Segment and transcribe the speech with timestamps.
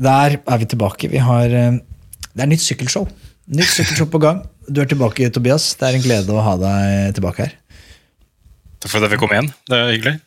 [0.00, 1.08] Der er vi tilbake.
[1.10, 1.72] Vi har, eh,
[2.32, 3.08] det er nytt sykkelshow.
[3.46, 4.46] Nytt sykkelshow på gang.
[4.70, 5.74] Du er tilbake, Tobias.
[5.74, 7.52] Det er en glede å ha deg tilbake her.
[8.80, 9.52] Takk for at jeg fikk komme igjen.
[9.68, 10.20] Det er hyggelig.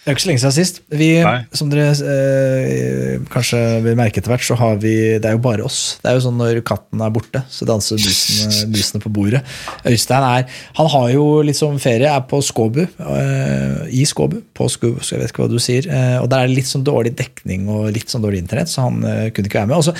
[0.00, 0.78] Det er ikke så lenge siden sist.
[0.96, 1.08] Vi,
[1.52, 5.66] som dere eh, kanskje vil merke etter hvert, så har vi Det er jo bare
[5.66, 5.98] oss.
[6.00, 9.42] Det er jo sånn når katten er borte, så danser musene, musene på bordet.
[9.84, 10.48] Øystein er
[10.80, 12.80] Han har jo litt sånn ferie, er på Skåbu.
[12.86, 14.38] Eh, I Skåbu.
[14.56, 15.84] På Skåbu, så jeg vet ikke hva du sier.
[15.84, 18.88] Eh, og der er det litt sånn dårlig dekning og litt sånn dårlig internett, så
[18.88, 19.82] han eh, kunne ikke være med.
[19.82, 19.96] Og så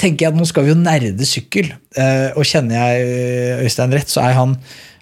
[0.00, 1.68] tenker jeg at nå skal vi jo nerde sykkel,
[2.00, 4.56] eh, og kjenner jeg eh, Øystein rett, så er han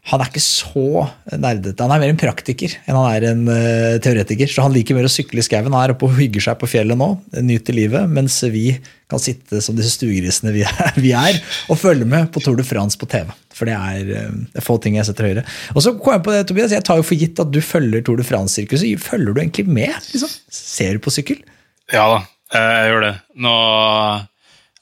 [0.09, 1.77] han er ikke så nerdete.
[1.85, 4.49] Han er mer en praktiker enn han er en uh, teoretiker.
[4.49, 5.69] Så han liker mer å sykle i skauen.
[5.69, 7.11] Han er oppe og hygger seg på fjellet nå,
[7.45, 8.73] nyter livet, mens vi
[9.11, 11.37] kan sitte som disse stuegrisene vi er, vi er,
[11.71, 13.29] og følge med på Tour de France på TV.
[13.55, 15.47] For det er, uh, få ting jeg setter høyere.
[15.75, 18.07] Og så kom jeg på det, Tobias, jeg tar jo for gitt at du følger
[18.07, 18.97] Tour de France-sirkuset.
[19.05, 19.93] Følger du egentlig med?
[20.15, 20.33] Liksom?
[20.49, 21.45] Ser du på sykkel?
[21.93, 22.21] Ja da,
[22.55, 23.15] eh, jeg gjør det.
[23.45, 23.55] Nå,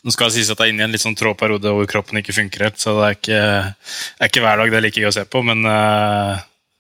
[0.08, 1.88] nå skal det sies at jeg er inne i en litt sånn trå periode hvor
[1.91, 3.41] kroppen ikke funker helt, så det er ikke,
[4.24, 6.38] er ikke hver dag det er like gøy å se på, men eh,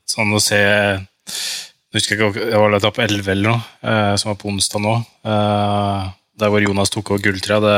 [0.08, 4.38] sånn å se Jeg husker ikke, det var etappe 11 eller noe, eh, som var
[4.40, 4.94] på onsdag nå.
[5.28, 6.08] eh,
[6.40, 7.58] Der hvor Jonas tok over gulltrea.
[7.64, 7.76] Det,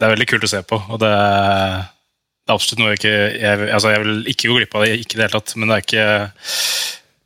[0.00, 0.78] det er veldig kult å se på.
[0.80, 4.74] og det, det er absolutt noe jeg ikke jeg, altså jeg vil ikke gå glipp
[4.78, 6.06] av det, ikke i det hele tatt, men det er ikke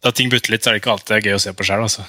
[0.04, 1.84] da ting butter litt, så er det ikke alltid gøy å se på sjøl.
[1.88, 2.04] Altså.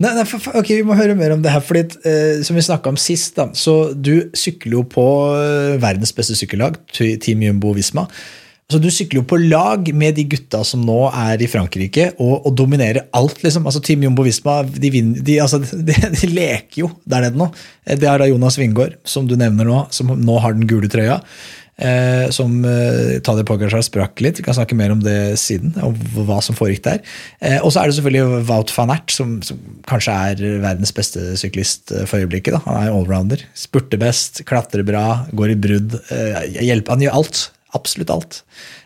[0.00, 1.60] Nei, nei, for, ok, Vi må høre mer om det her.
[1.64, 5.04] fordi eh, Som vi snakka om sist, da, så du sykler jo på
[5.36, 8.06] eh, verdens beste sykkellag, Team Jumbo Visma.
[8.70, 12.46] Så Du sykler jo på lag med de gutta som nå er i Frankrike og,
[12.46, 13.40] og dominerer alt.
[13.42, 13.66] liksom.
[13.66, 14.90] Altså Team Jumbo Visma de,
[15.20, 15.58] de, altså,
[15.88, 17.50] de, de leker jo der nede nå.
[17.84, 20.88] Eh, Det er da Jonas Wingård, som du nevner nå, som nå har den gule
[20.88, 21.20] trøya.
[21.80, 24.40] Eh, som eh, Tadej Pogacar sprakk litt.
[24.40, 25.94] Vi kan snakke mer om det siden, om
[26.28, 27.00] hva som foregikk der.
[27.40, 31.38] Eh, og så er det selvfølgelig Wout van Aert, som, som kanskje er verdens beste
[31.40, 32.58] syklist eh, for øyeblikket.
[32.58, 32.62] Da.
[32.66, 33.46] Han er allrounder.
[33.56, 35.96] Spurter best, klatrer bra, går i brudd.
[36.12, 37.46] Eh, hjelper, han gjør alt.
[37.76, 38.42] Absolutt alt.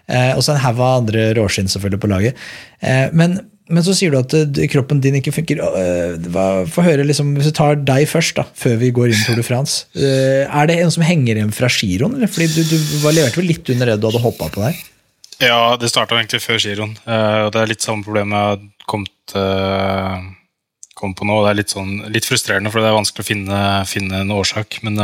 [0.06, 2.46] Eh, og så en haug av andre råskinn selvfølgelig på laget.
[2.84, 3.40] Eh, men,
[3.72, 5.60] men så sier du at eh, kroppen din ikke funker.
[5.80, 9.24] Eh, Få høre, liksom, Hvis vi tar deg først, da, før vi går inn i
[9.24, 9.86] Tour de France.
[9.96, 12.18] eh, Er det en som henger igjen fra giroen?
[12.28, 14.76] Fordi du, du leverte vel litt under det du hadde hoppa på der?
[15.40, 16.92] Ja, det starta egentlig før giroen.
[17.04, 19.34] det er litt samme problem jeg har kommet,
[20.94, 21.40] kom på nå.
[21.42, 23.60] Det er litt, sånn, litt frustrerende, for det er vanskelig å finne,
[23.90, 24.78] finne en årsak.
[24.86, 25.00] Men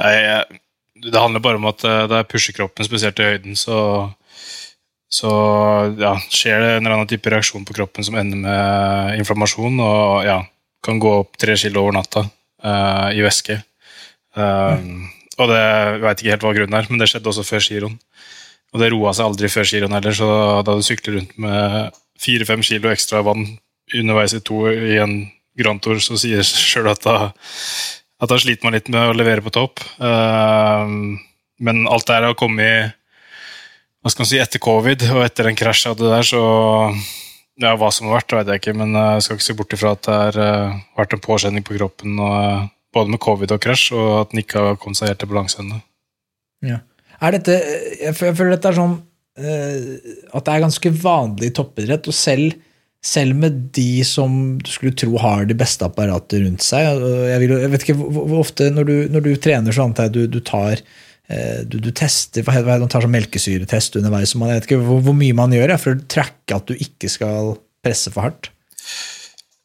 [0.00, 0.58] jeg,
[1.04, 3.76] det handler bare om at det er pushekroppen, spesielt i høyden, så,
[5.14, 5.30] så
[6.00, 10.24] ja, skjer det en eller annen type reaksjon på kroppen som ender med inflammasjon, og
[10.26, 10.40] ja,
[10.84, 13.60] kan gå opp tre kilo over natta uh, i væske.
[14.34, 14.80] Eh,
[15.34, 15.62] Og det,
[16.02, 17.94] veit ikke helt hva grunnen er, men det skjedde også før giroen.
[18.74, 20.28] Og det roa seg aldri før giroen heller, så
[20.66, 23.46] da du sykler rundt med fire-fem kilo ekstra vann
[23.94, 25.16] underveis i to i en
[25.58, 27.16] Grand Tour, så sier det seg sjøl at da,
[28.22, 29.82] at da sliter man litt med å levere på topp.
[29.98, 31.18] Uh,
[31.62, 32.94] men alt det her har kommet
[34.04, 36.40] hva skal man si, etter covid og etter den krasja jeg det der, så
[37.62, 39.92] ja, hva som har vært, vet jeg ikke, men jeg skal ikke se bort ifra
[39.96, 43.62] at det har eh, vært en påkjenning på kroppen, og, eh, både med covid og
[43.64, 45.80] krasj, og at den ikke har kommet seg helt til balanse ennå.
[46.68, 46.82] Ja.
[47.24, 47.56] Er dette,
[48.02, 48.98] jeg føler dette er sånn
[49.40, 52.58] eh, at det er ganske vanlig toppidrett, og selv,
[53.00, 57.56] selv med de som du skulle tro har det beste apparatet rundt seg jeg, vil,
[57.62, 60.40] jeg vet ikke hvor, ofte når du, når du trener så antar jeg du, du
[60.44, 60.84] tar eh,
[61.24, 64.34] du, du tester, man tar sånn melkesyretest underveis.
[64.34, 66.68] og Man, jeg vet ikke hvor, hvor mye man gjør ja, for å tracke at
[66.68, 67.54] du ikke skal
[67.84, 68.50] presse for hardt.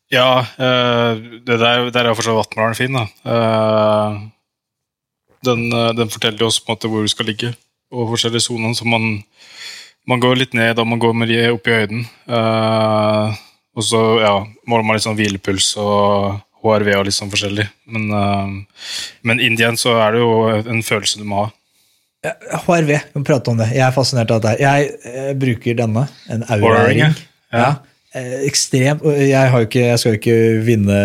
[0.10, 3.06] Ja, eh, det der, der er for så fin, da.
[3.26, 4.20] Eh,
[5.46, 7.56] Den, eh, den forteller oss på en måte hvor du skal ligge,
[7.92, 8.74] og forskjellige soner.
[8.74, 9.24] Så man,
[10.06, 12.06] man, går litt ned da man går med opp i høyden.
[13.76, 17.68] Og så ja, måler man litt sånn hvilepuls og HRV og litt sånn forskjellig.
[17.94, 18.90] Men, uh,
[19.28, 21.50] men Indian så er det jo en følelse du må ha.
[22.66, 23.70] HRV, vi må prate om det.
[23.78, 24.60] Jeg er fascinert av dette.
[24.60, 27.06] Jeg, jeg bruker denne, en aura-ring.
[27.06, 27.14] Ja.
[27.56, 27.70] ja.
[28.10, 30.96] Eh, ekstremt jeg, ikke, jeg, skal jo ikke vinne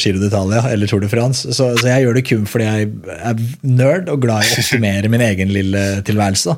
[0.00, 3.42] Giro d'Italia eller Tour de France, så, så, jeg gjør det kun fordi jeg er
[3.68, 6.56] nerd og glad i å optimere min egen lille tilværelse.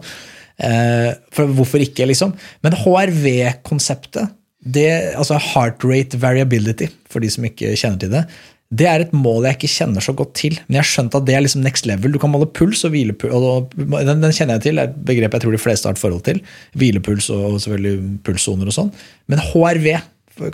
[0.63, 2.37] Eh, for hvorfor ikke, liksom?
[2.63, 4.31] Men HRV-konseptet,
[4.63, 8.27] altså heart rate variability, for de som ikke kjenner til det,
[8.73, 10.55] det er et mål jeg ikke kjenner så godt til.
[10.65, 12.15] Men jeg har skjønt at det er liksom next level.
[12.15, 13.35] Du kan måle puls og hvilepuls.
[13.37, 15.99] Og den, den, kjenner jeg til, det er et begrep jeg tror de fleste har
[15.99, 16.41] et forhold til.
[16.81, 18.89] Hvilepuls og selvfølgelig pulssoner og sånn.
[19.29, 19.91] Men HRV,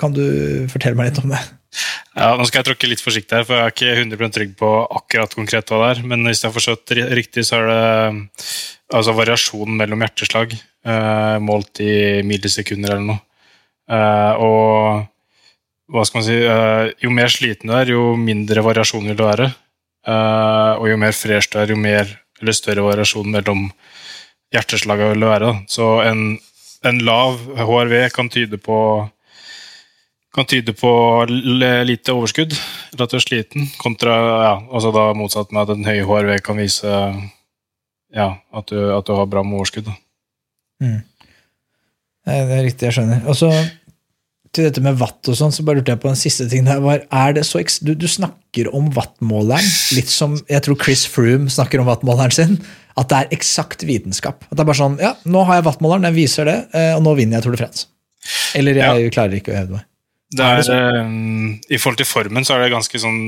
[0.03, 0.25] kan du
[0.73, 1.45] fortelle meg litt om det?
[2.17, 4.73] Ja, Nå skal jeg tråkke litt forsiktig her, for jeg er ikke 100 trygg på
[4.99, 6.03] akkurat konkret hva det er.
[6.11, 8.29] Men hvis jeg har forstått riktig, så er det
[8.99, 11.95] altså variasjonen mellom hjerteslag eh, målt i
[12.27, 13.23] millisekunder eller noe.
[13.89, 15.07] Eh, og
[15.89, 19.29] hva skal man si, uh, Jo mer sliten du er, jo mindre variasjon vil det
[19.29, 19.51] være.
[20.09, 22.11] Uh, og jo mer fresh du er, jo mer,
[22.55, 23.71] større variasjon mellom
[24.55, 25.53] hjerteslagene vil det være.
[25.69, 26.27] Så en,
[26.87, 28.79] en, lav HRV kan tyde på
[30.37, 30.91] kan tyde på
[31.27, 32.53] lite overskudd,
[32.93, 34.13] eller at du er sliten, kontra
[34.45, 36.93] ja, altså da motsatt med at en høy HRV kan vise
[38.15, 39.89] ja, at, du, at du har bra med overskudd.
[40.85, 41.01] Mm.
[42.29, 43.23] Det er riktig, jeg skjønner.
[43.29, 43.51] Og så
[44.55, 46.81] til dette med watt og sånn, så bare lurte jeg på en siste ting der.
[46.85, 49.67] Var, er det så du, du snakker om wattmåleren
[49.97, 52.57] litt som jeg tror Chris Froome snakker om wattmåleren sin.
[52.99, 54.47] At det er eksakt vitenskap.
[54.49, 57.05] At det er bare sånn Ja, nå har jeg wattmåleren, den viser det, eh, og
[57.07, 57.87] nå vinner jeg Tour de France.
[58.59, 59.13] Eller jeg ja.
[59.15, 59.85] klarer ikke å hevde meg.
[60.35, 63.21] Det er, er det um, I forhold til formen så er det ganske sånn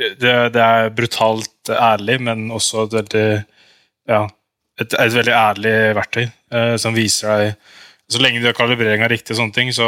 [0.00, 3.26] Det, det er brutalt ærlig, men også et veldig
[4.08, 4.22] Ja,
[4.80, 7.76] et, et veldig ærlig verktøy eh, som viser deg
[8.10, 9.86] så lenge du har kalibreringa riktig, og sånne ting, så,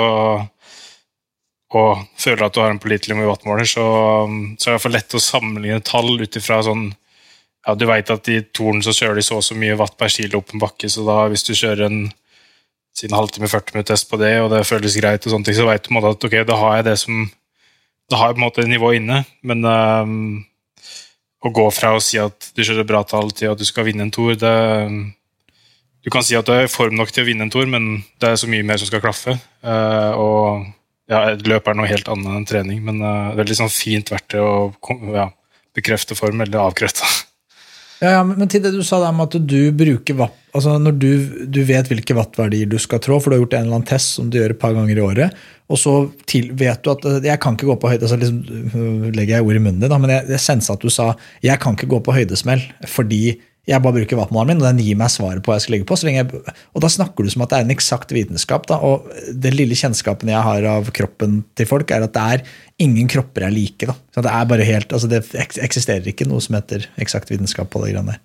[1.74, 3.84] og føler at du har en pålitelig wattmåler, så,
[4.58, 6.90] så er det for lett å sammenligne tall ut ifra sånn
[7.62, 10.10] ja, Du veit at i Torn så kjører de så og så mye watt per
[10.10, 12.00] kilo opp en bakke, så da hvis du kjører en
[12.92, 15.69] siden halvtime, 40 minutter test på det, og det føles greit, og sånne ting, så
[15.69, 17.30] veit du at ok, da har jeg det som
[18.10, 20.42] Da har jeg på en måte nivået inne, men um,
[21.40, 24.04] å gå fra å si at du kjører bra tall, til at du skal vinne
[24.04, 24.52] en tour, det
[26.02, 28.02] du kan si at du er i form nok til å vinne en tour, men
[28.22, 29.37] det er så mye mer som skal klaffe.
[29.62, 30.64] Uh, og
[31.10, 34.40] ja, et løp er noe helt annet enn trening, men uh, veldig sånn fint verktøy
[34.43, 34.54] å
[35.14, 35.28] ja,
[35.76, 37.06] bekrefte form eller avkrefte.
[38.02, 40.96] Ja, ja, men til det du sa der med at du bruker watt altså Når
[41.00, 41.10] du,
[41.49, 44.19] du vet hvilke wattverdier du skal trå, for du har gjort en eller annen test
[44.19, 45.38] som du gjør et par ganger i året,
[45.72, 45.94] og så
[46.28, 49.46] til, vet du at eh, Jeg kan ikke gå på høyde altså liksom, legger jeg
[49.46, 51.12] ord i munnen din, men jeg, jeg sensa at du sa
[51.46, 53.22] jeg kan ikke gå på høydesmell fordi
[53.69, 55.87] jeg bare bruker wattmåleren min, og den gir meg svaret på hva jeg skal legge
[55.87, 55.99] på.
[56.11, 56.26] Jeg,
[56.75, 58.67] og da snakker du som at det er en eksakt vitenskap.
[58.67, 59.06] Da, og
[59.38, 62.43] Den lille kjennskapen jeg har av kroppen til folk, er at det er
[62.82, 63.87] ingen kropper er like.
[63.87, 63.94] Da.
[64.11, 65.23] Så det er bare helt, altså det
[65.62, 68.19] eksisterer ikke noe som heter eksakt vitenskap på det greiene.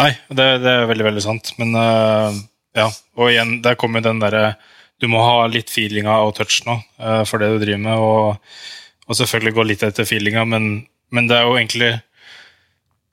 [0.00, 1.54] Nei, det, det, er veldig, veldig sant.
[1.62, 2.34] Men uh,
[2.74, 4.56] ja, og igjen, der kommer den derre
[5.02, 8.58] Du må ha litt feelinga og touch nå uh, for det du driver med, og,
[9.06, 10.72] og selvfølgelig gå litt etter feelinga, men,
[11.14, 11.94] men det er jo egentlig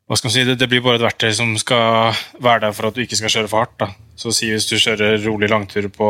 [0.09, 2.89] hva skal man si, det, det, blir bare et verktøy som skal være der for
[2.89, 3.75] at du ikke skal kjøre for hardt.
[3.77, 3.91] Da.
[4.17, 6.07] Så si hvis du kjører rolig langtur på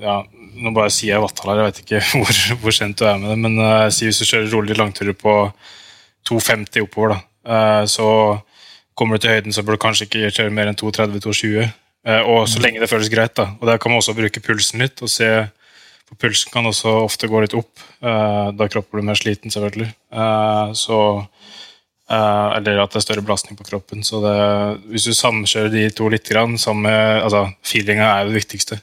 [0.00, 0.22] ja,
[0.54, 3.32] Nå bare sier jeg Vattal her, jeg vet ikke hvor, hvor kjent du er med
[3.32, 5.34] det, men uh, si hvis du kjører rolig langtur på
[6.30, 7.18] 2,50 oppover, da,
[7.50, 8.06] uh, så
[8.94, 11.74] kommer du til høyden, så bør du kanskje ikke kjøre mer enn 2,30-2,20.
[12.06, 13.34] Uh, og så lenge det føles greit.
[13.36, 13.50] da.
[13.58, 15.02] Og Der kan man også bruke pulsen litt.
[15.02, 15.28] og se
[16.06, 17.82] for Pulsen kan også ofte gå litt opp.
[18.00, 19.88] Da kroppen blir mer sliten, selvfølgelig.
[20.76, 20.98] Så
[22.04, 24.02] Uh, eller at det er større belastning på kroppen.
[24.04, 24.36] Så det,
[24.92, 28.78] hvis du samkjører de to litt, grann, samme, altså feelinga er det viktigste.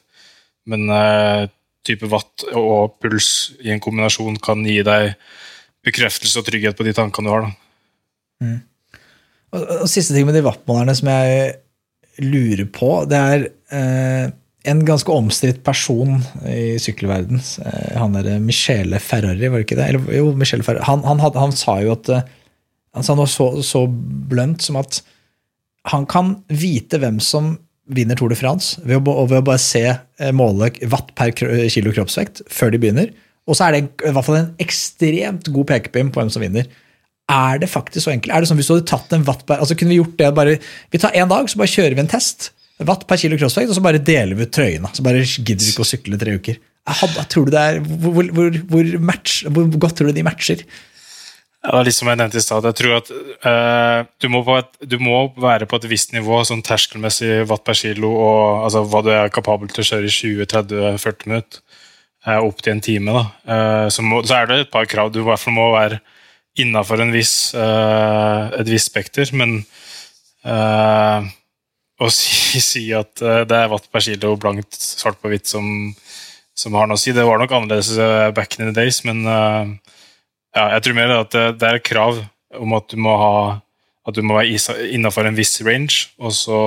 [0.69, 1.45] Men uh,
[1.85, 5.13] type watt og puls i en kombinasjon kan gi deg
[5.85, 7.47] bekreftelse og trygghet på de tankene du har.
[8.41, 8.59] Mm.
[9.53, 11.55] Og, og, Siste ting med de wattmålerne som jeg
[12.25, 14.33] lurer på, det er uh,
[14.71, 17.39] en ganske omstridt person i sykkelverden.
[17.97, 19.87] han derre Michele Ferrari, var det ikke det?
[19.93, 20.85] Eller, jo, Michele Ferrari.
[20.89, 22.13] Han, han, had, han sa jo at
[22.95, 25.01] han sa noe så, så blønt som at
[25.91, 27.55] han kan vite hvem som
[27.91, 29.83] vinner Tour de France ved å, ved å bare se
[30.35, 33.11] målet måle watt per kilo kroppsvekt før de begynner.
[33.49, 36.67] Og så er det i hvert fall en ekstremt god pekepinn på hvem som vinner.
[37.31, 38.33] Er det faktisk så enkelt?
[38.33, 40.31] Er det sånn Hvis du hadde tatt en watt per altså Kunne vi gjort det
[40.35, 40.57] bare
[40.91, 42.49] Vi tar én dag, så bare kjører vi en test.
[42.87, 44.89] Watt per kilo kroppsvekt, og så bare deler vi ut trøyene.
[44.91, 46.57] Så bare gidder vi ikke å sykle tre uker.
[46.89, 50.63] Hadde, tror du det er, hvor, hvor, hvor, match, hvor godt tror du de matcher?
[51.61, 52.65] Ja, det er litt som jeg nevnte i stad.
[52.65, 56.63] Jeg tror at uh, du, må et, du, må være på et visst nivå, sånn
[56.65, 61.29] terskelmessig watt per kilo, og altså, hva du er kapabel til å kjøre i 20-30-40
[61.29, 61.61] minutter,
[62.25, 63.13] uh, opp til en time.
[63.13, 63.23] da.
[63.45, 65.13] Uh, så, må, så, er det et par krav.
[65.13, 66.01] Du i hvert fall må være
[66.57, 69.61] innafor viss, et visst spekter, men
[70.43, 75.63] å si, si at det er watt per kilo blankt svart på hvitt som,
[76.51, 77.93] som, har noe å si Det var nok annerledes
[78.35, 79.23] back in the days, men
[80.55, 82.21] ja, jeg tror mer at det, er krav
[82.59, 83.35] om at du må ha
[84.07, 86.61] at du må være innafor en viss range, og så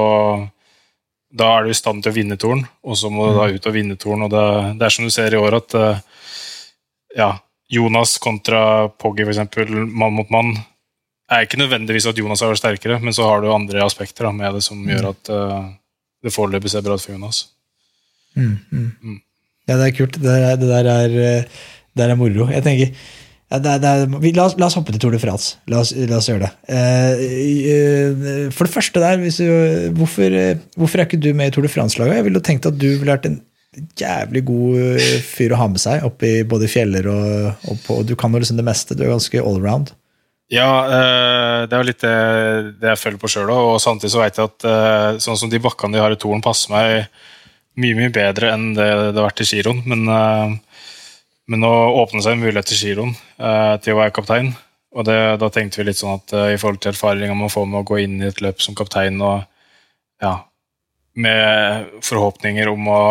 [1.35, 3.57] Da er du i stand til å vinne toren, og så må du da mm.
[3.57, 4.21] ut og vinne toren.
[4.23, 4.43] Og det,
[4.79, 6.29] det, er som du ser i år, at eh,
[7.19, 7.27] ja,
[7.75, 10.53] Jonas kontra Poggy, f.eks., mann mot mann,
[11.27, 14.55] er ikke nødvendigvis at Jonas er sterkere, men så har du andre aspekter da, med
[14.55, 14.93] det som mm.
[14.93, 15.67] gjør at uh,
[16.23, 17.43] det foreløpig ser bra ut for Jonas.
[18.39, 18.89] Mm, mm.
[19.03, 19.21] Mm.
[19.67, 20.21] Ja, det er kult.
[20.21, 22.47] Det der, det der er, eh, det der er moro.
[22.53, 22.95] Jeg tenker
[23.63, 23.93] det, det,
[24.23, 25.59] vi, la, oss, la, oss, hoppe til Tour de France.
[25.71, 26.53] La oss, la oss gjøre det.
[26.69, 30.39] Uh, for det første der, du, hvorfor,
[30.79, 32.21] hvorfor, er ikke du med i Tour de France-laget?
[32.21, 33.41] Jeg ville tenkt at du ville vært en
[33.99, 38.15] jævlig god fyr å ha med seg opp i både fjeller og, og på, Du
[38.19, 38.95] kan jo liksom det meste.
[38.95, 39.95] Du er ganske allround.
[40.53, 42.17] Ja, uh, det er jo litt det,
[42.83, 43.71] det jeg føler på sjøl òg.
[43.75, 46.45] Og samtidig så veit jeg at uh, sånn som de bakkene de har i Toren,
[46.45, 47.09] passer meg
[47.81, 49.83] mye mye bedre enn det det har vært i giroen.
[49.91, 50.07] Men
[51.51, 54.55] men nå åpner seg en mulighet til giroen eh, til å være kaptein.
[54.95, 57.67] Og det, da tenkte vi litt sånn at eh, i forhold til erfaringa man får
[57.69, 59.43] med å gå inn i et løp som kaptein og
[60.23, 60.35] ja,
[61.21, 63.03] med forhåpninger om å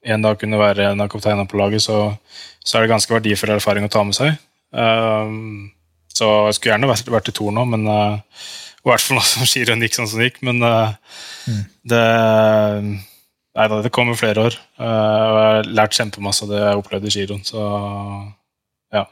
[0.00, 2.14] en dag kunne være en av kapteinene på laget, så,
[2.62, 4.32] så, er det ganske verdifull erfaring å ta med seg.
[4.72, 5.68] Um,
[6.08, 8.16] så jeg skulle gjerne vært, vært i Tor nå, men uh,
[8.80, 10.40] i hvert fall nå som giroen gikk sånn som det gikk.
[10.46, 10.94] Men uh,
[11.44, 11.60] mm.
[11.92, 12.06] det
[13.58, 14.58] Nei da, det kommer flere år.
[14.78, 17.42] Uh, og jeg har lært kjempemasse av det jeg opplevde i giroen.
[17.46, 17.64] Så
[18.94, 19.06] ja.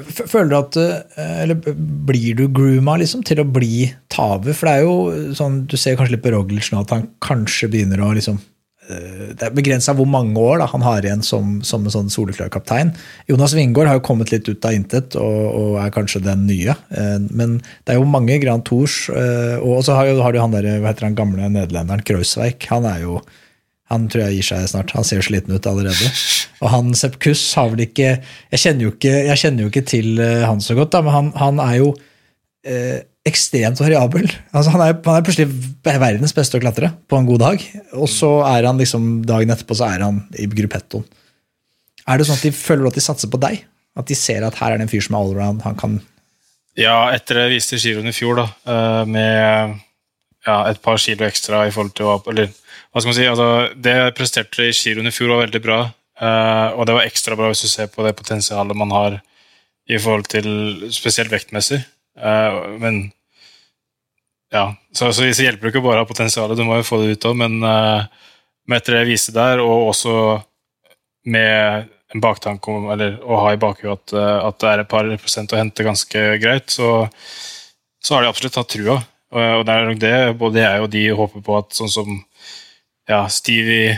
[0.00, 4.56] Føler du at eh, Eller blir du grooma liksom, til å bli taver?
[4.56, 7.68] For det er jo sånn, du ser kanskje litt på Roglic nå at han kanskje
[7.74, 8.51] begynner å liksom Eh,
[8.90, 12.50] det er begrensa hvor mange år da, han har igjen som, som en sånn soleklar
[12.52, 12.90] kaptein.
[13.30, 16.74] Jonas Wingård har jo kommet litt ut av intet og, og, er kanskje den nye.
[16.90, 19.04] Eh, men det er jo mange Grand Tours.
[19.14, 22.66] Eh, og så har, har du han der, hva heter han gamle nederlenderen Kreuzweik.
[22.72, 23.20] Han er jo
[23.92, 24.94] han tror jeg gir seg snart.
[24.96, 26.10] Han ser sliten ut allerede.
[26.64, 30.22] Og han Sepp Kuss har vel ikke Jeg kjenner jo ikke, kjenner jo ikke til
[30.48, 31.90] han så godt, da, men han, han er jo
[32.64, 34.26] eh, ekstremt variabel.
[34.50, 35.48] Altså, han, er, han, er, plutselig
[35.84, 39.76] verdens beste å klatre på en god dag, og så er han liksom, dagen etterpå
[39.78, 41.04] så er han i gruppettoen.
[42.10, 43.60] Er det sånn at de føler at de satser på deg?
[43.98, 45.62] At de ser at her er det en fyr som er allround?
[45.62, 46.00] han kan...
[46.78, 49.78] Ja, etter jeg viste giroen i fjor, da, eh, med
[50.46, 53.92] ja, et par kilo ekstra i forhold til Eller hva skal man si, altså, det
[53.98, 55.78] jeg presterte i giroen i fjor, var veldig bra.
[56.22, 59.20] Eh, og det var ekstra bra hvis du ser på det potensialet man har
[59.88, 60.48] i forhold til
[60.94, 61.82] spesielt vektmessig.
[62.18, 63.04] Uh, men
[64.52, 67.00] ja, så, så, så, hjelper det ikke bare å ha potensialet, du må jo få
[67.02, 67.38] det ut òg.
[67.40, 68.04] Men uh,
[68.68, 70.16] med etter det jeg viste der, og også
[71.32, 74.90] med en baktanke om, eller å ha i bakhuet at, uh, at, det er et
[74.92, 77.06] par prosent å hente ganske greit, så,
[78.02, 78.98] så har de absolutt hatt trua.
[79.32, 82.12] Og, og det er nok det både jeg og de håper på at sånn som
[83.08, 83.96] ja, Stevie,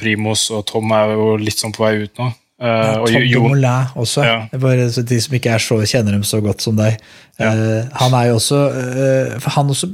[0.00, 2.30] Primus og Tom er jo litt sånn på vei ut nå.
[2.64, 4.24] Uh, Tom Dumoulin også.
[4.24, 4.36] Ja.
[4.60, 6.96] Bare de som ikke så, kjenner dem så godt som deg.
[7.36, 7.50] Ja.
[7.52, 9.90] Uh, han er jo også uh, For han også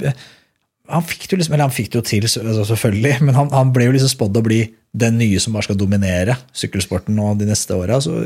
[0.91, 3.51] han fikk det jo liksom, eller han fikk det jo til, altså selvfølgelig, men han,
[3.55, 4.57] han ble jo liksom spådd å bli
[4.91, 8.01] den nye som bare skal dominere sykkelsporten nå de neste åra.
[8.03, 8.17] Så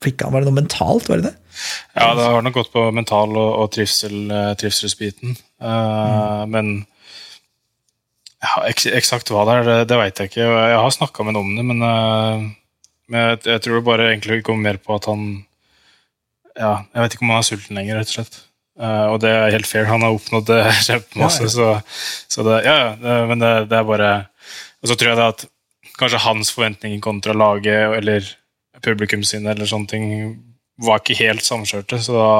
[0.00, 1.34] fikk han, var det noe mentalt, var det det?
[1.98, 4.16] Ja, det har nok gått på mental og, og trivsel,
[4.56, 5.36] trivselsbiten.
[5.60, 6.54] Mm.
[6.54, 6.72] Men
[8.40, 10.48] ja, eksakt hva det er, det, det veit jeg ikke.
[10.48, 12.48] Jeg har snakka med noen om det, men
[13.08, 15.24] men jeg, jeg, tror det bare egentlig går mer på at han
[16.58, 18.40] ja, Jeg vet ikke om han er sulten lenger, rett og slett.
[18.78, 19.88] Uh, og det er helt fair.
[19.90, 21.54] Han har oppnådd det kjempemasse, ja, ja.
[21.54, 24.10] så, så det, ja, det, men det, det, er bare
[24.82, 25.46] Og så tror jeg det at
[25.98, 28.26] kanskje hans forventninger kontra laget eller
[28.84, 30.10] publikum sine eller sånne ting
[30.78, 32.34] var ikke helt samkjørte, så da,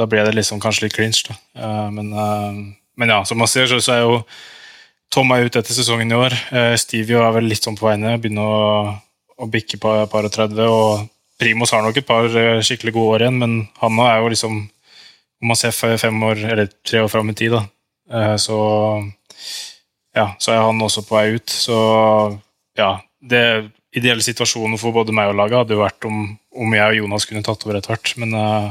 [0.00, 1.26] da ble det liksom kanskje litt cringe.
[1.28, 1.36] da.
[1.60, 2.62] Uh, men, uh,
[2.96, 4.20] men, ja, som man ser, så, så er jo
[5.12, 6.34] Tom er ute etter sesongen i år.
[6.80, 8.16] Stevie er vel litt sånn på vegne.
[8.18, 8.64] Begynner å
[9.36, 10.62] å bikke på par og 30.
[10.66, 11.06] Og
[11.40, 14.64] Primos har nok et par eh, skikkelig gode år igjen, men han er jo liksom
[15.36, 17.58] Om man ser fem år, eller tre år fram i tid, da,
[18.08, 18.56] eh, så
[20.16, 21.52] ja, så er han også på vei ut.
[21.52, 21.76] Så
[22.78, 23.42] ja, det
[23.96, 26.22] ideelle situasjonen for både meg og laget hadde jo vært om,
[26.56, 28.14] om jeg og Jonas kunne tatt over etter hvert.
[28.22, 28.70] Men uh,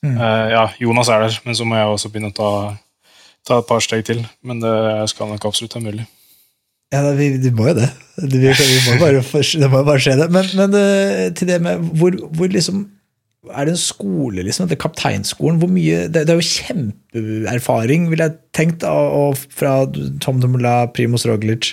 [0.00, 0.16] mm.
[0.16, 2.50] uh, ja, Jonas er der, men så må jeg også begynne å ta,
[3.48, 4.24] ta et par steg til.
[4.40, 4.74] Men det
[5.12, 6.08] skal nok absolutt være mulig.
[6.92, 7.88] Ja, vi, vi, må jo det.
[8.20, 10.28] Vi, vi må bare, det må jo bare skje, det.
[10.34, 12.84] Men, men uh, til det med hvor, hvor, liksom
[13.50, 14.68] er det en skole, liksom?
[14.68, 15.58] Det er kapteinskolen.
[15.58, 19.80] Hvor mye, det, det er jo kjempeerfaring, vil jeg tenkt, og fra
[20.22, 21.72] Tom Dumoulin, Primoz Roglic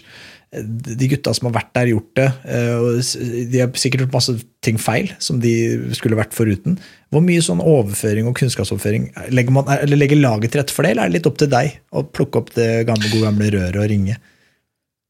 [0.50, 2.28] de gutta som har vært der, gjort det.
[2.50, 4.34] Eh, de har sikkert gjort masse
[4.66, 5.54] ting feil som de
[5.98, 6.80] skulle vært foruten.
[7.14, 11.06] Hvor mye sånn overføring og kunnskapsoverføring legger, man, legger laget til rette for det, eller
[11.06, 13.90] er det litt opp til deg å plukke opp det gamle, gode gamle røret og
[13.94, 14.18] ringe?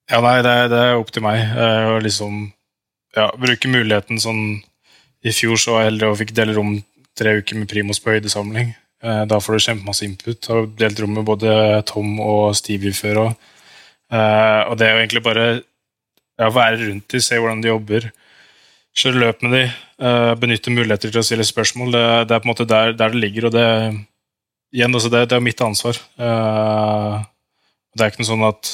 [0.10, 2.48] Ja, nei, det, det er opp til meg eh, å liksom
[3.13, 4.42] ja, bruke muligheten sånn
[5.22, 6.80] I fjor så var jeg heldig og fikk dele rom
[7.20, 8.72] tre uker med Primus på høydesamling.
[9.04, 10.50] Eh, da får du kjempemasse input.
[10.50, 11.51] Har delt rom med både
[11.89, 13.48] Tom og Stevie før òg.
[14.10, 18.08] Uh, og det er jo egentlig bare ja, være rundt dem, se hvordan de jobber.
[18.98, 19.75] Kjøre løp med dem,
[20.42, 21.92] benytte muligheter til å stille spørsmål.
[21.94, 23.68] Det, det, er på en måte der, der det ligger, og det,
[24.74, 26.00] igjen, altså det, det er mitt ansvar.
[26.18, 28.72] Det er ikke noe sånn at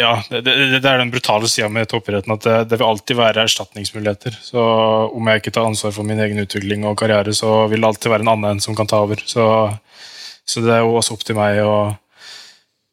[0.00, 3.18] ja, det, det, det, er den brutale sida med toppidretten at det, det, vil alltid
[3.18, 4.38] være erstatningsmuligheter.
[4.42, 4.62] Så
[5.12, 8.14] Om jeg ikke tar ansvar for min egen utvikling og karriere, så vil det alltid
[8.14, 9.20] være en annen som kan ta over.
[9.28, 9.44] Så,
[10.48, 11.74] så det er jo også opp til meg å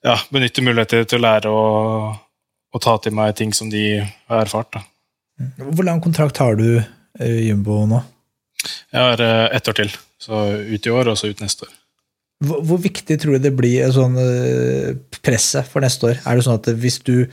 [0.05, 2.19] ja, benytte muligheter til å lære og,
[2.73, 4.75] og, ta til meg ting som de har erfart.
[4.75, 4.83] Da.
[5.63, 6.69] Hvor lang kontrakt har du
[7.23, 8.03] i Jumbo nå?
[8.91, 9.91] Jeg har eh, ett år til.
[10.19, 11.75] Så ut i år, og så ut neste år.
[12.45, 14.93] Hvor, hvor viktig tror du det blir sånn eh,
[15.25, 16.19] presset for neste år?
[16.21, 17.25] Er det sånn at hvis du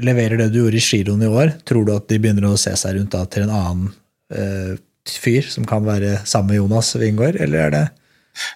[0.00, 2.72] leverer det du gjorde i giroen i år, tror du at de begynner å se
[2.78, 3.88] seg rundt da, til en annen
[4.32, 4.76] eh,
[5.08, 7.84] fyr som kan være samme Jonas Wingård, eller er det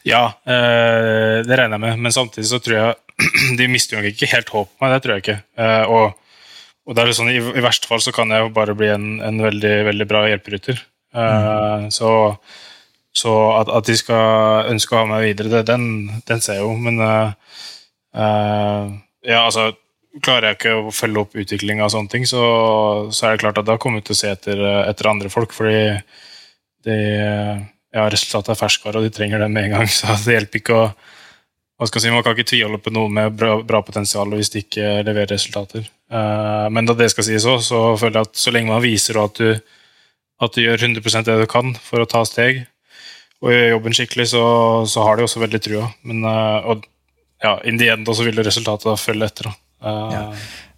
[0.09, 2.95] Ja, eh, det regner jeg med, men samtidig så tror jeg
[3.61, 5.38] de mister jo ikke helt håp på meg, det tror jeg ikke.
[5.61, 6.47] Eh, og,
[6.87, 9.09] og det er sånn, i, i, verste fall så kan jeg jo bare bli en,
[9.25, 10.81] en veldig, veldig bra hjelperytter.
[11.17, 11.87] Uh, mm.
[11.95, 12.11] Så,
[13.16, 15.87] så at, at, de skal ønske å ha meg videre, det, den,
[16.28, 16.75] den ser jeg jo.
[16.76, 17.32] Men uh,
[19.25, 19.73] ja, altså
[20.25, 22.40] Klarer jeg ikke å følge opp utviklinga av sånne ting, så,
[23.12, 25.52] så, er det klart at da kommer jeg til å se etter, etter andre folk.
[25.52, 25.90] fordi
[26.87, 26.94] de,
[27.92, 29.90] ja, resultatet er ferskvare, og de trenger det med en gang.
[29.92, 30.87] Så det hjelper ikke å
[31.76, 34.49] hva skal jeg si, Man kan ikke tviholde på noe med bra, bra potensial hvis
[34.54, 35.85] de ikke leverer resultater.
[36.08, 39.20] Uh, men da det skal sies òg, så føler jeg at så lenge man viser
[39.20, 39.50] at du,
[40.40, 42.64] at du gjør 100% det du kan for å ta steg,
[43.44, 44.44] og gjør jobben skikkelig, så,
[44.88, 45.88] så har de også veldig trua.
[46.09, 46.87] Men uh, og,
[47.44, 49.51] ja, in the end så vil resultatet følge etter.
[49.85, 50.22] Uh, ja.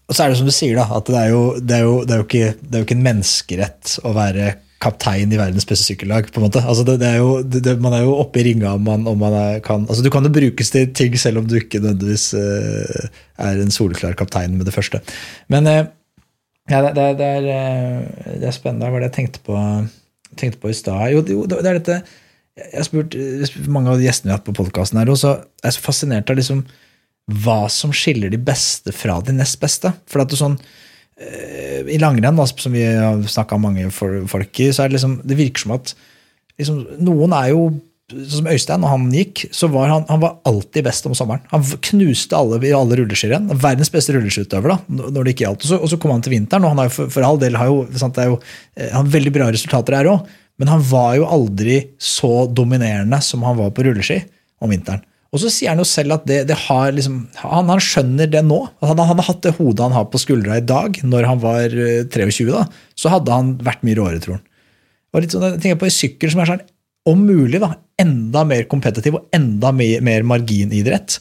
[0.08, 2.24] Og så er det som du sier, da, at det er jo, det er jo,
[2.24, 6.30] ikke, en menneskerett å være kaptein i verdens beste sykkellag.
[6.32, 6.62] på en måte.
[6.64, 7.42] Altså det, er jo,
[7.82, 10.24] man er jo oppe i ringa om man, om man er, kan altså Du kan
[10.24, 13.08] jo brukes til ting selv om du ikke nødvendigvis uh,
[13.42, 15.02] er en soleklar kaptein med det første.
[15.52, 15.82] Men uh,
[16.70, 18.86] ja, det, er, det, er, spennende.
[18.86, 19.58] Hva var det jeg tenkte på,
[20.40, 21.04] tenkte på i stad?
[21.12, 22.00] Jo, jo, det er dette
[22.58, 25.78] Jeg har spurt mange av gjestene vi har hatt på podkasten, og så er jeg
[25.78, 26.66] så fascinert av liksom
[27.44, 29.92] hva som skiller de beste fra de nest beste.
[30.08, 30.60] For at er sånn
[31.18, 35.16] Eh, I langrenn, som vi har snakka om mange folk i, så er det liksom
[35.26, 35.94] Det virker som at
[36.60, 37.68] liksom, noen er jo
[38.08, 41.42] som Øystein, når han gikk, så var han, han var alltid best om sommeren.
[41.50, 43.50] Han knuste alle i alle rulleskirenn.
[43.52, 45.66] Verdens beste rulleskiutøver, da, når det ikke gjaldt.
[45.66, 47.58] Og så, og så kom han til vinteren, og han har for, for all del
[47.60, 48.38] har jo, sant, jo,
[48.78, 53.20] eh, han har veldig bra resultater her òg, men han var jo aldri så dominerende
[53.24, 54.20] som han var på rulleski
[54.62, 55.04] om vinteren.
[55.28, 58.40] Og så sier han jo selv at det, det har liksom, han, han, skjønner det
[58.46, 58.62] nå.
[58.80, 61.68] Han, han, har hatt det hodet han har på skuldra i dag, når han var
[61.68, 62.64] 23, eh, da,
[62.96, 64.46] så hadde han vært mye råere, tror han.
[65.12, 66.64] Og litt sånn, jeg tenker på en sykkel som er sånn,
[67.08, 71.18] om mulig da, enda mer kompetitiv og enda mer, mer marginidrett.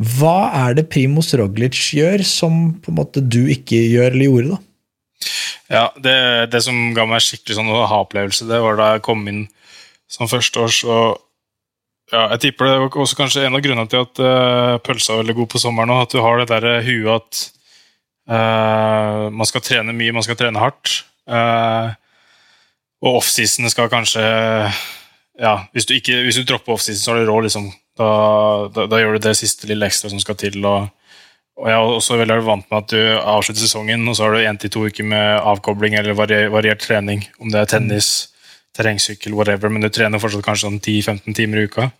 [0.00, 4.56] Hva er det Primus Roglic gjør som på en måte du ikke gjør eller gjorde?
[4.56, 4.60] da?
[5.70, 9.44] Ja, Det, det som ga meg skikkelig sånn ha-opplevelse, det var da jeg kom inn
[10.10, 10.82] som førsteårs.
[10.90, 11.20] og
[12.10, 15.22] ja, jeg tipper det var også kanskje en av grunnene til at uh, pølsa er
[15.22, 15.94] veldig god på sommeren.
[15.94, 17.42] At du har det der huet at
[18.34, 21.04] uh, man skal trene mye, man skal trene hardt.
[21.30, 21.94] Uh,
[23.00, 24.22] og offseason skal kanskje
[25.40, 27.46] ja, Hvis du, ikke, hvis du dropper offseason, så har du råd.
[27.46, 27.70] Liksom.
[27.96, 28.08] Da,
[28.74, 30.58] da, da, gjør du det siste lille ekstra som skal til.
[30.68, 30.90] Og,
[31.60, 34.44] og jeg er også veldig vant med at du avslutter sesongen, og så har du
[34.48, 37.26] én til to uker med avkobling eller variert, trening.
[37.36, 38.30] Om det er tennis,
[38.76, 41.90] terrengsykkel, whatever, men du trener fortsatt kanskje sånn 10-15 timer i uka.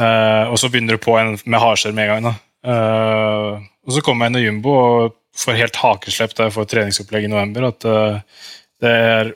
[0.00, 2.40] Uh, og så begynner du på en med hardskjell med en gang.
[2.64, 6.72] Uh, og så kommer jeg inn i Jumbo og får helt hakeslepp da jeg får
[6.72, 7.68] treningsopplegg i november.
[7.74, 8.44] At uh,
[8.80, 9.34] det er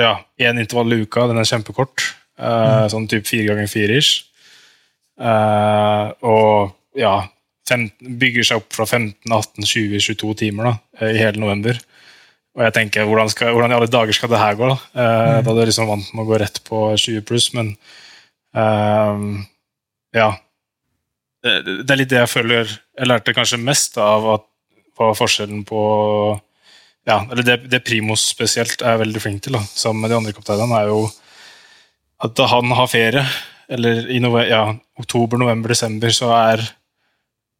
[0.00, 0.14] ja,
[0.48, 2.14] én intervall i uka, den er kjempekort.
[2.38, 2.86] Mm.
[2.92, 4.20] Sånn type fire ganger fire ish.
[5.18, 7.16] og ja,
[7.68, 10.74] fem, bygger seg opp fra 15, 18, 20, 22 timer da,
[11.08, 11.78] i hele november.
[12.58, 14.66] Og jeg tenker, hvordan, skal, hvordan, i alle dager skal det her gå?
[14.72, 15.46] Da, uh, mm.
[15.46, 17.72] da er du liksom vant med å gå rett på 20 pluss, men
[18.58, 19.22] uh,
[20.16, 20.32] ja.
[21.44, 24.46] Det, det, er litt det jeg føler Jeg lærte kanskje mest av at
[24.98, 25.80] var forskjellen på
[27.06, 30.34] ja, eller det, det Primos spesielt er veldig flink til, da, sammen med de andre
[30.36, 31.06] kapteinene, er jo
[32.26, 33.22] at han har ferie,
[33.70, 34.18] eller i
[34.50, 34.64] ja,
[34.98, 36.64] oktober, november, desember, så er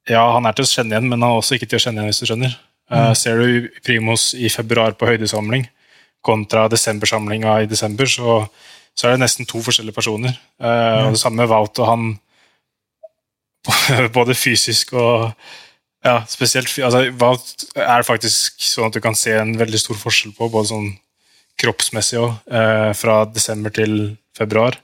[0.09, 2.01] Ja, han er til å kjenne igjen, men han er også ikke til å kjenne
[2.01, 2.57] igjen, hvis du skjønner.
[2.89, 5.67] Uh, ser du Primos i februar på høydesamling
[6.25, 8.41] kontra desembersamlinga i desember, så,
[8.97, 10.35] så, er det nesten to forskjellige personer.
[10.61, 12.09] Uh, og Det samme med Wout og han
[14.17, 15.29] både fysisk og
[16.05, 20.33] ja, spesielt altså, Wout er faktisk sånn at du kan se en veldig stor forskjell
[20.37, 20.89] på, både sånn
[21.59, 23.99] kroppsmessig òg, uh, fra desember til
[24.39, 24.79] februar.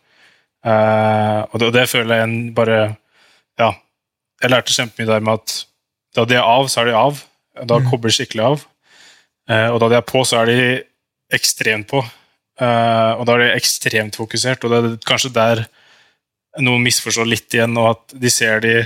[0.64, 2.78] og det, og det føler jeg en bare
[4.44, 5.54] jeg lærte kjempemye der med at
[6.14, 7.22] da de er av, så er de av.
[7.54, 7.88] Da mm.
[7.90, 8.66] kobler skikkelig av.
[9.50, 10.58] Uh, og da de er på, så er de
[11.34, 12.02] ekstremt på.
[12.60, 15.64] Uh, og da er de ekstremt fokusert, og det er kanskje der
[16.62, 18.76] noen misforstår litt igjen, og at de ser de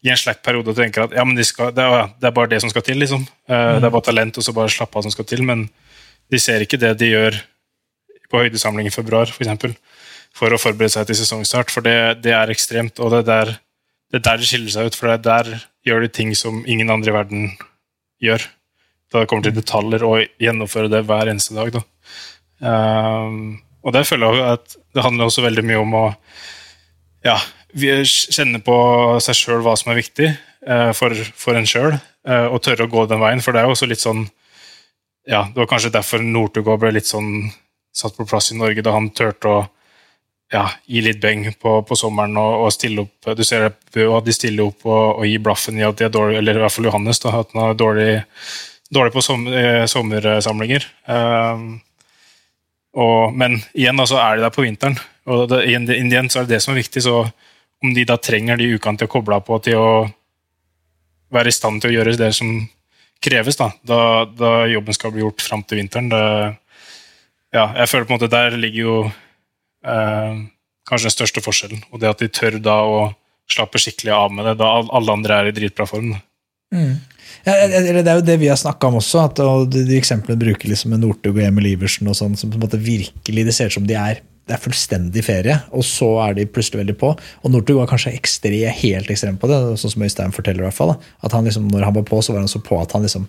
[0.00, 2.36] i en slapp periode og tenker at ja, men de skal, det, er, det, er,
[2.36, 2.96] bare det som skal til.
[3.02, 3.26] liksom.
[3.50, 3.80] Mm.
[3.82, 5.66] Det er bare talent og så bare slappe av som skal til, men
[6.32, 7.36] de ser ikke det de gjør
[8.30, 9.36] på høydesamling i februar, f.eks.
[9.36, 9.74] For, eksempel,
[10.36, 13.02] for å forberede seg til sesongstart, for det, det er ekstremt.
[13.02, 13.52] og det er, der,
[14.10, 15.52] det er der det skiller seg ut, for er der
[15.86, 17.44] gjør de ting som ingen andre i verden
[18.22, 18.42] gjør.
[19.10, 21.70] Da det kommer til detaljer, og gjennomføre det hver eneste dag.
[21.74, 21.82] Da.
[22.60, 26.04] Um, og det føler jeg at det handler også veldig mye om å
[27.24, 27.38] ja,
[27.72, 28.76] kjenne på
[29.22, 30.28] seg sjøl hva som er viktig
[30.66, 31.94] uh, for, for, en sjøl,
[32.28, 33.42] uh, og tørre å gå den veien.
[33.44, 34.26] For det er jo også litt sånn
[35.28, 37.50] ja, Det var kanskje derfor Northug ble litt sånn
[37.94, 39.58] satt på plass i Norge, da han turte å
[40.50, 43.30] ja, gi litt beng på, på sommeren og, og, stille opp.
[43.38, 46.40] Du ser at de stiller opp og, og gir blaffen i at de er dårlige,
[46.42, 48.08] eller i hvert fall Johannes, da, at han er dårlig,
[48.90, 50.88] dårlig på som, eh, sommersamlinger.
[51.06, 51.68] Um,
[52.98, 54.98] og, men igjen så er de der på vinteren,
[55.30, 57.04] og det, igjen så er det det som er viktig.
[57.06, 57.22] så
[57.80, 59.92] Om de da trenger de ukene til å koble av på til å
[61.30, 62.50] være i stand til å gjøre det som
[63.22, 66.24] kreves, da, da, da jobben skal bli gjort fram til vinteren det,
[67.52, 68.94] ja, Jeg føler på en måte der ligger jo
[69.86, 70.42] eh,
[70.88, 71.84] kanskje den største forskjellen.
[71.90, 73.00] Og det at de tør da å
[73.50, 76.14] slappe skikkelig av med det, da alle andre er i dritbra form.
[76.74, 76.98] Mm.
[77.46, 79.40] Ja, det er jo det vi har snakka om også, at
[79.72, 83.46] de, eksemplene bruker liksom Northug og Emil Iversen og sånn, som på en måte virkelig
[83.46, 86.80] det ser ut som de er det er fullstendig ferie, og så er de plutselig
[86.80, 87.12] veldig på.
[87.14, 90.64] Og Northug var kanskje ekstre, helt ekstrem på det, sånn som Øystein forteller.
[90.64, 90.96] i hvert fall.
[91.22, 93.28] At han liksom, Når han var på, så var han så på at han liksom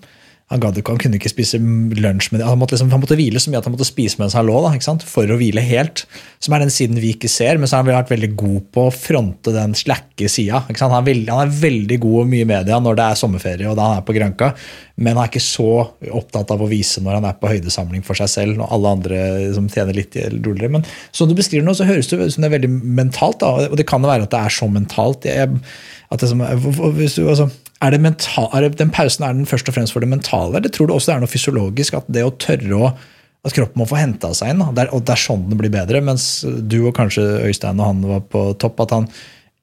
[0.51, 3.51] han, gadd, han, kunne ikke spise lunsj med Han måtte, liksom, han måtte hvile så
[3.51, 6.03] mye at han måtte spise mens han lå, da, for å hvile helt.
[6.43, 8.85] Som er den siden vi ikke ser, men så har han vært veldig god på
[8.89, 10.65] å fronte den slakke sida.
[10.67, 13.87] Han, han, er veldig god og mye i media når det er sommerferie og da
[13.87, 14.51] han er på Granka,
[14.99, 15.69] men han er ikke så
[16.11, 19.23] opptatt av å vise når han er på høydesamling for seg selv, når alle andre
[19.55, 20.73] som tjener litt roligere.
[20.75, 20.85] Men
[21.15, 23.79] som du beskriver nå, så høres det ut som det er veldig mentalt, da, og
[23.79, 25.31] det kan jo være at det er så mentalt.
[25.31, 25.63] Jeg,
[26.11, 29.95] at det som, altså, er, mental, er det, den pausen er den først og fremst
[29.95, 31.97] for det mentale, eller tror du også det er noe fysiologisk?
[31.97, 32.93] At det å tørre å
[33.41, 36.01] at kroppen må få henta seg inn, der, og det er sånn den blir bedre.
[36.05, 39.07] Mens du og kanskje Øystein og han var på topp, at han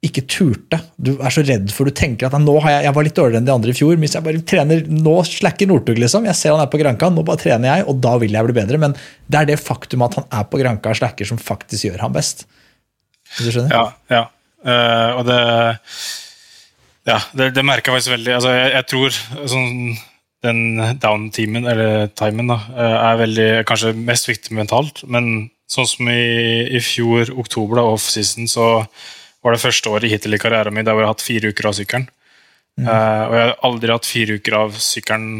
[0.04, 0.78] ikke turte.
[0.94, 3.42] Du er så redd for du tenker at nå har jeg, jeg var litt dårligere
[3.42, 3.96] enn de andre i fjor.
[3.98, 6.26] Hvis jeg bare trener, Nå slacker Northug, liksom.
[6.26, 8.56] Jeg ser han er på Granka, nå bare trener jeg, og da vil jeg bli
[8.60, 8.78] bedre.
[8.82, 8.94] Men
[9.26, 12.14] det er det faktum at han er på Granka og slacker, som faktisk gjør han
[12.14, 12.46] best.
[13.36, 13.74] Hvis du skjønner?
[13.74, 14.24] Ja, ja.
[14.58, 15.42] Uh, og det
[17.08, 18.32] ja, det, det merker jeg faktisk veldig.
[18.36, 19.18] Altså, jeg, jeg, tror
[19.54, 19.70] sånn,
[20.44, 20.60] den
[21.02, 25.02] down-timen, eller timen, da, eh, er veldig, kanskje mest viktig mentalt.
[25.08, 28.68] Men sånn som i, i fjor, oktober, da, off-season, så
[29.44, 31.70] var det første året hittil i karrieren min der hvor jeg har hatt fire uker
[31.70, 32.08] av sykkelen.
[32.78, 32.86] Mm.
[32.86, 35.30] Uh, og jeg har aldri hatt fire uker av sykkelen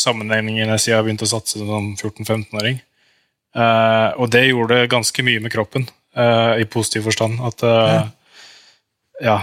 [0.00, 2.80] sammenhengende siden jeg begynte å satse som 14-15-åring.
[3.54, 5.86] Uh, eh, og det gjorde ganske mye med kroppen,
[6.18, 7.38] uh, i positiv forstand.
[7.46, 8.00] At ja.
[9.22, 9.36] ja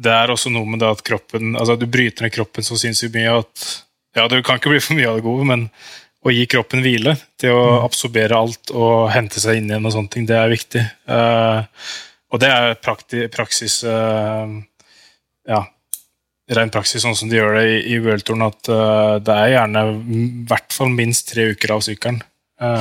[0.00, 3.14] det er også noe med det at kroppen altså Du bryter ned kroppen så sinnssykt
[3.16, 3.66] mye at
[4.16, 5.68] ja, det kan ikke bli for mye av det gode, men
[6.22, 7.84] å gi kroppen hvile til å mm.
[7.86, 10.82] absorbere alt og hente seg inn igjen, og sånne ting, det er viktig.
[11.08, 11.64] Uh,
[12.32, 12.76] og det er
[13.32, 14.52] praksis uh,
[15.48, 15.62] Ja,
[16.52, 19.86] ren praksis, sånn som de gjør det i, i Worldtouren, at uh, det er gjerne
[19.88, 22.20] i hvert fall minst tre uker av sykkelen.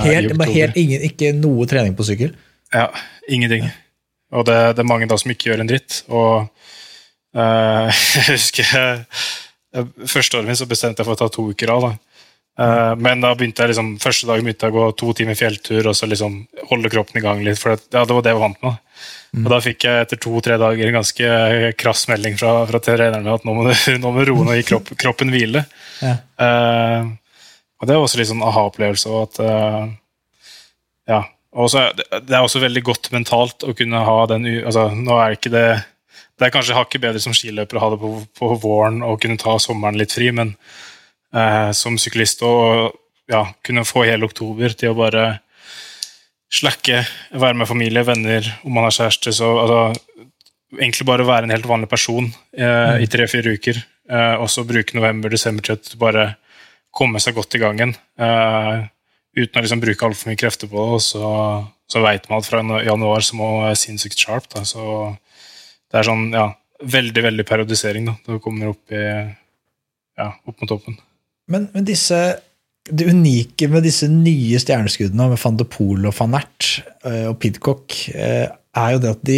[0.03, 2.35] helt, helt ingen, ikke noe trening på sykkel?
[2.75, 2.89] Ja,
[3.31, 3.71] ingenting.
[3.71, 3.77] Ja.
[4.37, 6.03] Og det, det, er mange da som ikke gjør en dritt.
[6.11, 6.51] og
[7.31, 8.97] Uh, jeg husker
[10.11, 11.85] Første året mitt så bestemte jeg for å ta to uker av.
[11.85, 11.91] da.
[12.59, 15.87] Uh, men da begynte jeg liksom, første dagen begynte jeg å gå to timer fjelltur
[15.87, 17.59] og så liksom holde kroppen i gang litt.
[17.61, 18.81] for det, ja, det var det jeg var vant med.
[19.31, 19.45] Mm.
[19.45, 21.31] Og Da fikk jeg etter to-tre dager en ganske
[21.79, 24.67] krass melding fra, fra treneren at nå må du, nå må roe ned og gi
[24.67, 25.63] kropp, kroppen hvile.
[26.03, 26.17] Ja.
[26.35, 27.15] Uh,
[27.79, 29.21] og Det var også litt sånn aha-opplevelse.
[29.23, 29.39] at
[31.09, 35.33] ja, også, Det er også veldig godt mentalt å kunne ha den altså, Nå er
[35.33, 35.65] ikke det
[36.41, 39.37] det er kanskje hakket bedre som skiløper å ha det på, på, våren og kunne
[39.37, 40.55] ta sommeren litt fri, men
[41.37, 42.53] eh, som syklist å
[43.29, 45.25] ja, kunne få hele oktober til å bare
[46.51, 47.03] slakke,
[47.37, 49.35] være med familie, venner, om man har kjæreste.
[49.37, 49.83] så altså,
[50.71, 53.77] Egentlig bare være en helt vanlig person eh, i tre-fire uker.
[54.09, 56.25] Eh, og så bruke november-desember til å bare
[56.95, 57.91] komme seg godt i gangen.
[58.19, 58.85] Eh,
[59.37, 60.95] uten å liksom bruke altfor mye krefter på det.
[60.95, 61.33] Og så,
[61.91, 64.47] så veit man at fra januar så må være sinnssykt sharp.
[64.55, 64.63] Da.
[64.67, 65.11] Så
[65.91, 66.47] det er sånn, ja,
[66.81, 68.07] veldig, veldig periodisering.
[68.09, 68.17] da.
[68.27, 69.03] Det kommer opp, i,
[70.17, 70.97] ja, opp mot toppen.
[71.51, 72.21] Men, men disse
[72.89, 76.69] det unike med disse nye stjerneskuddene, med van de Poel og van Ert
[77.05, 79.37] eh, og Pidcock, eh, er jo det at de,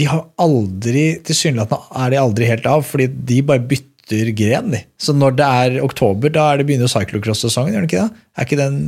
[0.00, 4.72] de har aldri Tilsynelatende er de aldri helt av, fordi de bare bytter gren.
[4.72, 4.80] De.
[4.98, 8.24] Så når det er oktober, da er det begynner cyclocross-sesongen, gjør det ikke det?
[8.34, 8.80] Er ikke den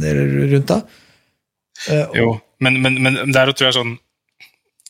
[0.54, 0.80] rundt da?
[1.88, 2.26] Uh, jo,
[2.62, 3.94] men, men, men der tror jeg sånn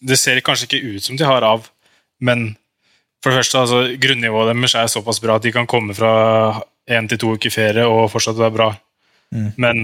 [0.05, 1.71] Det ser kanskje ikke ut som de har av,
[2.23, 2.53] men
[3.23, 7.07] for det første, altså, grunnivået deres er såpass bra at de kan komme fra én
[7.09, 8.71] til to uker ferie og fortsatt være bra.
[9.31, 9.51] Mm.
[9.63, 9.83] Men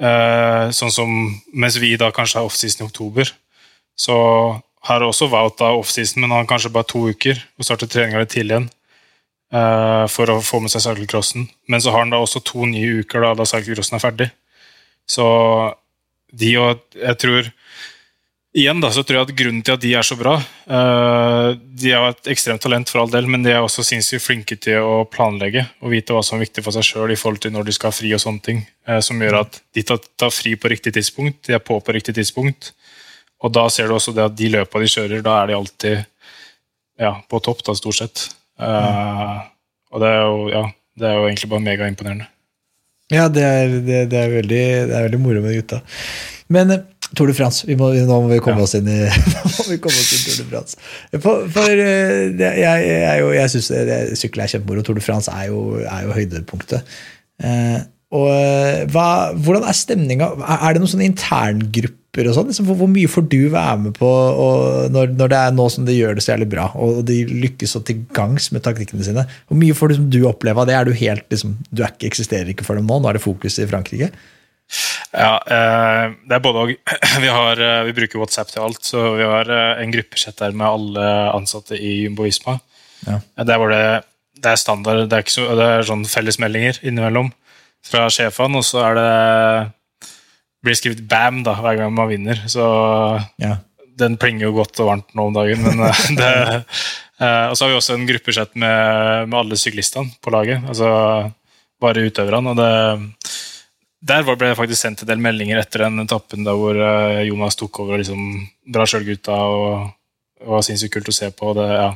[0.00, 1.14] eh, sånn som
[1.52, 3.32] mens vi da kanskje har offseason i oktober,
[3.96, 4.18] så
[4.88, 8.22] har også Wout da offseason, men han har kanskje bare to uker og starter treninga
[8.22, 8.70] litt tidlig igjen.
[9.52, 11.48] eh, for å få med seg cyclecrossen.
[11.68, 14.28] Men så har han da også to nye uker da, da cyclecrossen er ferdig.
[15.08, 15.24] Så
[16.32, 17.48] de og Jeg tror
[18.52, 21.92] Igjen da, så tror jeg at grunnen til at de er så bra uh, De
[21.94, 24.98] har et ekstremt talent, for all del, men de er også sinnssykt flinke til å
[25.08, 27.74] planlegge og vite hva som er viktig for seg sjøl i forhold til når de
[27.78, 28.60] skal ha fri og sånne ting.
[28.88, 32.18] Uh, som gjør at de tar, fri på riktig tidspunkt, de er på på riktig
[32.20, 32.74] tidspunkt.
[33.40, 36.04] Og da ser du også det at de løpa de kjører, da er de alltid
[37.00, 38.28] ja, på topp, da, stort sett.
[38.60, 39.40] Uh,
[39.96, 40.64] og det er, jo, ja,
[41.00, 42.28] det er jo egentlig bare megaimponerende.
[43.12, 45.80] Ja, det er, det, det, er veldig, det er veldig moro med gutta.
[46.52, 46.82] Men
[47.16, 47.66] Tour de France.
[47.68, 48.66] Vi må, nå må vi komme ja.
[48.66, 48.98] oss inn i
[49.84, 50.78] komme oss inn Tour de France.
[51.18, 53.72] For, for eh, det, jeg, jeg, jeg syns
[54.20, 54.84] sykkel er kjempemoro.
[54.86, 56.94] Tour de France er jo, er jo høydepunktet.
[57.42, 57.80] Eh,
[58.12, 60.30] og eh, hva, Hvordan er stemninga?
[60.56, 62.28] Er det noen sånne interngrupper?
[62.28, 62.50] og sånn?
[62.50, 64.08] Liksom, hvor, hvor, mye får du være med på
[64.92, 67.72] når, når, det er nå som de gjør det så jævlig bra, og de lykkes
[67.72, 69.24] så til gangs med taktikkene sine?
[69.48, 70.76] Hvor mye får du, du oppleve av det?
[70.76, 73.00] Er du helt, liksom, du er ikke, eksisterer ikke for dem nå?
[73.00, 74.12] Nå er det fokus i Frankrike?
[75.12, 76.72] Ja, eh, det er både og.
[77.22, 80.66] Vi, eh, vi, bruker WhatsApp til alt, så vi har eh, en gruppesett der med
[80.66, 82.56] alle ansatte i Jumbo Visma.
[83.04, 83.18] Ja.
[83.44, 83.84] Der var det,
[84.38, 87.28] det, er standard, det er, så, det er sånn fellesmeldinger innimellom
[87.84, 89.12] fra sjefene, og så er det
[90.62, 92.38] blir skrevet 'bam' da, hver gang man vinner.
[92.46, 92.64] Så
[93.42, 93.56] ja.
[93.98, 95.66] den plinger jo godt og varmt nå om dagen.
[95.66, 95.82] Men
[96.20, 96.32] det,
[97.18, 100.62] og så har vi også en gruppesett med, med alle syklistene på laget.
[100.70, 100.88] Altså
[101.82, 102.54] bare utøverne.
[102.54, 103.41] og det
[104.02, 107.58] der ble jeg faktisk sendt en del meldinger etter den etappen da hvor uh, Jonas
[107.58, 108.22] tok over og liksom
[108.74, 109.92] drar sjøl gutta og
[110.46, 111.52] og var sinnssykt kult å se på.
[111.58, 111.88] Det, ja.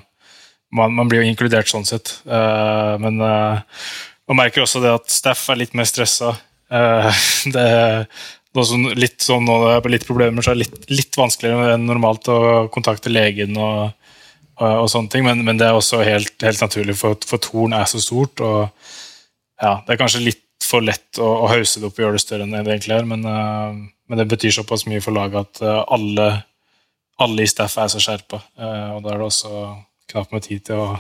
[0.77, 2.19] man, man, blir jo inkludert sånn sett.
[2.29, 3.62] Uh, men uh,
[4.31, 6.35] man merker også det at Staff er litt mer stressa.
[7.55, 8.09] det er
[8.99, 12.27] litt sånn nå det er litt problemer, så er det litt, litt vanskeligere enn normalt
[12.33, 12.38] å
[12.75, 13.92] kontakte legen og,
[14.59, 15.23] og, og sånne ting.
[15.29, 18.42] Men, men, det er også helt, helt naturlig, for, for Torn er så stort.
[18.42, 18.66] og
[19.62, 22.25] ja, Det er kanskje litt for lett å, å hause det opp og gjøre det
[22.25, 23.09] større enn det egentlig er.
[23.09, 23.77] Men, uh,
[24.11, 26.29] men det betyr såpass mye for laget at uh, alle,
[27.23, 28.43] alle, i staff er så skjerpa.
[28.59, 29.65] Uh, og da er det også
[30.13, 30.91] knapt med tid til å,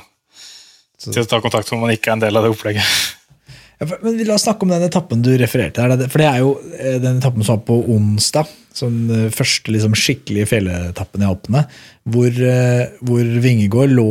[1.04, 2.96] til å ta kontakt når man ikke er en del av det opplegget.
[3.76, 6.06] Men La oss snakke om den etappen du refererte her.
[6.08, 6.54] For det er jo
[7.02, 8.48] den etappen som var på onsdag.
[8.76, 8.94] Som
[9.32, 11.62] første liksom, skikkelige fjelletappen i Alpene.
[12.08, 12.40] Hvor,
[13.04, 14.08] hvor Vingegård lå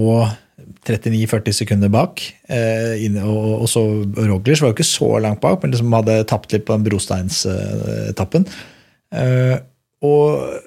[0.87, 2.21] 39-40 sekunder bak.
[2.51, 3.83] Eh, og, så
[4.17, 8.47] Roglers var jo ikke så langt bak, men liksom hadde tapt litt på den brosteinsetappen.
[9.15, 9.55] Eh,
[10.05, 10.57] og,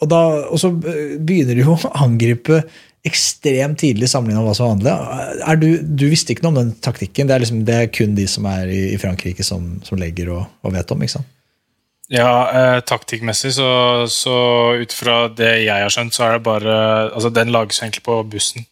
[0.00, 2.64] og, da, og så begynner de jo å angripe
[3.06, 5.62] ekstremt tidlig sammenlignet med hva som var vanlig.
[5.62, 7.28] Du, du, visste ikke noe om den taktikken?
[7.28, 10.32] Det er, liksom, det er kun de som er i, i Frankrike, som, som legger
[10.34, 11.04] og, og, vet om?
[11.04, 11.32] ikke sant?
[12.12, 13.68] Ja, eh, taktikkmessig så,
[14.10, 14.36] så
[14.78, 16.74] ut fra det jeg har skjønt, så er det bare
[17.08, 18.66] altså Den lages egentlig på bussen.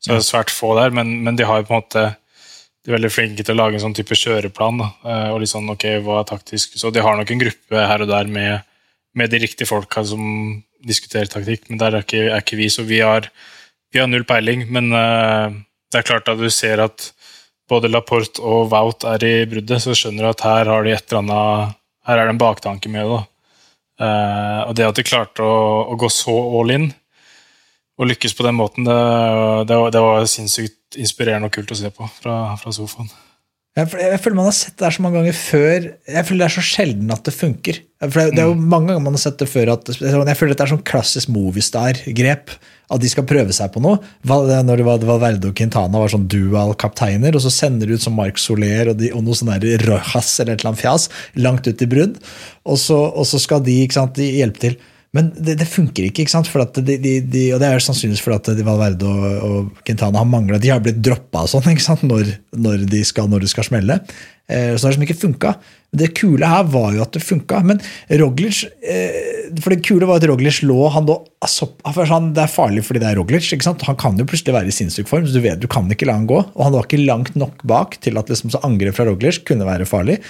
[0.00, 2.06] Så det er svært få der, men, men, de har på en måte
[2.80, 4.80] de er veldig flinke til å lage en sånn type kjøreplan.
[4.80, 4.88] Da.
[5.04, 6.78] Eh, og litt sånn, ok, hva er taktisk?
[6.80, 8.64] Så de har nok en gruppe her og der med,
[9.12, 10.22] med de riktige folka som
[10.88, 12.70] diskuterer taktikk, men der er ikke, er ikke vi.
[12.72, 13.28] Så vi har,
[13.92, 14.64] vi har, null peiling.
[14.72, 15.52] Men uh,
[15.92, 17.10] det er klart at du ser at
[17.70, 21.04] både Laporte og Wout er i bruddet, så skjønner du at her har de et
[21.12, 21.76] eller annet
[22.08, 23.20] Her er det en baktanke med det.
[24.00, 26.88] Uh, og det at de klarte å, å gå så all in,
[28.00, 29.00] å lykkes på den måten, det,
[29.68, 33.10] det, var, det, var, sinnssykt inspirerende og kult å se på fra, fra sofaen.
[33.78, 35.84] Jeg, jeg føler man har sett det her så mange ganger før.
[36.10, 37.76] Jeg føler det er så sjelden at det funker.
[38.02, 38.64] For det, det er jo Mm.
[38.72, 40.00] mange ganger man har sett det før at Jeg
[40.40, 42.56] føler dette er sånn klassisk Movistar-grep.
[42.90, 44.00] At de skal prøve seg på noe.
[44.26, 48.16] Når det var Valverde og Quintana var sånn dual-kapteiner, og så sender de ut som
[48.18, 49.52] Marc Soler og, de, og noe sånn
[49.86, 51.06] Rojas eller et eller annet fjas
[51.38, 52.18] langt ut i brudd,
[52.66, 54.74] og så, og så skal de, sant, de hjelpe til.
[55.16, 56.50] Men det, det funker ikke, ikke sant?
[56.78, 60.28] De, de, de, og det er sannsynligvis fordi at de Valverde og, og Quintana har
[60.30, 61.66] mangla De har blitt droppa sånn?
[62.10, 63.98] Når, når, de skal, når skal smelle.
[64.50, 65.54] Eh, så det har ikke funka.
[65.90, 67.58] Det kule her var jo at det funka.
[67.66, 67.82] Men
[68.20, 72.86] Roglic eh, For det kule var at Roglic lå han lå, altså, Det er farlig
[72.86, 73.50] fordi det er Roglic.
[73.50, 73.82] ikke sant?
[73.88, 76.18] Han kan jo plutselig være i sinnssyk form, så du vet du kan ikke la
[76.20, 76.38] han gå.
[76.54, 79.90] Og han var ikke langt nok bak til at liksom, angrep fra Roglic kunne være
[79.90, 80.20] farlig.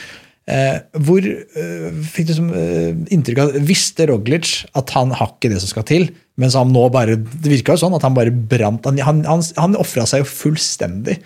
[0.50, 5.50] Eh, hvor eh, fikk du som, eh, inntrykk av Visste Roglic at han har ikke
[5.52, 6.08] det som skal til?
[6.40, 9.44] Mens han nå bare Det virka jo sånn at han bare brant Han, han, han,
[9.60, 11.20] han ofra seg jo fullstendig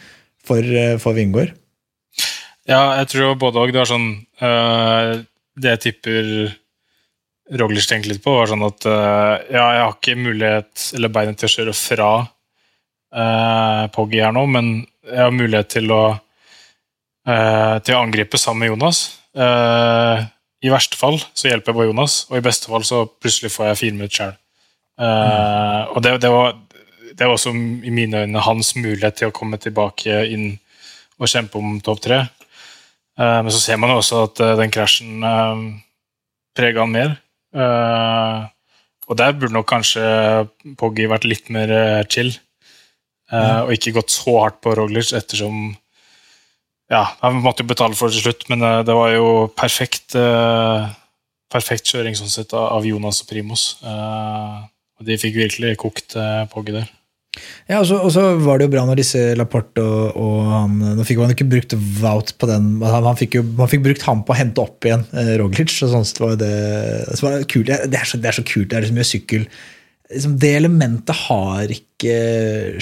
[0.44, 0.60] for,
[1.00, 1.54] for Vingård.
[2.68, 3.72] Ja, jeg tror både og.
[3.72, 4.10] Det var sånn
[4.44, 5.22] øh,
[5.56, 6.28] Det jeg tipper
[7.60, 11.40] Roglic tenkte litt på, var sånn at øh, ja, jeg har ikke mulighet eller beinet
[11.40, 14.70] til å kjøre fra øh, Poggy her nå, men
[15.04, 16.02] jeg har mulighet til å
[17.24, 18.98] til å angripe sammen med Jonas.
[19.36, 20.24] Øh,
[20.64, 23.70] I verste fall så hjelper jeg bare Jonas, og i beste fall så plutselig får
[23.70, 24.34] jeg fire minutter sjøl.
[25.94, 26.52] Og det, det, var,
[27.16, 30.54] det var også i mine øyne hans mulighet til å komme tilbake inn
[31.18, 32.20] og kjempe om topp tre.
[33.18, 35.22] Eh, men så ser man jo også at eh, den krasjen
[36.56, 37.16] prega han mer.
[37.54, 38.40] Eh,
[39.04, 40.02] og der burde nok kanskje
[40.80, 42.32] Poggy vært litt mer eh, chill.
[43.30, 45.74] eh, Og ikke gått så hardt på Roglic, ettersom
[46.92, 50.18] Ja, han måtte jo betale for det til slutt, men eh, det var jo perfekt
[50.18, 50.92] eh,
[51.54, 53.76] Perfekt kjøring sånn sett av Jonas og Primos.
[53.86, 54.54] Eh,
[55.06, 56.16] de fikk virkelig kokt
[56.50, 56.88] Pogge der.
[57.68, 60.74] Ja, og så, og så var det jo bra når disse Laporte og, og han
[60.98, 64.04] Nå fikk man ikke brukt Wout på den Han, han fikk jo, man fikk brukt
[64.06, 65.72] ham på å hente opp igjen eh, Roglic.
[65.86, 66.52] og sånn så var det,
[67.10, 67.70] så var det, kult.
[67.70, 68.68] Det, er så, det er så kult.
[68.70, 69.48] Det er så mye sykkel.
[70.14, 72.14] Liksom, det elementet har ikke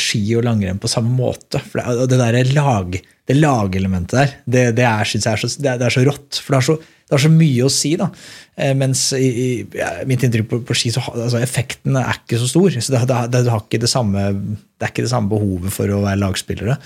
[0.00, 1.60] ski og langrenn på samme måte.
[1.64, 2.96] For det, det der lag,
[3.28, 6.40] det lagelementet der, det, det, er, synes jeg er så, det, er, er så rått.
[6.40, 7.92] For det er så, det har så mye å si.
[8.00, 8.08] da.
[8.56, 12.40] Eh, mens i, i ja, mitt inntrykk på, på ski, så altså, effekten er ikke
[12.42, 12.78] så stor.
[12.78, 16.20] så det, har ikke det, samme, det er ikke det samme behovet for å være
[16.22, 16.78] lagspillere.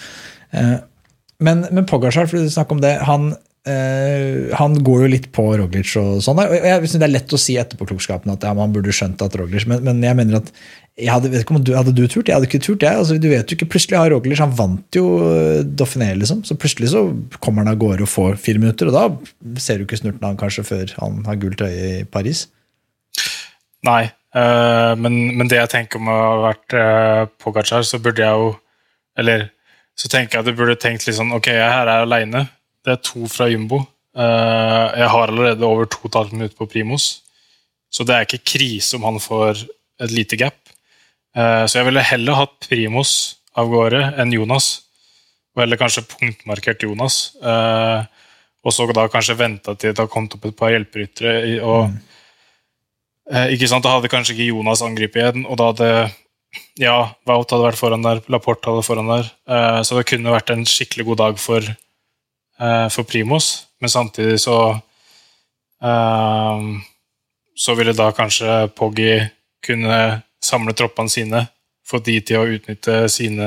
[0.56, 0.76] Eh,
[1.46, 3.34] men, men Pogasjar, for å snakke om det, han,
[3.68, 6.40] eh, han går jo litt på Roglic og sånn.
[6.42, 9.36] og Jeg synes Det er lett å si etterpåklokskapen at ja, man burde skjønt at
[9.38, 10.52] Roglic Men, men jeg mener at
[10.96, 12.30] jeg hadde, vet ikke om du, hadde du turt?
[12.30, 12.84] Jeg hadde ikke turt.
[12.86, 12.96] Jeg.
[12.96, 16.40] Altså, du vet jo ikke, Plutselig har Roglic Han vant jo eh, Dauphiné, liksom.
[16.48, 17.02] Så plutselig så
[17.44, 20.32] kommer han av gårde og får fire minutter, og da ser du ikke snurten av
[20.32, 22.46] han kanskje før han har gult øye i Paris.
[23.86, 28.24] Nei, eh, men, men det jeg tenker om å ha vært uh, Pogacar, så burde
[28.24, 28.54] jeg jo
[29.20, 29.50] Eller
[29.96, 32.46] så tenker jeg at du burde tenkt litt sånn Ok, jeg her er aleine.
[32.86, 33.80] Det er to fra Jumbo.
[34.16, 37.06] Eh, jeg har allerede over to og et halvt minutt på Primus,
[37.90, 39.64] så det er ikke krise om han får
[40.04, 40.58] et lite gap.
[41.36, 43.10] Eh, så jeg ville heller hatt Primus
[43.58, 44.68] av gårde enn Jonas.
[45.56, 47.34] Og heller kanskje punktmarkert Jonas.
[47.42, 48.04] Eh,
[48.66, 51.60] og så da kanskje venta til det har kommet opp et par hjelperyttere.
[51.62, 51.98] og mm.
[53.54, 55.90] ikke sant, Da hadde kanskje ikke Jonas angrepet igjen, og da hadde
[56.80, 59.30] ja, Wout hadde vært foran der, Laporte hadde foran der.
[59.86, 61.62] Så det kunne vært en skikkelig god dag for,
[62.92, 64.56] for Primos, men samtidig så
[65.82, 66.60] eh,
[67.56, 69.20] Så ville da kanskje Poggy
[69.64, 71.46] kunne samle troppene sine,
[71.86, 73.46] få de til å utnytte sine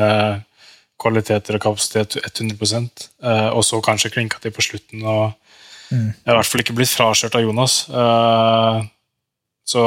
[0.99, 2.89] kvaliteter og kapasitet 100
[3.23, 5.05] eh, og så kanskje klinka til på slutten.
[5.05, 5.31] og
[5.89, 6.09] Mm.
[6.13, 7.75] Jeg har i hvert fall ikke blitt frakjørt av Jonas.
[7.89, 8.81] eh,
[9.65, 9.85] så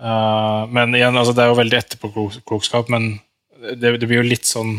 [0.00, 3.20] eh, Men igjen, altså, det er jo veldig etterpåklokskap, men
[3.56, 4.76] det, det blir jo litt sånn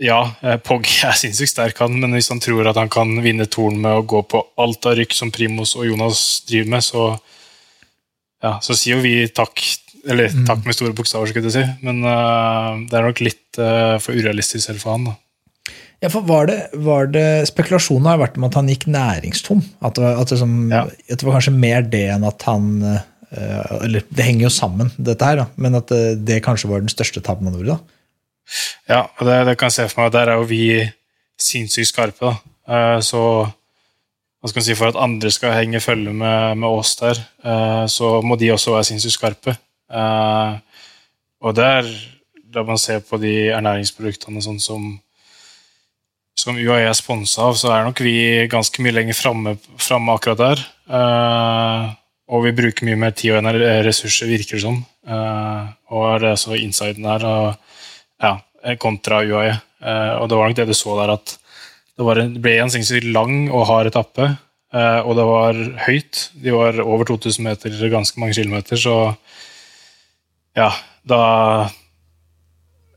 [0.00, 0.56] Ja, eh,
[1.08, 4.06] er sinnssykt sterk, han, men hvis han tror at han kan vinne Torn med å
[4.08, 7.06] gå på alt av rykk som Primos og Jonas driver med, så
[8.42, 9.60] ja, så sier jo vi takk.
[10.02, 11.84] Eller takk med store bokstaver, skulle jeg si.
[11.86, 15.04] Men uh, det er nok litt uh, for urealistisk selv for han.
[15.12, 15.74] da.
[16.02, 19.62] Ja, for var det, var det Spekulasjonen har vært om at han gikk næringstom.
[19.78, 20.82] At det, var, at, det som, Ja.
[20.90, 22.66] at det var kanskje mer det enn at han
[23.78, 26.90] Eller det henger jo sammen, dette her, da, men at det, det kanskje var den
[26.90, 27.78] største tabben han gjorde.
[27.78, 27.91] da.
[28.88, 30.12] Ja, det, det kan jeg se for meg.
[30.14, 30.62] Der er jo vi
[31.40, 32.32] sinnssykt skarpe.
[32.32, 32.34] da.
[32.68, 33.20] Eh, Så
[34.42, 37.84] hva skal man si, for at andre skal henge følge med, med oss der, eh,
[37.86, 39.56] så må de også være sinnssykt skarpe.
[39.92, 40.58] Eh,
[41.42, 41.86] Og der,
[42.54, 44.92] da man ser på de ernæringsproduktene sånn som
[46.42, 50.38] som UAE er sponsa av, så er nok vi ganske mye lenger framme, framme akkurat
[50.40, 50.62] der.
[52.32, 53.44] Og vi bruker mye mer tid og
[53.86, 54.78] ressurser, virker det som.
[55.92, 57.58] Og er det så insiden her, og,
[58.22, 58.32] ja,
[58.80, 59.52] kontra UAE.
[59.82, 61.38] Eh, og det var nok det du så der, at
[61.92, 64.24] Det, var en, det ble en sinnssykt lang og hard etappe,
[64.72, 66.20] uh, og det var høyt.
[66.40, 69.12] De var over 2000 meter, ganske mange kilometer, så
[70.56, 70.70] ja,
[71.04, 71.20] da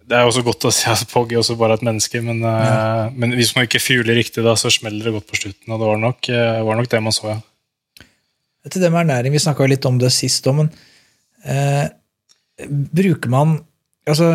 [0.07, 3.09] det er også godt å si at Pogg er også bare et menneske, men, ja.
[3.11, 5.73] men, hvis man ikke fugler riktig, da, så smeller det godt på slutten.
[5.73, 6.31] Og det var nok,
[6.69, 8.05] var nok det man så, ja.
[8.69, 10.69] Til det med ernæring, vi snakka litt om det sist òg, men
[11.43, 11.89] eh,
[12.69, 13.57] bruker man
[14.09, 14.31] altså,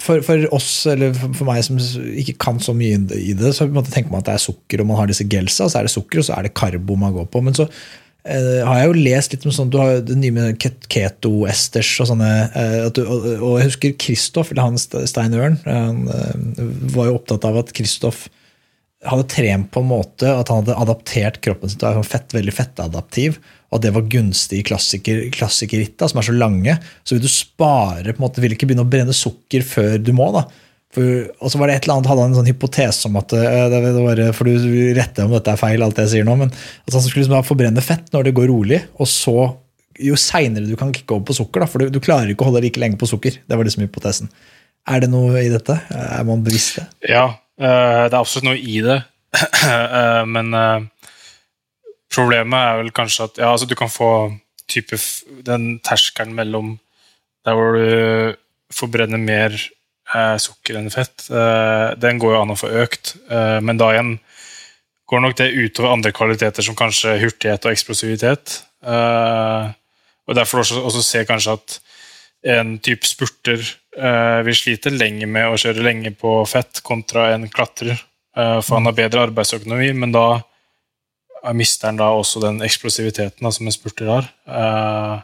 [0.00, 4.10] for, for, oss, eller for meg som ikke kan så mye i det, så tenker
[4.12, 6.28] man at det er sukker, og man har disse gelsa, så er det sukker, og
[6.28, 7.42] så er det karbo man går på.
[7.44, 10.68] Men så eh, har jeg jo lest litt om sånn, du har det nye med
[10.92, 16.06] keto-esters og sånne eh, du, og, og, jeg husker Kristoff, eller han Stein Ørn, han
[16.08, 16.64] eh,
[16.96, 18.26] var jo opptatt av at Kristoff
[19.04, 22.12] hadde trent på en måte at han hadde adaptert kroppen sin til å være sånn
[22.14, 23.36] fett, veldig fettadaptiv
[23.74, 27.30] og at det var gunstig i klassiker, klassikerritta, som er så lange, så vil du
[27.30, 30.28] spare på en måte, vil ikke begynne å brenne sukker før du må.
[30.36, 30.44] da.
[30.94, 33.34] For, og så var det et eller annet, hadde han en sånn hypotese om at
[33.34, 36.52] eh, det var, For du retter om dette er feil, alt jeg sier nå, men
[36.52, 39.36] altså, han skulle liksom forbrenne fett når det går rolig, og så
[40.04, 41.64] jo seinere du kan kicke over på sukker.
[41.64, 43.40] Da, for du, du, klarer ikke å holde like lenge på sukker.
[43.42, 44.30] Det var liksom hypotesen.
[44.90, 45.76] Er det noe i dette?
[45.90, 46.86] Er man bevisst det?
[47.10, 47.26] Ja,
[47.58, 49.02] eh, det er absolutt noe i det.
[49.64, 50.52] Eh, men
[52.14, 54.08] Problemet er vel kanskje at ja, altså du kan få
[54.70, 54.96] type
[55.44, 56.76] den terskelen mellom
[57.44, 58.36] der hvor du
[58.72, 63.16] forbrenner mer eh, sukker enn fett, eh, den går jo an å få økt.
[63.28, 64.14] Eh, men da igjen
[65.10, 68.60] går nok det utover andre kvaliteter som kanskje hurtighet og eksplosivitet.
[68.84, 69.72] Eh,
[70.24, 71.78] og Derfor også, også se kanskje at
[72.54, 77.46] en type spurter eh, vil slite lenge med å kjøre lenge på fett kontra en
[77.52, 77.96] klatrer.
[78.36, 80.26] Eh, for han har bedre arbeidsøkonomi, men da
[81.52, 84.28] mister han da også den eksplosiviteten da, som en spurter har.
[84.48, 85.20] Uh,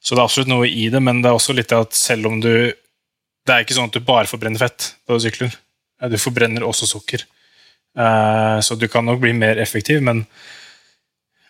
[0.00, 2.40] så det er absolutt noe i det, men det er også litt at selv om
[2.40, 2.72] du
[3.40, 5.52] Det er ikke sånn at du bare forbrenner fett da du sykler.
[6.12, 7.24] Du forbrenner også sukker.
[7.98, 10.22] Uh, så du kan nok bli mer effektiv, men,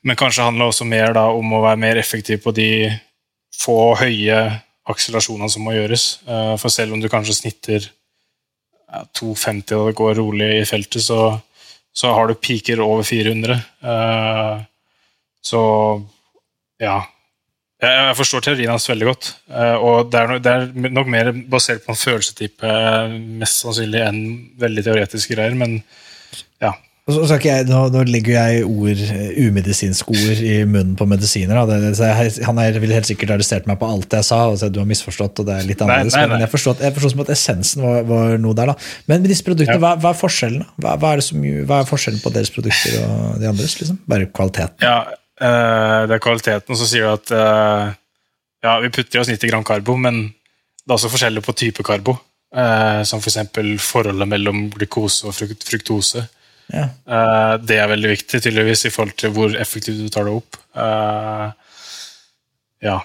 [0.02, 2.70] men kanskje handler det også mer da, om å være mer effektiv på de
[3.58, 4.38] få høye
[4.88, 6.06] akselerasjonene som må gjøres.
[6.62, 7.90] For selv om du kanskje snitter
[9.18, 11.34] 2,50 og det går rolig i feltet, så
[11.92, 13.56] så har du piker over 400.
[13.82, 14.60] Uh,
[15.42, 15.62] så
[16.80, 17.00] ja.
[17.80, 19.32] Jeg, jeg forstår teorien hans veldig godt.
[19.48, 22.76] Uh, og det er, no, det er, nok mer basert på en følelsestype,
[23.40, 24.22] mest sannsynlig, enn
[24.60, 25.56] veldig teoretiske greier.
[25.58, 25.80] Men
[26.62, 26.74] ja,
[27.44, 31.60] jeg, nå, nå, legger jeg ord, eh, umedisinske ord i munnen på medisiner.
[31.68, 34.40] Det, jeg, han er, ville helt sikkert arrestert meg på alt jeg sa.
[34.48, 36.16] og du har misforstått, og det er litt annerledes.
[36.16, 36.36] Nei, nei, nei.
[36.36, 38.72] Men jeg forstår, jeg forstod som at essensen var, var, noe der.
[38.72, 38.90] da.
[39.10, 39.82] Men med disse produktene, ja.
[39.84, 43.40] hva, hva, er forskjellen hva, hva, er som, hva, er forskjellen på deres produkter og
[43.42, 43.76] de andres?
[43.82, 44.00] Liksom?
[44.10, 44.86] Bare kvaliteten?
[44.86, 46.74] Ja, øh, det er kvaliteten.
[46.74, 47.94] Og så sier du at øh,
[48.66, 51.86] ja, vi putter i oss 90 gram karbo, men det er også forskjeller på type
[51.86, 52.16] karbo.
[52.50, 53.38] Øh, som f.eks.
[53.54, 56.26] For forholdet mellom glukose og fruktose.
[56.70, 56.86] Ja.
[57.08, 60.58] Uh, det er veldig viktig, tydeligvis, i forhold til hvor effektivt du tar det opp.
[60.76, 61.50] Uh,
[62.84, 63.00] ja.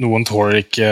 [0.00, 0.88] Noen tåler ikke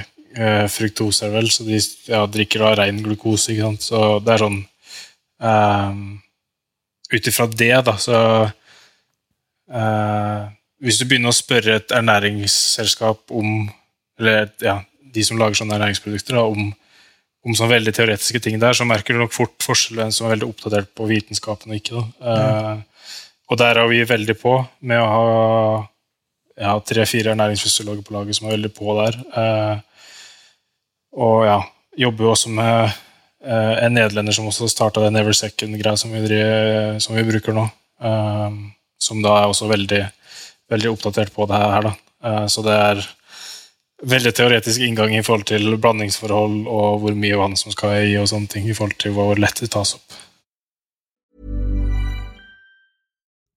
[0.00, 3.52] uh, fruktose, vel, så de ja, drikker da ren glukose.
[3.52, 3.88] ikke sant?
[3.90, 4.62] Så det er sånn
[7.06, 8.18] Ut ifra det, da, så
[10.80, 13.66] Hvis du begynner å spørre et ernæringsselskap om
[14.16, 14.78] Eller ja,
[15.12, 16.72] de som lager sånne ernæringsprodukter, da, om
[17.46, 20.48] om sånne veldig teoretiske ting der, så merker du nok fort forskjellen som er veldig
[20.50, 22.02] oppdatert på vitenskapen og ikke.
[22.18, 22.26] Mm.
[22.26, 24.58] Uh, og der er vi veldig på
[24.90, 25.26] med å ha
[26.56, 29.18] ja, tre-fire ernæringsfysiologer på laget som er veldig på der.
[29.36, 29.76] Uh,
[31.22, 31.60] og ja,
[32.06, 37.14] jobber jo også med uh, en nederlender som også starta den Never Second-greia som, som,
[37.14, 37.68] vi bruker nå.
[38.98, 40.02] som da er også veldig,
[40.72, 41.86] veldig oppdatert på det her.
[41.86, 42.34] Da.
[42.50, 43.06] så det er
[44.02, 48.28] veldig teoretisk inngang i forhold til blandingsforhold og hvor mye vann som skal i, og
[48.28, 50.22] sånne ting, i forhold til hvor lett det tas opp.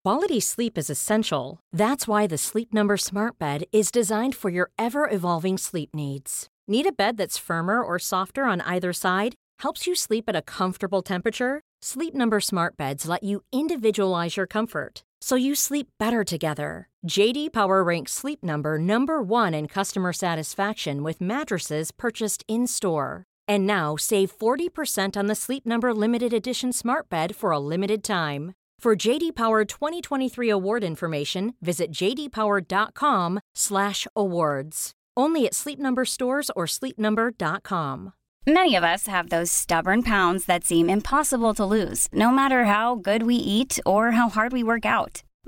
[0.06, 1.60] Quality sleep is essential.
[1.76, 6.48] That's why the Sleep Number Smart Bed is designed for your ever-evolving sleep needs.
[6.68, 9.36] Need a bed that's firmer or softer on either side?
[9.60, 11.62] Helps you sleep at a comfortable temperature?
[11.82, 16.89] Sleep Number Smart Beds let you individualize your comfort so you sleep better together.
[17.08, 23.24] JD Power ranks Sleep Number number 1 in customer satisfaction with mattresses purchased in-store.
[23.48, 28.04] And now save 40% on the Sleep Number limited edition Smart Bed for a limited
[28.04, 28.52] time.
[28.80, 34.92] For JD Power 2023 award information, visit jdpower.com/awards.
[35.18, 38.14] Only at Sleep Number stores or sleepnumber.com.
[38.48, 42.96] Many of us have those stubborn pounds that seem impossible to lose, no matter how
[42.96, 45.24] good we eat or how hard we work out.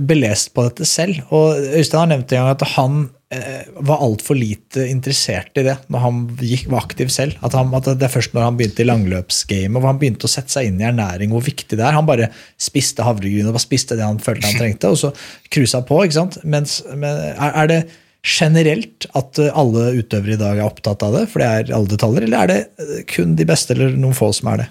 [0.00, 1.20] belest på dette selv.
[1.34, 2.96] Og Øystein har nevnt en gang at han
[3.34, 7.38] eh, var altfor lite interessert i det når han gikk, var aktiv selv.
[7.44, 10.34] At, han, at, Det er først når han begynte i langløpsgamet hvor han begynte å
[10.34, 11.96] sette seg inn i ernæring, hvor viktig det er.
[11.96, 12.30] Han bare
[12.60, 15.12] spiste havregryn og bare spiste det han følte han trengte, og så
[15.52, 16.02] cruisa på.
[16.04, 16.40] ikke sant?
[16.44, 17.82] Mens, men er, er, det
[18.24, 22.24] generelt at alle utøvere i dag er opptatt av det, for det er alle detaljer,
[22.24, 24.70] eller er det kun de beste eller noen få som er det?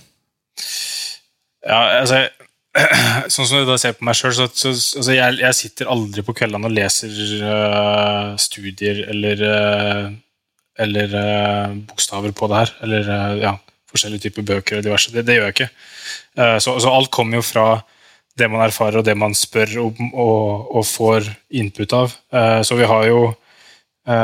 [1.64, 2.26] Ja, altså
[3.34, 6.24] sånn som du da ser på meg sjøl, så, så altså jeg, jeg, sitter aldri
[6.26, 7.14] på kveldene og leser
[7.46, 10.08] uh, studier eller, uh,
[10.82, 12.74] eller uh, bokstaver på det her.
[12.88, 13.12] Eller
[13.44, 13.54] ja,
[13.94, 15.14] forskjellige typer bøker og diverse.
[15.14, 15.72] Det, det gjør jeg ikke.
[16.34, 17.68] Så, så, alt kommer jo fra
[18.38, 22.16] det man erfarer og det man spør om og, og får input av.
[22.66, 23.20] Så vi har jo,
[24.10, 24.16] i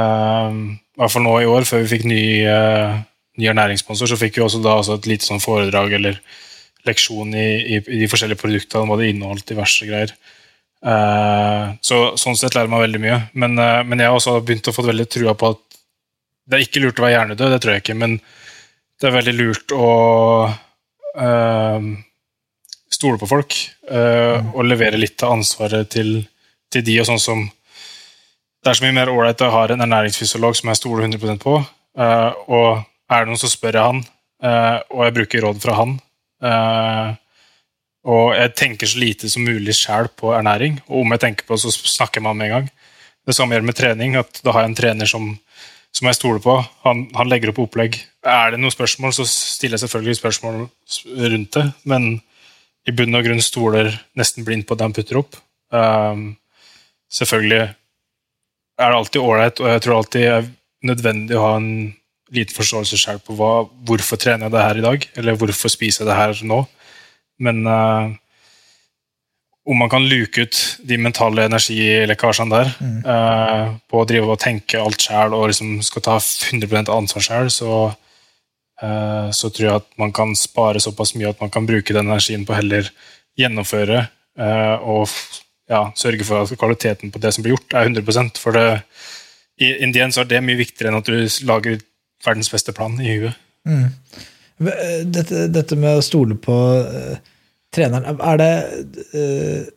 [0.98, 2.24] hvert fall nå i år, før vi fikk ny,
[3.38, 6.18] ny ernæringssponsor, så fikk vi også da også et lite sånn foredrag eller
[6.90, 10.14] leksjon i, i, i, de forskjellige produktene, hva det inneholdt, diverse greier.
[10.80, 13.18] Uh, så Sånn sett lærer man veldig mye.
[13.40, 15.66] Men, uh, men jeg har også begynt å få veldig trua på at
[16.50, 18.16] det er ikke lurt å være hjernedød, det tror jeg ikke, men
[19.00, 19.90] det er veldig lurt å
[21.20, 21.90] uh,
[22.90, 23.54] stole på folk
[23.86, 24.50] mm.
[24.58, 26.24] og levere litt av ansvaret til,
[26.74, 26.96] til de.
[27.00, 30.80] og sånn som Det er så mye mer ålreit å ha en ernæringsfysiolog som jeg
[30.82, 31.54] stoler 100% på.
[31.62, 34.02] og er det noen, så spør jeg han,
[34.90, 35.96] og jeg bruker råd fra han.
[36.44, 37.16] Uh,
[38.10, 41.58] og jeg tenker så lite som mulig sjæl på ernæring, og om jeg tenker på
[41.60, 42.70] så snakker man med en gang.
[43.28, 44.16] Det samme gjelder med trening.
[44.16, 45.28] at Da har jeg en trener som,
[45.92, 46.56] som jeg stoler på.
[46.86, 48.00] Han, han, legger opp opplegg.
[48.26, 50.64] Er det noen spørsmål, så stiller jeg selvfølgelig spørsmål
[51.34, 52.10] rundt det, men
[52.88, 55.38] i bunn og grunn stoler nesten blindt på det han putter opp.
[55.70, 56.32] Um,
[57.14, 57.62] selvfølgelig
[58.80, 60.50] er det alltid ålreit, og jeg tror alltid det er
[60.90, 61.72] nødvendig å ha en
[62.36, 66.04] liten forståelse selv på hva, hvorfor trener jeg det her i dag, eller hvorfor spiser
[66.04, 66.60] jeg det her nå.
[67.46, 68.12] Men uh,
[69.70, 70.60] om man kan luke ut
[70.90, 73.00] de mentale energilekkasjene der mm.
[73.06, 77.52] uh, på å drive og tenke alt sjøl og liksom skal ta 100 ansvar sjøl,
[77.54, 77.82] så,
[78.84, 82.10] uh, så tror jeg at man kan spare såpass mye at man kan bruke den
[82.10, 82.92] energien på heller
[83.40, 84.08] gjennomføre
[84.40, 85.10] og
[85.70, 88.82] ja, sørge for at kvaliteten på det som blir gjort, er 100 For det,
[89.62, 91.80] i Indien så er det mye viktigere enn at du lager
[92.26, 93.42] verdens beste plan i huet.
[93.68, 93.90] Mm.
[94.60, 97.20] Eh, dette, dette, med å stole på uh,
[97.76, 98.54] treneren, er det
[99.16, 99.68] uh,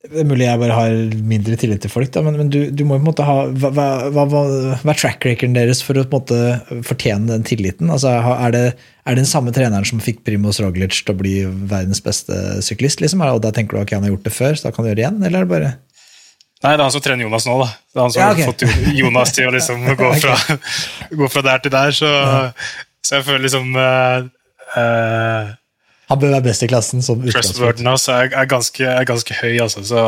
[0.00, 0.94] det er mulig jeg bare har
[1.28, 3.68] mindre tillit til folk, da, men, men du, du, må på en måte ha Hva,
[3.68, 4.44] hva, hva,
[4.80, 7.92] er track recorden deres for å på en måte fortjene den tilliten?
[7.92, 8.62] Altså, er, det,
[9.04, 13.04] er det den samme treneren som fikk Primoz Roglic til å bli verdens beste syklist?
[13.04, 13.20] Liksom?
[13.28, 15.02] Og da tenker du okay, han har gjort det før, så da kan du gjøre
[15.02, 15.20] det igjen?
[15.20, 15.74] Eller er det bare
[16.60, 17.70] Nei, det er han som trener Jonas nå, da.
[17.88, 18.44] Det er han som ja, okay.
[18.44, 20.56] har fått Jonas til å liksom gå, fra,
[21.22, 22.10] gå fra der til der, så,
[23.00, 24.26] så jeg føler liksom uh,
[24.76, 25.54] uh,
[26.10, 27.80] Han bør være best i klassen som utgangspunkt.
[27.80, 30.02] Trust er, er, ganske, er ganske høy, altså, så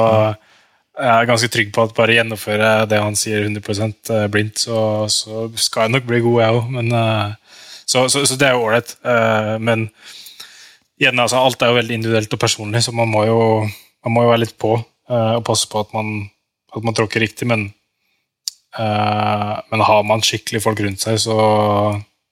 [0.92, 4.82] jeg er ganske trygg på at bare gjennomføre det han sier 100 eh, blindt, så,
[5.08, 6.76] så, skal jeg nok bli god, jeg òg.
[6.92, 8.92] Uh, så, så, så, det er jo ålreit.
[9.64, 9.86] men
[11.00, 13.40] igjen, altså, alt er jo veldig individuelt og personlig, så man må jo,
[14.04, 14.76] man må jo være litt på
[15.12, 16.12] og passe på at man
[16.72, 17.66] at man tråkker riktig, men,
[18.78, 21.36] uh, men har man skikkelig folk rundt seg, så,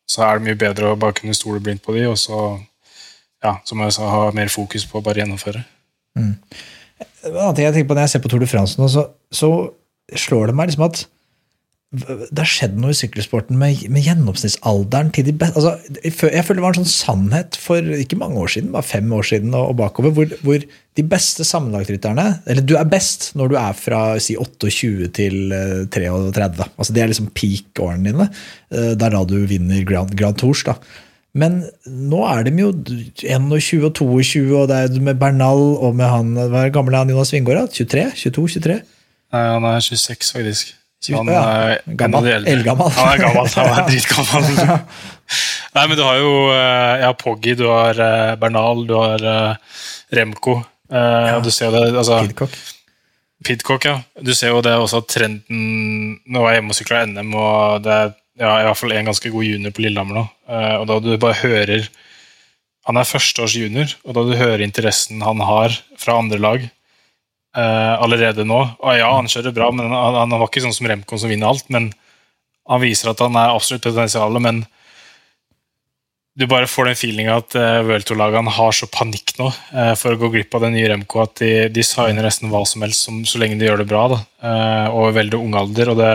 [0.09, 2.57] så, er det mye bedre å bare kunne stole blindt på de, og så,
[3.45, 5.65] ja, som jeg ha mer fokus på å bare gjennomføre.
[6.19, 6.35] Mm.
[7.23, 9.51] Jeg tenker på Når jeg ser på Tour de France nå, så, så
[10.19, 11.05] slår det meg liksom at
[11.91, 16.13] det har skjedd noe i sykkelsporten med, med gjennomsnittsalderen til de beste altså, Jeg
[16.47, 19.57] føler det var en sånn sannhet for ikke mange år siden, bare fem år siden
[19.59, 20.63] og, og bakover, hvor, hvor,
[20.99, 25.55] de beste sammenlagtrytterne Eller du er best når du er fra si 28 til
[25.91, 26.47] 33.
[26.47, 28.27] Eh, altså, det er liksom peak-årene dine.
[28.71, 30.63] Eh, det er da du vinner Grand, Grand Tours.
[30.67, 30.77] da.
[31.35, 32.73] Men nå er de jo
[33.23, 37.11] 21 og 22, og det er med Bernal og med han Hva er gammel han
[37.11, 37.71] Jonas Vingård?
[37.75, 38.11] 23?
[38.27, 38.51] 22?
[38.59, 38.83] 23?
[39.31, 40.77] Nei, han er 26, faktisk.
[41.09, 42.91] Han er gammel, eldgammel.
[42.93, 44.51] Han er gammel, han er dritgammel.
[45.77, 49.79] Nei, men du har jo eh, ja, Poggi, du har eh, Bernal, du har eh,
[50.19, 50.61] Remco.
[50.91, 51.39] Ja.
[51.39, 52.55] Du ser jo det altså, Pidcock.
[53.47, 54.01] Pidcock, ja.
[54.21, 57.85] Du ser jo det også at trenden Nå er jeg hjemme og sykler NM, og
[57.85, 60.25] det er ja, i hvert fall en ganske god junior på Lillehammer nå.
[60.81, 61.87] Og da du bare hører
[62.89, 66.67] Han er førsteårs junior, og da du hører interessen han har fra andre lag
[67.57, 68.61] uh, allerede nå.
[68.81, 71.51] Og ja, han kjører bra, men han, han var ikke sånn som Remco som vinner
[71.51, 71.69] alt.
[71.73, 71.91] Men
[72.71, 74.39] han viser at han er absolutt potensial.
[74.43, 74.63] Men
[76.39, 80.15] du bare får den feelinga at uh, World Tour-lagene har så panikk nå uh, for
[80.15, 83.09] å gå glipp av den nye Remco at de, de signer nesten hva som helst
[83.09, 84.07] som, så lenge de gjør det bra.
[84.15, 84.21] Da.
[84.41, 85.93] Uh, og i veldig ung alder.
[85.93, 86.13] Og det,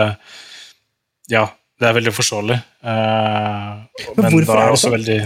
[1.32, 1.46] ja,
[1.78, 2.60] det er veldig forståelig.
[2.80, 3.84] Uh,
[4.14, 4.96] men, men hvorfor er det sånn?
[4.96, 5.20] Veldig...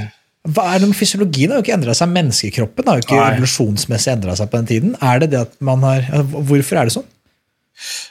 [0.49, 2.09] Hva er det med Fysiologien har jo ikke endra seg.
[2.15, 4.95] Menneskekroppen har jo ikke evolusjonsmessig endra seg på den tiden.
[5.05, 7.09] Er det det at man har, Hvorfor er det sånn?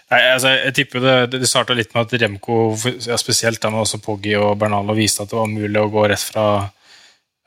[0.10, 2.60] Nei, altså, jeg tipper Det, det starta litt med at Remco,
[3.06, 6.06] ja, spesielt da men også Poggi og Bernalo, viste at det var mulig å gå
[6.10, 6.46] rett fra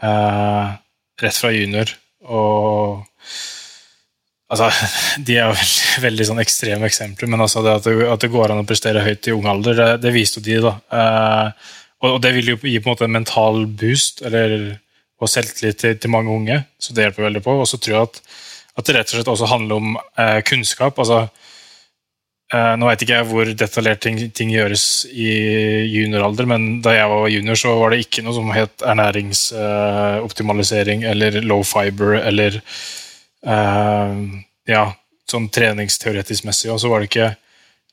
[0.02, 0.74] eh,
[1.22, 1.90] rett fra junior.
[2.30, 3.02] Og
[4.52, 4.70] altså,
[5.26, 8.54] De er veldig, veldig sånn ekstreme eksempler, men altså det at, det, at, det, går
[8.54, 10.58] an å prestere høyt i ung alder, det, det viste de.
[10.62, 10.76] da.
[10.98, 11.70] Eh,
[12.02, 14.50] og, det vil jo gi på en måte en mental boost eller,
[15.22, 17.52] og selvtillit til, til, mange unge, så det hjelper veldig på.
[17.62, 18.16] Og så tror jeg at,
[18.74, 19.88] at, det rett og slett også handler om
[20.18, 20.94] eh, kunnskap.
[20.98, 21.18] altså
[22.52, 25.30] eh, nå vet ikke jeg hvor detaljert ting, ting, gjøres i
[25.92, 31.10] junioralder, men da jeg var junior, så var det ikke noe som het ernæringsoptimalisering eh,
[31.12, 32.50] eller low fiber eller
[33.46, 34.12] uh,
[34.68, 34.84] ja,
[35.30, 36.70] sånn treningsteoretisk messig.
[36.74, 37.30] Og så var det ikke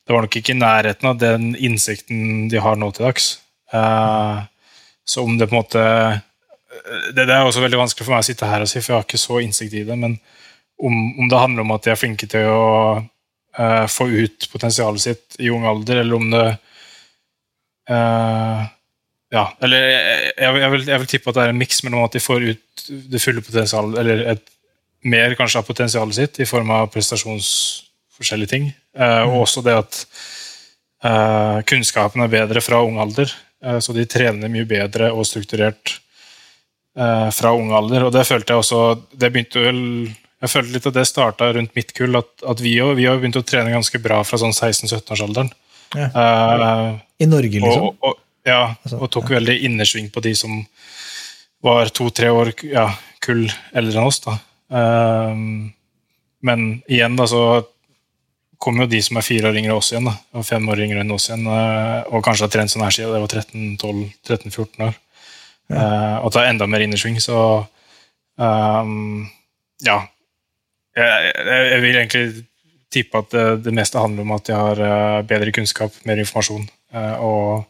[0.00, 3.38] Det var nok ikke i nærheten av den innsikten de har nå til dags.
[3.70, 5.82] Så om det på en måte
[7.14, 8.98] det, det, er også veldig vanskelig for meg å sitte her og si, for jeg
[8.98, 10.16] har ikke så innsikt i det, men
[10.80, 12.68] om, om det handler om at de er flinke til å
[13.00, 16.44] uh, få ut potensialet sitt i ung alder, eller om det
[17.90, 18.68] uh,
[19.30, 22.16] Ja, eller jeg, jeg, vil, jeg, vil, tippe at det er en miks mellom at
[22.16, 24.56] de får ut det fulle potensialet, eller et,
[25.00, 28.66] mer kanskje av potensialet sitt i form av prestasjonsforskjellige ting,
[28.98, 29.30] uh, mm.
[29.30, 30.02] og også det at
[31.64, 33.30] kunnskapen er bedre fra ung alder,
[33.60, 35.98] så de trener mye bedre og strukturert
[36.94, 38.06] fra ung alder.
[38.06, 38.78] Og det følte jeg også
[39.12, 39.82] Det begynte vel
[40.40, 43.46] jeg følte litt at det starta rundt mitt kull, at, at vi òg begynte å
[43.46, 45.50] trene ganske bra fra sånn 16-17-årsalderen.
[45.92, 46.06] Ja.
[46.14, 47.90] Uh, I Norge, liksom?
[47.90, 50.62] Og, og, ja, altså, og tok veldig innersving på de som
[51.64, 52.86] var to-tre år ja,
[53.20, 53.44] kull
[53.76, 54.22] eldre enn oss.
[54.24, 54.38] da.
[54.72, 55.68] Uh,
[56.48, 57.42] men igjen, da, så
[58.60, 61.04] kom jo de som er fire år yngre oss igjen, da, og fem år yngre
[61.04, 63.36] enn oss igjen, uh, og kanskje har trent sånn her siden det var
[64.36, 64.98] 13-14 år.
[65.70, 65.82] Ja.
[66.26, 67.36] og tar enda mer innersving, så
[68.42, 69.20] um,
[69.86, 70.00] ja,
[70.98, 72.22] jeg, jeg, vil egentlig
[72.90, 76.66] tippe at det, det, meste handler om at jeg har uh, bedre kunnskap, mer informasjon,
[77.22, 77.68] og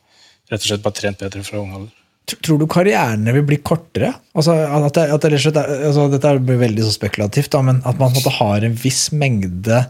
[0.48, 1.92] rett og slett bare trent bedre fra ung alder.
[2.30, 4.12] Tror du karrierene vil bli kortere?
[4.38, 8.14] Altså, at det, at det altså, dette blir veldig så spekulativt, da, men at man
[8.14, 9.82] måte, har en viss mengde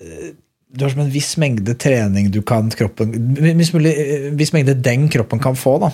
[0.00, 3.14] du har som en viss mengde trening du kan kroppen,
[3.58, 3.92] viss, mulig,
[4.36, 5.92] viss mengde den kroppen kan få da,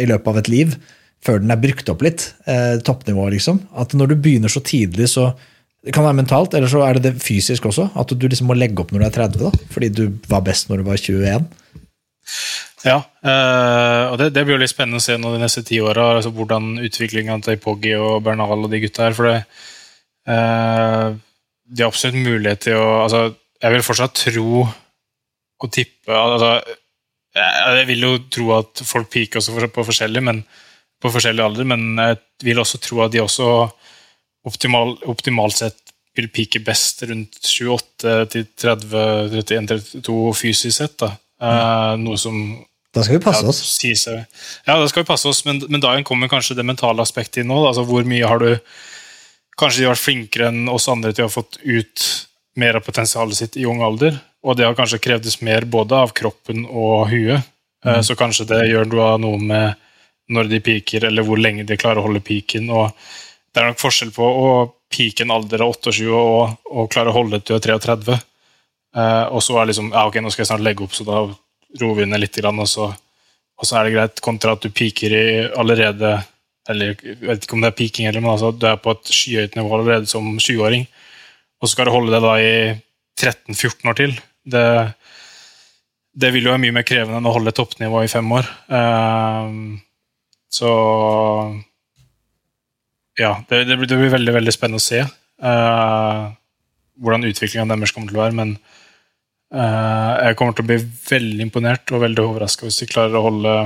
[0.00, 0.76] i løpet av et liv,
[1.24, 2.30] før den er brukt opp litt.
[2.44, 3.60] Toppnivået, toppnivå, liksom.
[3.80, 5.30] At når du begynner så tidlig, så
[5.84, 7.90] det kan være mentalt, eller så er det det fysisk også.
[8.00, 10.70] At du liksom må legge opp når du er 30, da, fordi du var best
[10.70, 11.44] når du var 21.
[12.84, 15.78] Ja, øh, og det, det, blir jo litt spennende å se nå de neste ti
[15.80, 19.16] åra altså hvordan utviklinga til Poggi og Bernal og de gutta her.
[19.16, 19.38] For det,
[21.74, 23.26] de har absolutt mulighet til å altså,
[23.62, 26.58] Jeg vil fortsatt tro og tippe altså,
[27.34, 30.44] Jeg vil jo tro at folk peaker også på forskjellig, men
[31.02, 31.66] på forskjellig alder.
[31.66, 33.48] Men jeg vil også tro at de også
[34.46, 35.80] optimal, optimalt sett
[36.14, 38.94] vil pike best rundt 28 til 30,
[39.34, 40.94] 31, 32 fysisk sett.
[41.02, 41.10] Da.
[41.42, 42.04] Mm.
[42.06, 42.38] noe som
[42.94, 43.80] da skal vi passe oss.
[43.82, 44.20] Ja,
[44.68, 47.50] ja, da skal vi passe oss, men, men da kommer kanskje det mentale aspektet inn
[47.50, 47.56] nå.
[47.66, 48.52] Altså, hvor mye har du
[49.58, 52.06] Kanskje de har vært flinkere enn oss andre til å ha fått ut
[52.58, 54.16] mer av potensialet sitt i ung alder.
[54.44, 57.46] Og det har kanskje krevdes mer både av kroppen og huet.
[57.84, 58.02] Eh, mm.
[58.06, 58.90] Så kanskje det gjør
[59.22, 59.80] noe med
[60.34, 62.70] når de piker, eller hvor lenge de klarer å holde piken.
[62.70, 62.92] og
[63.52, 64.50] Det er nok forskjell på å
[64.94, 68.18] pike en alder av 28 og, og klare å holde til 33.
[68.94, 71.24] Uh, og så er liksom ja, ok, nå skal jeg snart legge opp, så da
[71.80, 75.16] roer vi ned litt, og så, og så er det greit, kontra at du piker
[75.18, 76.12] i allerede
[76.70, 79.10] eller Jeg vet ikke om det er peaking, eller, men altså, du er på et
[79.12, 80.86] skyhøyt nivå allerede som 20-åring,
[81.60, 82.54] og så skal du holde det da i
[83.20, 84.14] 13-14 år til.
[84.54, 84.64] Det,
[86.14, 88.48] det vil jo være mye mer krevende enn å holde toppnivå i fem år.
[88.72, 89.76] Uh,
[90.52, 90.70] så
[93.18, 96.32] ja, det, det, blir, det, blir, veldig veldig spennende å se uh,
[97.02, 98.38] hvordan utviklinga deres kommer til å være.
[98.40, 98.56] Men
[99.54, 103.26] uh, jeg kommer til å bli veldig imponert og veldig overraska hvis de klarer å
[103.28, 103.56] holde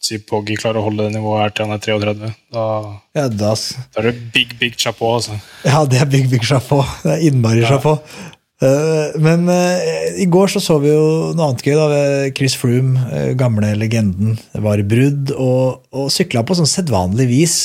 [0.00, 2.32] si Poggi klarer å holde det nivået her til han er 33.
[2.56, 2.66] Da,
[3.18, 5.18] ja, da, da er det big, big chapeau.
[5.18, 5.38] Altså.
[5.66, 6.84] Ja, det er big, big chapeau.
[7.04, 7.74] Det er innmari ja.
[7.74, 8.00] chapeau.
[8.60, 11.76] Eh, men uh, i går så, så vi jo noe annet gøy.
[11.78, 12.00] da,
[12.36, 17.56] Chris Froome, uh, gamle legenden, var i brudd og, og sykla på sånn sedvanlig vis.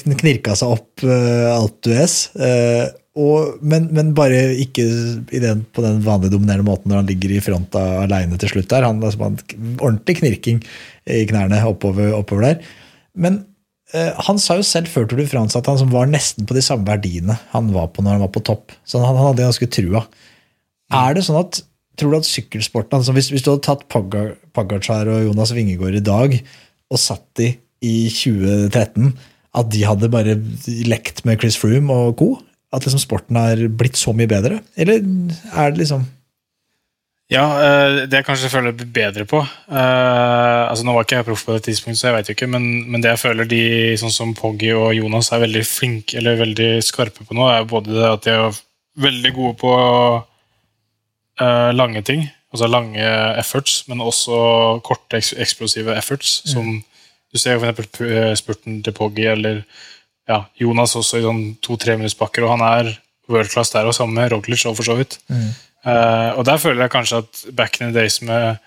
[0.00, 2.22] knirka seg opp alt du es.
[3.60, 4.84] Men, men, bare ikke
[5.28, 8.70] den, på den vanlige dominerende måten når han ligger i front aleine til slutt.
[8.70, 8.86] der.
[8.86, 9.32] Han, altså,
[9.82, 10.62] Ordentlig knirking
[11.12, 12.74] i knærne oppover, oppover der.
[13.14, 13.40] Men
[13.94, 16.56] eh, Han sa jo selv før Tour de France at han som var nesten på
[16.56, 18.76] de samme verdiene han var på når han var på topp.
[18.84, 20.04] Så han, han hadde ganske trua.
[20.90, 21.64] Er det sånn at
[21.98, 26.00] Tror du at sykkelsporten altså hvis, hvis du hadde tatt Pagacar og Jonas Vingegård i
[26.00, 26.36] dag
[26.88, 27.50] og satt de
[27.84, 29.10] i 2013,
[29.58, 30.38] at de hadde bare
[30.88, 32.30] lekt med Chris Froome og co.?
[32.72, 34.60] At liksom sporten har blitt så mye bedre?
[34.80, 36.06] Eller er det liksom
[37.30, 41.44] Ja, eh, det jeg kanskje føler bedre på eh, altså Nå var ikke jeg proff
[41.46, 43.62] på det tidspunktet, så jeg vet jo ikke, men, men det jeg føler de
[44.00, 47.94] sånn som Poggy og Jonas er veldig flinke eller veldig skarpe på nå, er både
[47.94, 48.60] det at de er
[49.06, 49.72] veldig gode på
[51.38, 53.06] eh, lange ting, altså lange
[53.38, 56.80] efforts, men også korte, eksplosive efforts, som
[57.30, 59.62] du ser eh, spurten til Poggy eller
[60.26, 62.94] ja, Jonas også i sånn to-tre minuttsbakker, og han er
[63.30, 65.20] world class der og sammen med Roglic og for så vidt.
[65.86, 68.60] Eh, og der føler jeg kanskje at back in the days med,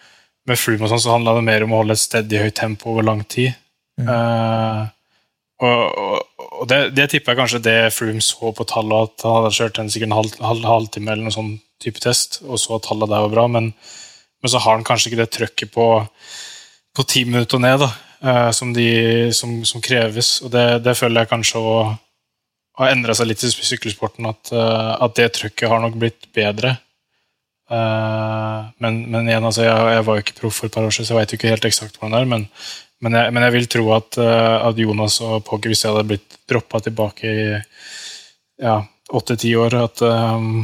[0.50, 2.94] med Froome og sånn, så handla det mer om å holde et steady høyt tempo
[2.94, 3.54] over lang tid.
[4.02, 4.84] Eh,
[5.64, 9.38] og og, og det, det tipper jeg kanskje det Froome så på tallet, at han
[9.40, 11.54] hadde kjørt en sikkert en halv, halv, halvtime eller noen sånn
[11.84, 15.12] type test, og så at tallet der var bra, men, men så har han kanskje
[15.12, 15.88] ikke det trøkket på
[16.94, 17.88] på ti minutter og ned da,
[18.22, 18.88] uh, som, de,
[19.34, 20.36] som, som kreves.
[20.46, 21.78] Og det, det føler jeg kanskje å
[22.80, 26.72] har endra seg litt i sykkelsporten, at, at det trøkket har nok blitt bedre.
[27.72, 30.96] Eh, men, men igjen, altså, jeg, jeg var jo ikke proff for et par år
[30.96, 32.30] siden, så jeg jo ikke helt eksakt hvordan det er.
[32.34, 32.46] Men,
[33.04, 36.08] men, jeg, men jeg vil tro at, eh, at Jonas og Pogge, hvis jeg hadde
[36.12, 37.50] blitt droppa tilbake i
[38.64, 38.78] ja,
[39.14, 40.64] åtte-ti år, at, um,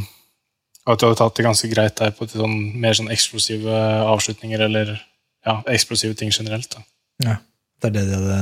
[0.86, 4.94] at de hadde tatt det ganske greit der på sånn, mer sånn eksplosive avslutninger, eller
[5.46, 6.70] ja, eksplosive ting generelt.
[6.76, 6.86] Da.
[7.26, 7.36] Ja,
[7.82, 8.42] det er det de hadde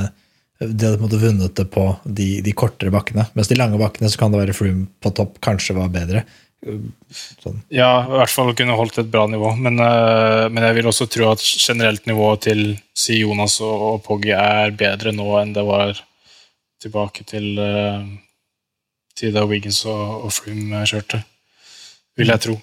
[0.58, 3.28] de hadde på en måte vunnet det på de, de kortere bakkene.
[3.38, 6.24] Mens de lange bakkene så kan det være Froome på topp kanskje var bedre.
[6.58, 7.60] Sånn.
[7.70, 9.52] Ja, i hvert fall kunne holdt et bra nivå.
[9.62, 12.62] Men, eh, men jeg vil også tro at generelt nivået til
[12.98, 16.00] si Jonas og, og Poggy er bedre nå enn det var
[16.82, 18.02] tilbake til, eh,
[19.18, 21.22] til da Wiggins og, og Froome kjørte.
[22.18, 22.58] Vil jeg tro.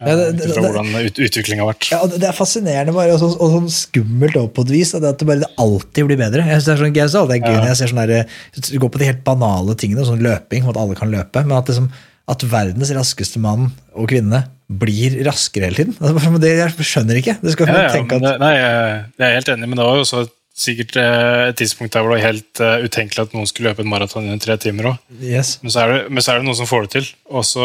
[0.00, 1.90] Ja, det- det- det- hvordan ut, utviklinga har vært.
[1.92, 4.94] Ja, Det er fascinerende bare, og, sånn, og sånn skummelt også på et vis.
[4.94, 6.46] At det, bare det alltid blir bedre.
[6.46, 8.78] Jeg synes Det er sånn, jeg synes det er gøy når jeg ser sånn der,
[8.80, 11.44] går på de helt banale tingene, sånn løping, at alle kan løpe.
[11.46, 11.90] Men at, liksom,
[12.30, 15.96] at verdens raskeste mann og kvinne blir raskere hele tiden.
[15.98, 17.38] Altså, det, jeg skjønner ikke.
[17.42, 19.98] Det skal Ja, ja, tenke at, det, nei, jeg er helt enig, men det var
[19.98, 20.26] jo også
[20.60, 23.82] sikkert eh, et tidspunkt der hvor det var helt eh, utenkelig at noen skulle løpe
[23.82, 25.02] en maraton under tre timer òg.
[25.24, 25.56] yes.
[25.64, 25.72] Men
[26.10, 27.08] men så er det noen som får det til.
[27.32, 27.64] Og så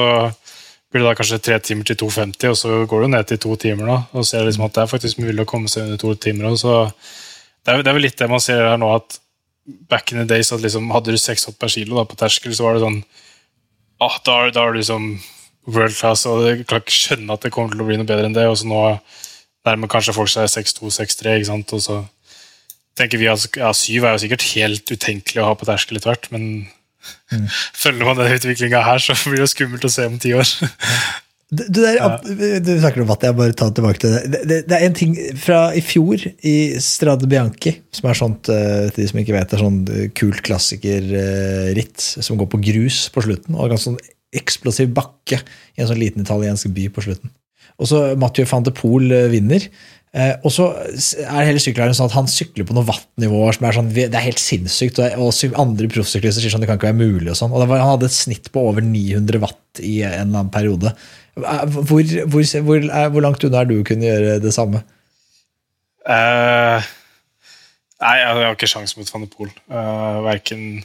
[0.90, 3.56] blir det da kanskje tre timer til 2,50, og så går det ned til to
[3.60, 4.00] timer nå.
[4.14, 6.50] Og så ser liksom at det er faktisk mulig å komme seg under to timer.
[6.54, 6.58] òg.
[6.62, 6.76] så
[7.66, 9.20] det er, det er vel litt det man ser her nå, at
[9.90, 12.54] back in the days at liksom, hadde du seks hopp per kilo da, på terskel,
[12.56, 13.00] så var det sånn
[14.04, 15.08] ah, da, da er du liksom
[15.72, 18.30] world class, og jeg kan ikke skjønne at det kommer til å bli noe bedre
[18.30, 18.46] enn det.
[18.50, 18.82] Og så nå
[19.66, 21.76] nærmer kanskje folk seg 6-2, 6-3, ikke sant.
[21.78, 22.00] Og så
[23.00, 26.14] tenker vi at ja, syv er jo sikkert helt utenkelig å ha på terskel etter
[26.14, 26.68] hvert, men
[27.84, 30.56] følger man den utviklinga her, så blir det skummelt å se om ti år.
[31.54, 32.00] Det der,
[32.66, 34.22] Du snakker om vatt, jeg bare tar tilbake til det.
[34.34, 34.58] Det, det.
[34.70, 39.04] det er en ting fra i fjor, i Strade Bianchi, som er sånt, eh, til
[39.04, 43.28] de som ikke vet, det er sånn eh, kult klassikerritt som går på grus på
[43.28, 44.02] slutten, og en ganske sånn
[44.36, 47.32] eksplosiv bakke i en sånn liten italiensk by på slutten.
[47.82, 49.68] Og så Mathieu van de Poel eh, vinner.
[50.16, 53.76] Eh, og så er hele sykkellæren sånn at han sykler på noen wattnivåer som er
[53.76, 55.02] sånn, det er helt sinnssykt.
[55.20, 57.30] Og andre proffsyklister sier sånn det kan ikke være mulig.
[57.34, 57.52] og sånn.
[57.52, 60.96] Og var, Han hadde et snitt på over 900 watt i en eller annen periode.
[61.36, 64.84] Eh, Hvor, hvor, hvor, er, hvor langt unna er du å kunne gjøre det samme?
[66.06, 66.86] Uh,
[68.04, 69.50] nei, jeg har ikke sjans mot van de Poel.
[69.72, 70.84] Uh, verken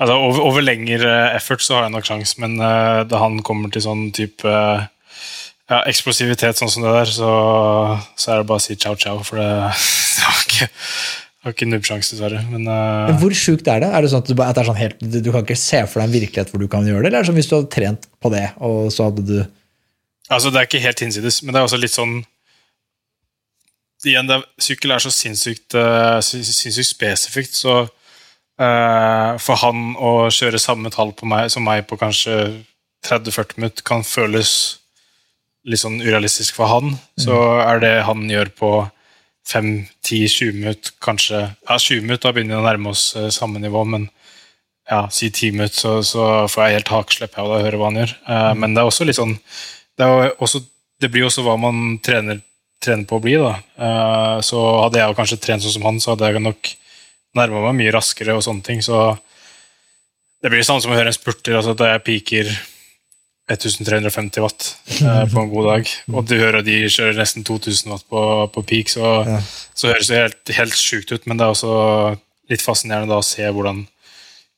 [0.00, 3.72] altså, over, over lengre effort så har jeg nok sjans, men uh, da han kommer
[3.72, 4.86] til sånn type eh,
[5.68, 7.30] ja, eksplosivitet sånn som det der, så,
[8.16, 9.46] så er det bare å si ciao, ciao, for det,
[10.24, 12.40] har ikke, jeg har ikke nubbsjanse, dessverre.
[12.48, 13.10] Men uh...
[13.10, 13.92] Men Hvor sjukt er det?
[13.92, 16.00] Er det sånn at du, at det sånn helt, du, du kan ikke se for
[16.00, 17.12] deg en virkelighet hvor du kan gjøre det?
[17.12, 19.36] Eller er det sånn hvis du hadde trent på det, og så hadde du
[20.32, 22.18] Altså, det er ikke helt hinsides, men det er også litt sånn
[24.06, 30.60] Igjen, er, sykkel er så sinnssykt, uh, sinnssykt spesifikt, så uh, for han å kjøre
[30.62, 32.36] samme tall på meg som meg på kanskje
[33.08, 34.52] 30-40 minutter kan føles
[35.66, 36.94] litt sånn urealistisk for han.
[37.18, 38.70] Så er det han gjør på
[39.50, 43.84] 5-10-20 minutter, kanskje Ja, 20 minutter, da begynner vi å nærme oss eh, samme nivå,
[43.86, 44.08] men
[44.90, 48.00] ja, si 10 minutter, så, så får jeg helt hakeslepp av og høre hva han
[48.02, 48.14] gjør.
[48.26, 49.36] Eh, Men det er også litt sånn
[49.98, 50.06] det,
[50.42, 50.60] også,
[51.00, 52.40] det blir jo også hva man trener,
[52.82, 53.36] trener på å bli.
[53.40, 53.54] da.
[53.80, 56.72] Eh, så hadde jeg kanskje trent sånn som han, så hadde jeg nok
[57.36, 58.36] nærma meg mye raskere.
[58.36, 59.18] og sånne ting, så
[60.42, 61.56] Det blir det samme som å høre en spurter.
[61.56, 62.50] altså Da jeg peaker
[63.48, 64.66] 1350 watt
[65.00, 68.22] eh, på en god dag, og du hører de kjører nesten 2000 watt på,
[68.54, 69.40] på peak, så, Ja.
[69.74, 71.26] så høres det helt, helt sjukt ut.
[71.26, 72.18] Men det er også
[72.50, 73.84] litt fascinerende da å se hvordan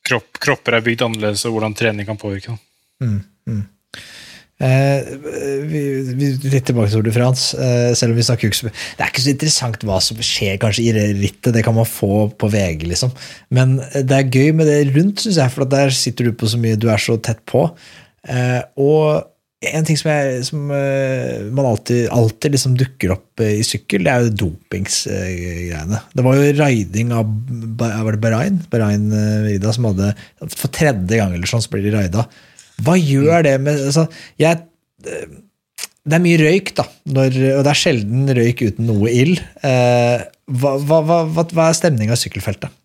[0.09, 2.57] kropp, kropper er bygd annerledes, og hvordan trening kan påvirke.
[3.01, 3.21] Mm,
[4.59, 5.05] Eh,
[5.71, 5.81] vi,
[6.19, 7.55] vi, litt tilbake til Tour de France.
[7.55, 10.89] Eh, selv om vi snakker ikke Det er ikke så interessant hva som skjer kanskje
[10.89, 13.15] i rittet, det kan man få på VG, liksom.
[13.55, 16.59] Men det er gøy med det rundt, syns jeg, for der sitter du på så
[16.59, 17.69] mye, du er så tett på.
[18.27, 19.29] Eh, og
[19.69, 24.11] en ting som, jeg, som eh, man alltid, alltid liksom dukker opp i sykkel, det
[24.11, 26.03] er jo dopingsgreiene.
[26.15, 27.31] Det var jo raiding av
[27.79, 29.07] var det Bahrain, Bahrain
[29.47, 30.13] Vida, som hadde
[30.51, 32.27] For tredje gang eller sånn så blir de raida.
[32.83, 34.05] Hva gjør det med altså,
[34.39, 34.63] jeg,
[35.03, 39.41] Det er mye røyk, da, når, og det er sjelden røyk uten noe ild.
[39.65, 42.75] Eh, hva, hva, hva, hva, er stemninga i sykkelfeltet?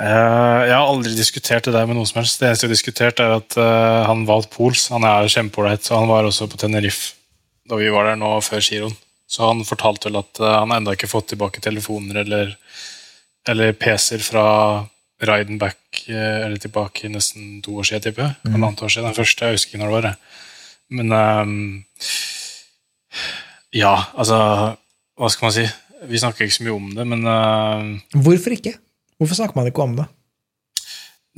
[0.00, 2.40] Uh, jeg har aldri diskutert det der med noen som helst.
[2.40, 4.86] Det eneste jeg har diskutert, er at uh, han valgte Pols.
[4.94, 7.16] Han er kjempeålreit, og han var også på Tenerife
[7.70, 8.96] da vi var der nå før giroen.
[9.30, 12.56] Så han fortalte vel at uh, han ennå ikke fått tilbake telefoner eller,
[13.50, 14.46] eller PC-er fra
[15.28, 18.36] riden back eh, eller tilbake i nesten to år siden, tipper jeg.
[18.44, 18.52] Mm.
[18.56, 19.08] Halvannet år siden.
[19.10, 20.14] Den første, jeg husker ikke når det var.
[20.90, 21.84] Men um,
[23.74, 24.38] Ja, altså
[25.18, 25.66] Hva skal man si?
[26.10, 28.74] Vi snakker ikke så mye om det, men uh, Hvorfor ikke?
[29.20, 30.06] Hvorfor snakker man ikke om det?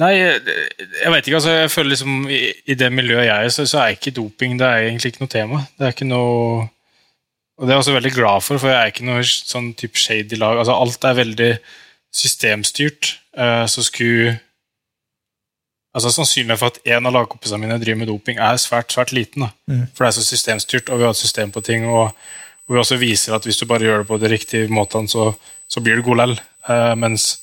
[0.00, 1.36] Nei, jeg vet ikke.
[1.36, 2.38] altså jeg føler liksom I,
[2.72, 5.32] i det miljøet jeg er, så, så, er ikke doping det er egentlig ikke noe
[5.34, 5.64] tema.
[5.76, 6.68] Det er ikke noe
[7.58, 10.00] Og det er jeg også veldig glad for, for jeg er ikke noe sånn type
[10.00, 10.62] shady lag.
[10.62, 11.50] altså Alt er veldig
[12.12, 13.16] systemstyrt.
[13.36, 14.38] Eh, så skulle
[15.92, 19.48] altså Sannsynligheten for at en av lagkompisene mine driver med doping, er svært svært liten.
[19.68, 19.88] Mm.
[19.92, 21.84] For det er så systemstyrt, og vi har et system på ting.
[21.88, 22.12] Og,
[22.66, 25.32] og vi også viser at hvis du bare gjør det på de riktige måtene, så,
[25.68, 26.38] så blir du god lell.
[26.68, 27.34] Eh, mens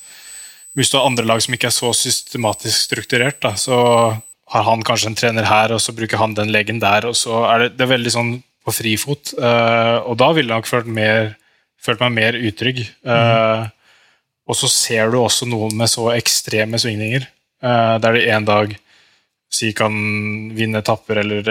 [0.78, 3.78] hvis du har andre lag som ikke er så systematisk strukturert, da, så
[4.50, 7.06] har han kanskje en trener her, og så bruker han den legen der.
[7.06, 8.32] og så er Det, det er veldig sånn
[8.66, 9.34] på frifot.
[9.38, 11.34] Eh, og da ville jeg nok følt, mer,
[11.80, 12.82] følt meg mer utrygg.
[12.82, 13.76] Eh, mm.
[14.50, 17.26] Og så ser du også noen med så ekstreme svingninger,
[17.64, 18.74] uh, der de en dag
[19.50, 19.94] si kan
[20.54, 21.46] vinne etapper eller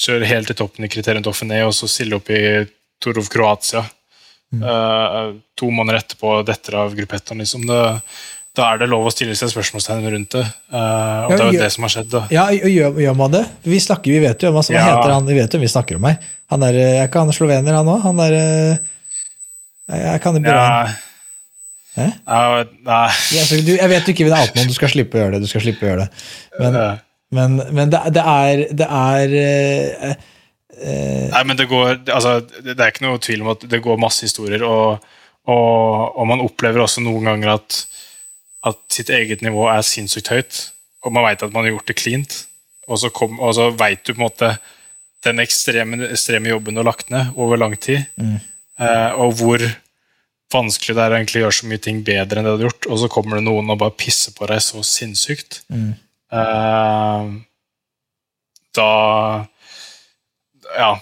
[0.00, 2.62] kjøre helt til toppen i kriterium Dauphiné og så stille opp i
[3.02, 3.84] Tour of Kroatia.
[4.52, 4.62] Mm.
[4.64, 7.44] Uh, to måneder etterpå detter av gruppetteren.
[7.44, 7.68] Liksom.
[8.56, 10.44] da er det lov å stille seg spørsmålstegn rundt det.
[10.72, 12.10] Uh, og ja, det er jo det som har skjedd.
[12.12, 12.24] Da.
[12.32, 13.46] Ja, gjør, gjør, man det?
[13.68, 14.88] Vi snakker, vi vet jo hva som ja.
[14.88, 16.28] heter han, vi vet jo vi snakker om meg.
[16.52, 18.04] Han er, er ikke han slovener, han òg?
[18.08, 18.36] Han er
[19.92, 20.60] Jeg kan det bra.
[20.60, 21.00] Ja.
[21.92, 22.08] Hæ?
[22.24, 23.08] Uh, nei.
[23.36, 25.44] Ja, du, jeg vet du ikke vil ha noen, du skal slippe å gjøre det.
[25.44, 26.22] du skal slippe å gjøre det.
[26.60, 27.00] Men, uh.
[27.36, 30.14] men, men det, det, er, det er uh,
[30.82, 34.24] Nei, men det går altså, Det er ikke noe tvil om at det går masse
[34.24, 35.04] historier, og,
[35.44, 37.82] og, og man opplever også noen ganger at,
[38.72, 40.62] at sitt eget nivå er sinnssykt høyt,
[41.04, 42.38] og man veit at man har gjort det cleant,
[42.88, 44.54] og så, kom, og så veit du på en måte
[45.22, 48.38] den ekstreme, ekstreme jobben du har lagt ned over lang tid, mm.
[49.22, 49.62] og hvor
[50.52, 52.88] vanskelig det er egentlig å gjøre så mye ting bedre enn det du har gjort,
[52.90, 55.62] og så kommer det noen og bare pisser på deg så sinnssykt.
[55.72, 55.94] Mm.
[56.32, 57.32] Uh,
[58.76, 58.90] da
[60.76, 60.92] Ja.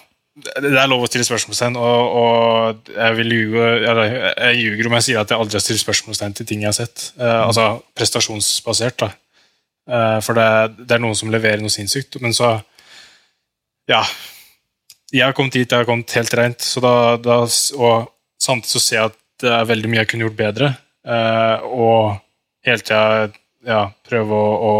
[0.41, 5.05] Det er lov å stille spørsmålstegn, og, og jeg vil ljuge Jeg ljuger om jeg
[5.05, 7.11] sier at jeg aldri har stilt spørsmålstegn til ting jeg har sett.
[7.19, 7.43] Uh, mm.
[7.51, 7.67] Altså
[7.99, 9.11] prestasjonsbasert, da.
[9.91, 10.47] Uh, for det,
[10.79, 12.59] det, er noen som leverer noe sinnssykt, men så
[13.91, 14.05] Ja.
[15.11, 18.83] Jeg har kommet dit, jeg har kommet helt rent, så da, da og samtidig så
[18.83, 20.73] ser jeg at det er veldig mye jeg kunne gjort bedre.
[21.07, 23.31] Uh, og hele tida
[23.67, 24.75] ja, prøve å, å,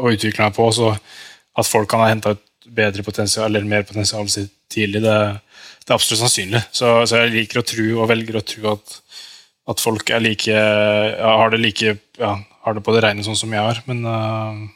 [0.00, 0.68] å, utvikle meg på.
[0.74, 4.28] Så at folk kan ha henta ut bedre potensial, eller mer potensial
[4.70, 6.62] tidlig, det, det, er absolutt sannsynlig.
[6.70, 9.00] Så, så, jeg liker å tro, og velger å tro at,
[9.72, 12.36] at folk like, ja, har det like ja,
[12.66, 13.82] har det på det rene sånn som jeg har.
[13.88, 14.68] Men uh,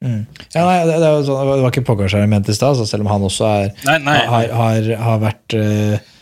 [0.00, 0.22] Mm.
[0.54, 3.04] Ja, nei, det, det, var sånn, det, var ikke Pogacar jeg mente i stad, selv
[3.04, 4.14] om han også er, nei, nei.
[4.32, 6.14] Har, har, har, vært uh,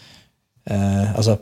[0.68, 1.38] Eh, altså,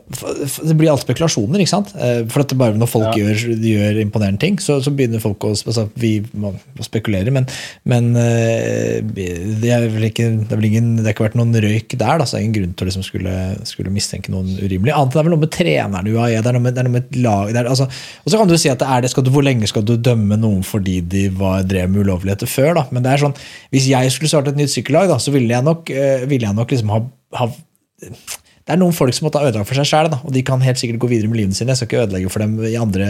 [0.63, 1.89] det blir alt spekulasjoner, ikke sant?
[1.99, 3.25] Uh, for at bare når folk ja.
[3.25, 6.53] gjør, gjør, imponerende ting, så, så, begynner folk å altså, Vi må
[6.85, 7.47] spekulere, men,
[7.91, 11.97] men uh, det, er vel ikke, det, er ingen, det har ikke vært noen røyk
[11.97, 12.21] der.
[12.21, 13.35] Da, så det er ingen grunn til å liksom skulle,
[13.67, 14.95] skulle, mistenke noen urimelig.
[14.95, 16.97] Annet det er vel noe med treneren UAE, det er noe med, det er noe
[16.97, 17.89] med lag er, altså,
[18.23, 20.39] Og så kan du si at det er det, du, hvor lenge skal du dømme
[20.39, 22.77] noen fordi de var, drev med ulovligheter før?
[22.79, 23.35] da, Men det er sånn,
[23.75, 25.91] hvis jeg skulle starte et nytt sykkellag, da, så ville jeg nok,
[26.29, 27.03] ville jeg nok liksom ha,
[27.41, 27.51] ha
[28.67, 30.79] det er noen folk som måtte ha ødelagt for seg sjæl, og de kan helt
[30.79, 31.71] sikkert gå videre med livene sine.
[31.71, 33.05] Jeg skal ikke ødelegge for dem i andre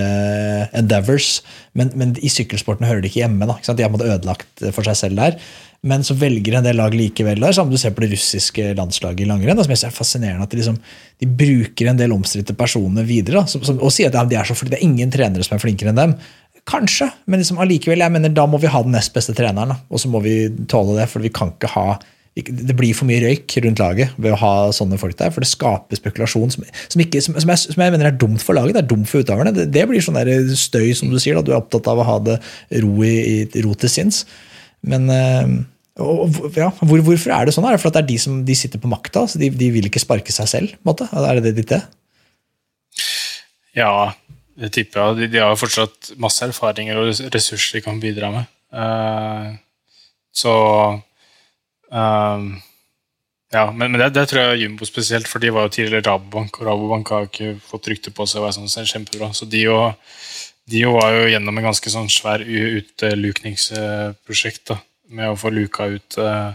[0.78, 1.39] endeavors,
[1.74, 3.47] men, men i sykkelsporten hører de ikke hjemme.
[3.49, 5.39] Da, ikke de har måttet ødelagt for seg selv der.
[5.89, 9.24] Men så velger en del lag likevel der, som du ser på det russiske landslaget
[9.26, 9.58] i langrenn.
[9.58, 10.78] som jeg synes er fascinerende at de, liksom,
[11.22, 13.41] de bruker en del omstridte personer videre.
[13.41, 15.45] Da, som, som, og sier at ja, de er så flinke, det er ingen trenere
[15.47, 16.14] som er flinkere enn dem.
[16.70, 19.74] Kanskje, men liksom allikevel, jeg mener da må vi ha den nest beste treneren.
[19.74, 20.38] Da, og så må vi
[20.70, 21.88] tåle det, for vi kan ikke ha
[22.46, 25.50] det blir for mye røyk rundt laget ved å ha sånne folk der, for det
[25.50, 28.76] skaper spekulasjon som, som, ikke, som, som, jeg, som jeg, mener er dumt for laget.
[28.78, 29.56] Det er dumt for utøverne.
[29.56, 30.20] Det, det blir sånn
[30.54, 31.40] støy, som du sier.
[31.40, 31.46] Da.
[31.46, 32.38] Du er opptatt av å ha det
[32.84, 34.22] ro, i, ro til sinns.
[34.86, 35.58] Men eh,
[36.04, 37.66] og, ja, hvor, hvorfor er det sånn?
[37.66, 39.26] Er det fordi det er de som de sitter på makta?
[39.30, 40.76] Så de, de, vil ikke sparke seg selv?
[40.86, 41.10] Måte?
[41.10, 41.82] Er det det ditt det?
[43.78, 44.12] Ja,
[44.58, 45.18] det tipper jeg.
[45.18, 48.54] De, de, har fortsatt masse erfaringer og ressurser de kan bidra med.
[48.74, 49.58] Uh,
[50.36, 50.54] så
[51.92, 52.62] um,
[53.54, 56.52] Ja, men, men det, det, tror jeg Jumbo spesielt, for de var jo tidligere Rabobank,
[56.60, 59.28] og Rabobank har ikke fått rykte på seg å være sånn kjempebra.
[59.32, 59.78] Så de, jo,
[60.68, 64.76] de var jo gjennom en ganske sånn svær utelukningsprosjekt
[65.16, 66.52] med å få luka ut uh,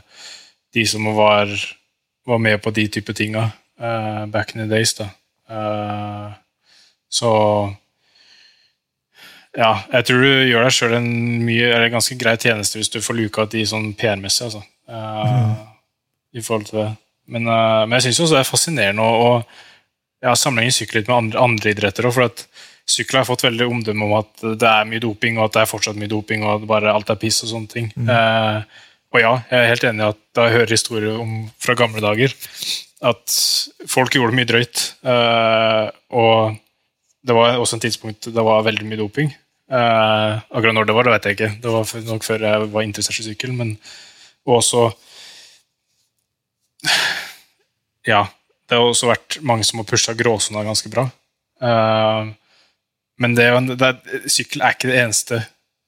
[0.76, 1.48] de som var,
[2.28, 4.92] var, med på de type tinga uh, back in the days.
[4.98, 5.08] da.
[5.48, 6.28] Uh,
[7.12, 7.30] så
[9.56, 11.08] ja, jeg tror du gjør deg sjøl en
[11.44, 14.48] mye, eller ganske grei tjeneste hvis du får luka ut de sånn PR-messig.
[14.48, 14.62] altså.
[14.92, 15.52] Mm.
[16.36, 16.90] I forhold til det.
[17.32, 21.16] Men, men jeg syns også det er fascinerende å, å ja, sammenligne sykkel litt med
[21.16, 22.44] andre, andre idretter Også, For at
[22.92, 25.70] sykkel har fått veldig omdømme om at det er mye doping, og at det er
[25.70, 27.92] fortsatt mye doping, og at bare alt er piss og sånne ting.
[27.94, 28.10] Mm.
[28.10, 31.76] Uh, og ja, jeg er helt enig i at da jeg hører historier om, fra
[31.78, 32.32] gamle dager
[33.02, 33.36] at
[33.90, 34.84] folk gjorde mye drøyt.
[35.02, 35.86] Eh,
[36.18, 36.56] og
[37.26, 39.32] det var også en tidspunkt det var veldig mye doping.
[39.72, 41.52] Eh, akkurat når det var, det vet jeg ikke.
[41.64, 43.54] Det var nok før jeg var interessert i sykkel.
[43.58, 43.74] Men
[44.48, 44.90] også
[48.08, 48.24] Ja,
[48.66, 51.04] det har også vært mange som har pusha gråsona ganske bra.
[51.62, 52.32] Uh,
[53.22, 53.46] men det,
[53.78, 53.92] det,
[54.26, 55.38] sykkel er ikke det eneste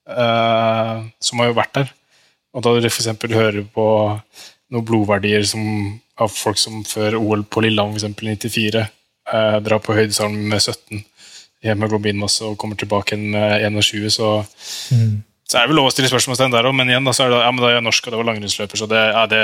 [0.07, 1.91] uh, som har vært der.
[2.55, 3.09] Og da du f.eks.
[3.33, 3.87] hører på
[4.71, 5.65] noen blodverdier som,
[6.15, 8.15] av folk som før OL på Lillehammer f.eks.
[8.15, 11.03] 94 uh, drar på høydesalen med 17
[11.65, 14.31] i hemoglobinmasse og kommer tilbake med 21, så,
[14.93, 15.15] mm.
[15.45, 17.33] Så er det vel lov å stille spørsmålstegn der òg, men igjen da, så er
[17.33, 19.41] det, ja, men da er jeg norsk og det var langrennsløper, så det, ja, det,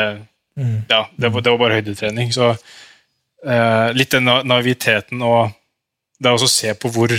[0.57, 0.77] mm.
[0.89, 2.31] ja, det, var, det, var bare høydetrening.
[2.33, 5.53] Så eh, litt den naiviteten og
[6.21, 7.13] det er også å se på hvor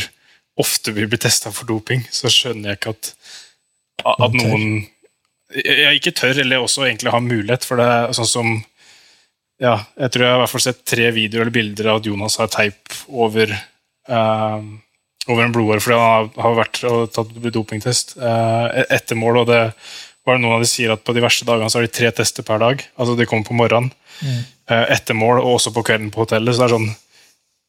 [0.62, 3.12] ofte vi blir testa for doping, så skjønner jeg ikke at,
[4.12, 4.85] at noen
[5.53, 7.66] jeg ikke tør, eller også egentlig har mulighet.
[7.68, 8.53] For det er sånn som
[9.62, 12.07] ja, Jeg tror jeg har i hvert fall sett tre videoer eller bilder av at
[12.09, 13.53] Jonas har teip over
[14.11, 14.64] uh,
[15.31, 19.43] over en blodår fordi han har vært og tatt dopingtest eh, etter mål.
[19.45, 19.61] og det
[20.27, 22.11] var det noen av de sier at På de verste dagene så har de tre
[22.14, 22.83] tester per dag.
[22.97, 24.43] altså De kommer på morgenen, mm.
[24.70, 26.55] eh, etter mål og også på kvelden på hotellet.
[26.55, 26.93] så det er sånn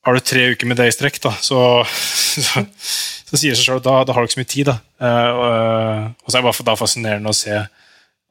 [0.03, 1.57] har du tre uker med det i strekk, da, så,
[2.47, 2.63] så,
[3.29, 4.71] så sier det seg sjøl da, da, har du ikke så mye tid.
[4.71, 4.75] Da.
[4.99, 7.61] Uh, og, så er det bare da fascinerende å se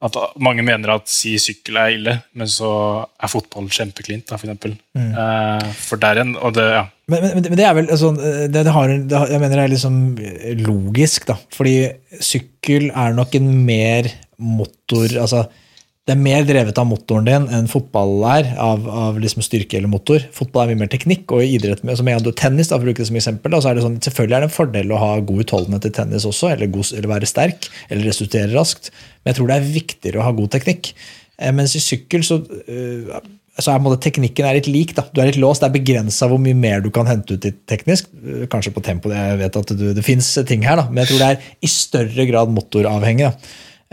[0.03, 2.69] at mange mener at si sykkel er ille, men så
[3.01, 4.75] er fotball kjempeklint, da, for eksempel.
[4.99, 5.13] Mm.
[5.15, 6.83] Uh, for der igjen, og det, ja.
[7.13, 9.73] Men, men, men, det er vel altså, det, det har, det, Jeg mener det er
[9.75, 9.99] liksom
[10.65, 11.37] logisk, da.
[11.53, 11.75] Fordi
[12.19, 14.09] sykkel er nok en mer
[14.43, 15.45] motor altså
[16.03, 19.87] det er mer drevet av motoren din enn fotball er, av, av liksom styrke eller
[19.87, 20.25] motor.
[20.35, 23.07] Fotball er mye mer teknikk, og i idrett med, jeg hadde tennis, da, for å
[23.07, 25.45] som eksempel, da, så er det sånn, selvfølgelig er det en fordel å ha god
[25.45, 28.91] utholdenhet i tennis også, eller, god, eller være sterk, eller resultere raskt,
[29.23, 30.91] men jeg tror det er viktigere å ha god teknikk.
[31.39, 33.15] Eh, mens i sykkel så, uh,
[33.61, 34.95] så er måte, teknikken er litt lik.
[34.97, 35.05] Da.
[35.13, 38.09] Du er litt låst, Det er begrensa hvor mye mer du kan hente ut teknisk.
[38.23, 41.13] Uh, kanskje på tempo, jeg vet at du, det fins ting her, da, men jeg
[41.13, 43.33] tror det er i større grad motoravhengig.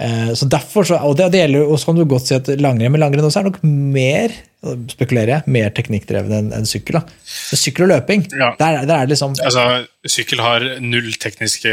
[0.01, 2.47] Eh, så derfor, så, og det, det gjelder jo, så kan du godt si at
[2.57, 6.99] langrenn med langrenn også er nok mer spekulerer jeg, mer teknikkdrevet enn en sykkel.
[6.99, 7.21] da.
[7.57, 8.51] Sykkel og løping, ja.
[8.59, 9.65] der, der, er det liksom altså,
[10.05, 11.73] Sykkel har null tekniske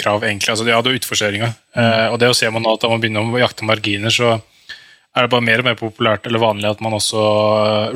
[0.00, 0.54] krav, egentlig.
[0.54, 1.50] altså De hadde utforkjøringa.
[1.76, 1.82] Mm.
[1.84, 4.38] Eh, og det å se man at da man begynner å jakte marginer, så
[5.16, 7.22] er det bare mer og mer populært eller vanlig at man også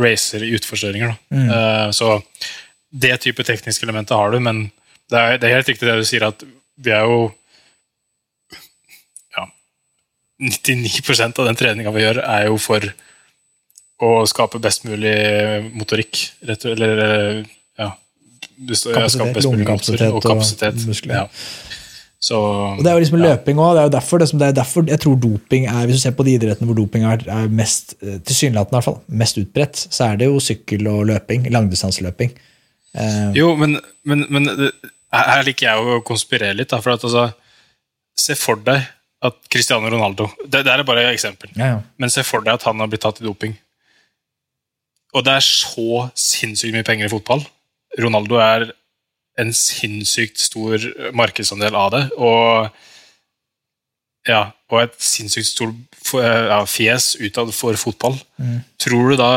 [0.00, 1.14] racer i utforstørringer.
[1.34, 1.50] Mm.
[1.50, 2.16] Uh, så
[2.92, 4.66] det type tekniske elementet har du, men
[5.12, 6.44] det er, det er helt riktig det du sier, at
[6.82, 7.30] vi er jo
[9.36, 9.46] ja,
[10.40, 12.88] 99% av den treninga vi gjør, er jo for
[14.02, 15.14] å skape best mulig
[15.76, 16.24] motorikk.
[16.48, 17.02] Rett, eller
[17.78, 17.92] ja,
[18.66, 20.82] kapasitet, mulig og, og kapasitet.
[20.88, 21.22] muskler.
[21.22, 21.78] Ja.
[22.22, 23.74] Så, og Det er jo liksom løping òg.
[23.74, 26.68] Det, det, det, er derfor jeg tror doping er Hvis du ser på de idrettene
[26.70, 30.28] hvor doping er, er mest eh, tilsynelatende i hvert fall, mest utbredt, så er det
[30.30, 31.48] jo sykkel og løping.
[31.50, 32.34] Langdistanseløping.
[32.94, 33.28] Eh.
[33.34, 33.74] Jo, men,
[34.06, 34.46] men, men,
[35.12, 36.70] her liker jeg å konspirere litt.
[36.70, 37.30] Da, for at altså,
[38.22, 38.84] Se for deg
[39.24, 41.50] at Cristiano Ronaldo Det, det er bare et eksempel.
[41.56, 41.80] Ja, ja.
[41.98, 43.56] Men se for deg at han har blitt tatt i doping.
[45.16, 47.42] Og det er så sinnssykt mye penger i fotball.
[48.00, 48.68] Ronaldo er
[49.41, 50.83] en sinnssykt stor
[51.16, 52.03] markedsandel av det.
[52.20, 52.68] Og,
[54.28, 58.18] ja, og et sinnssykt stort ja, fjes utad for fotball.
[58.37, 58.61] Mm.
[58.83, 59.33] Tror du da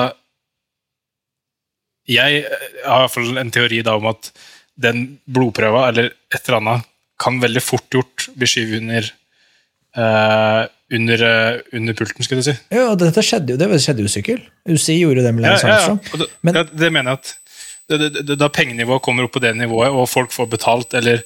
[2.05, 2.43] Jeg
[2.85, 4.29] har i hvert fall en teori da om at
[4.77, 9.07] den blodprøva eller et eller annet kan veldig fort gjort bli skyvet under
[9.97, 12.55] uh, under, eh, under pulten, skulle du si.
[12.73, 14.43] Ja, og dette skjedde jo, det skjedde jo sykkel.
[14.69, 16.01] UCI gjorde det med Lance Armstrong.
[16.13, 17.44] Og det, Men- det, det mener jeg at
[17.89, 21.21] det, det, Da pengenivået kommer opp på det nivået, og folk får betalt eller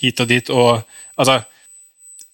[0.00, 0.82] hit og dit og
[1.18, 1.40] altså,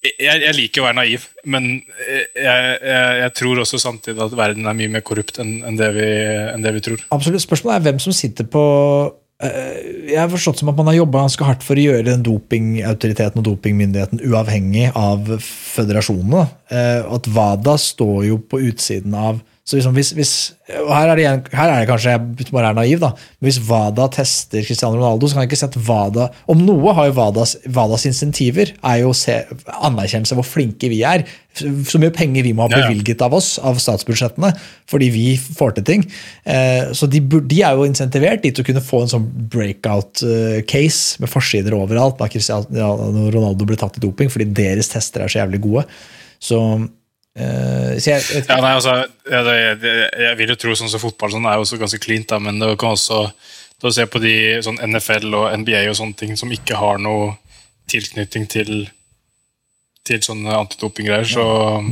[0.00, 2.76] jeg, jeg liker å være naiv, men jeg, jeg,
[3.20, 6.62] jeg tror også samtidig at verden er mye mer korrupt enn enn det, vi- enn
[6.64, 7.02] det vi tror.
[7.12, 7.44] Absolutt.
[7.44, 8.62] Spørsmålet er hvem som sitter på
[9.44, 12.24] eh, Jeg har forstått som at man har jobba ganske hardt for å gjøre den
[12.24, 16.46] dopingautoriteten og dopingmyndigheten uavhengig av føderasjonene.
[17.04, 20.30] Og at WADA står jo på utsiden av så liksom hvis, hvis,
[20.80, 23.46] og her er, det igjen, her er det kanskje jeg bare er naiv, da, men
[23.46, 27.06] hvis WADA tester Cristiano Ronaldo, så kan jeg ikke si at WADA Om noe har
[27.10, 29.36] jo WADAs, WADAs insentiver er jo å se
[29.86, 31.22] anerkjennelse av hvor flinke vi er.
[31.54, 34.50] Så mye penger vi må ha bevilget av oss, av statsbudsjettene,
[34.90, 36.04] fordi vi får til ting.
[36.44, 39.26] Eh, Så de, de er jo insentivert dit å kunne få en sånn
[40.10, 42.18] breakout-case med forsider overalt.
[42.18, 45.86] Da Cristiano Ronaldo ble tatt i doping fordi deres tester er så jævlig gode.
[46.40, 46.58] Så,
[47.34, 48.96] så jeg, jeg, Ja, nei, altså,
[49.30, 49.80] jeg,
[50.26, 52.58] jeg vil jo tro sånn som fotball sånn er jo også ganske cleant, da, men
[52.58, 53.24] det kan også
[53.80, 57.36] da se på de sånn NFL og NBA og sånne ting som ikke har noe
[57.90, 58.88] tilknytning til
[60.10, 61.42] til sånne antidopinggreier, så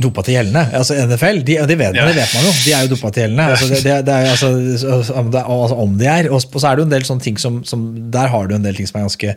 [0.01, 0.63] Dopa til gjeldende.
[0.75, 2.07] Altså NFL, de, det, vet, Ja.
[2.09, 2.53] det vet man jo.
[2.65, 3.45] De er jo dopa til gjeldende.
[3.53, 4.49] Altså, det, det, er, altså,
[5.13, 6.29] om, det, altså, om de er.
[6.33, 8.65] Og så er det jo en del sånne ting som, som Der har du en
[8.65, 9.35] del ting som er ganske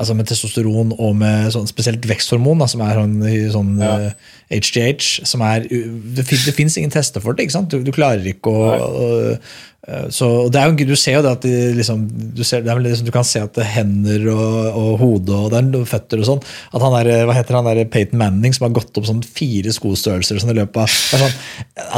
[0.00, 3.18] altså Med testosteron og med sånn, spesielt veksthormon, da, som er sånn,
[3.52, 3.92] sånn Ja.
[4.08, 7.44] uh, HGH som er, Det, det fins ingen tester for det.
[7.46, 7.70] ikke sant?
[7.70, 11.42] Du, du klarer ikke å, eh, så det er jo, Du ser jo det at
[11.42, 12.04] de, liksom,
[12.36, 15.38] du, ser, det er liksom, du kan se at det er hender og, og hode
[15.38, 16.44] og er føtter og sånn.
[16.72, 19.74] At han der, hva heter han der Peyton Manning som har gått opp sånn fire
[19.74, 21.38] skostørrelser sånn i løpet av er sånn,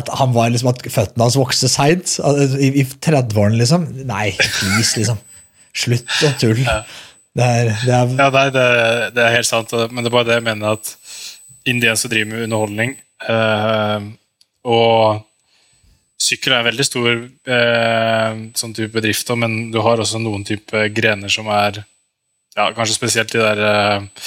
[0.01, 2.17] At han var liksom, at føttene hans vokste seint
[2.59, 3.89] i, i 30-årene, liksom.
[4.09, 5.21] Nei, please, liksom.
[5.75, 6.79] Slutt å tulle.
[7.35, 8.67] Det er, det er Ja, nei, det,
[9.17, 10.93] det er helt sant, men det er bare det jeg mener at
[11.67, 12.93] indiens som driver med underholdning,
[13.27, 14.07] eh,
[14.71, 15.25] og
[16.21, 20.87] sykkel er en veldig stor eh, sånn type bedrift, men du har også noen type
[20.95, 21.83] grener som er
[22.55, 24.27] ja, kanskje spesielt de der eh,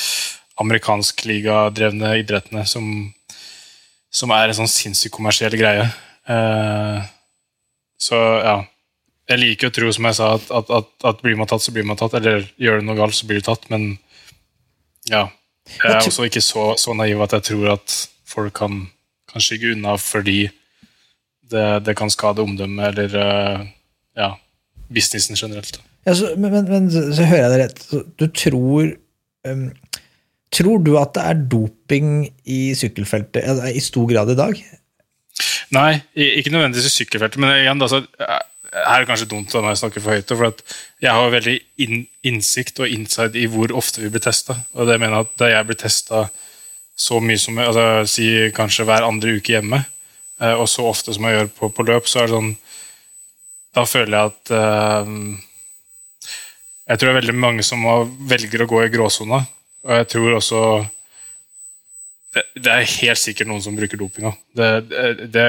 [0.62, 2.90] amerikansk liga-drevne idrettene som,
[4.12, 5.88] som er en sånn sinnssykt kommersiell greie.
[6.28, 6.98] Eh,
[8.02, 8.58] så ja.
[9.28, 11.74] Jeg liker å tro, som jeg sa, at, at, at, at blir man tatt, så
[11.76, 12.16] blir man tatt.
[12.20, 13.68] Eller gjør du noe galt, så blir du tatt.
[13.74, 13.98] Men
[15.12, 15.28] ja.
[15.68, 17.96] Jeg er også ikke så, så naiv at jeg tror at
[18.28, 18.86] folk kan,
[19.28, 20.46] kan skygge unna fordi
[21.52, 23.66] det, det kan skade omdømmet eller eh,
[24.20, 24.30] ja,
[24.88, 25.80] businessen generelt.
[26.08, 27.86] Ja, så, men, men, men så, hører jeg det rett.
[28.20, 28.96] Du tror
[29.48, 29.68] um,
[30.58, 32.12] Tror du at det er doping
[32.48, 34.60] i sykkelfeltet i stor grad i dag?
[35.76, 38.00] Nei, ikke nødvendigvis i sykkelfeltet, men igjen, altså,
[38.74, 40.62] her er det kanskje dumt av meg å snakke for høyt, for
[41.04, 44.58] jeg har veldig in innsikt og insight i hvor ofte vi blir testa.
[44.76, 46.26] Og det mener jeg at da jeg blir testa
[46.98, 49.84] så mye som jeg, altså, si kanskje hver andre uke hjemme,
[50.42, 52.56] eh, og så ofte som jeg gjør på, på løp, så er det sånn
[53.78, 55.10] Da føler jeg at eh,
[56.90, 57.84] Jeg tror det er veldig mange som
[58.30, 59.44] velger å gå i gråsona,
[59.86, 60.62] og jeg tror også
[62.34, 64.34] det, det er helt sikkert noen som bruker dopinga.
[64.56, 65.48] Det, det, det,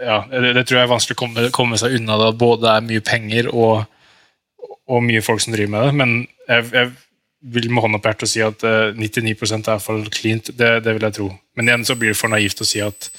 [0.00, 2.72] ja, det, det tror jeg er vanskelig å komme, komme seg unna at både det
[2.74, 3.82] er mye penger og,
[4.88, 5.96] og mye folk som driver med det.
[6.00, 6.14] Men
[6.48, 6.92] jeg, jeg
[7.52, 10.52] vil med hånda på hjertet si at uh, 99 er for cleant.
[10.56, 11.28] Det, det vil jeg tro.
[11.58, 13.10] Men igjen så blir det for naivt å si at,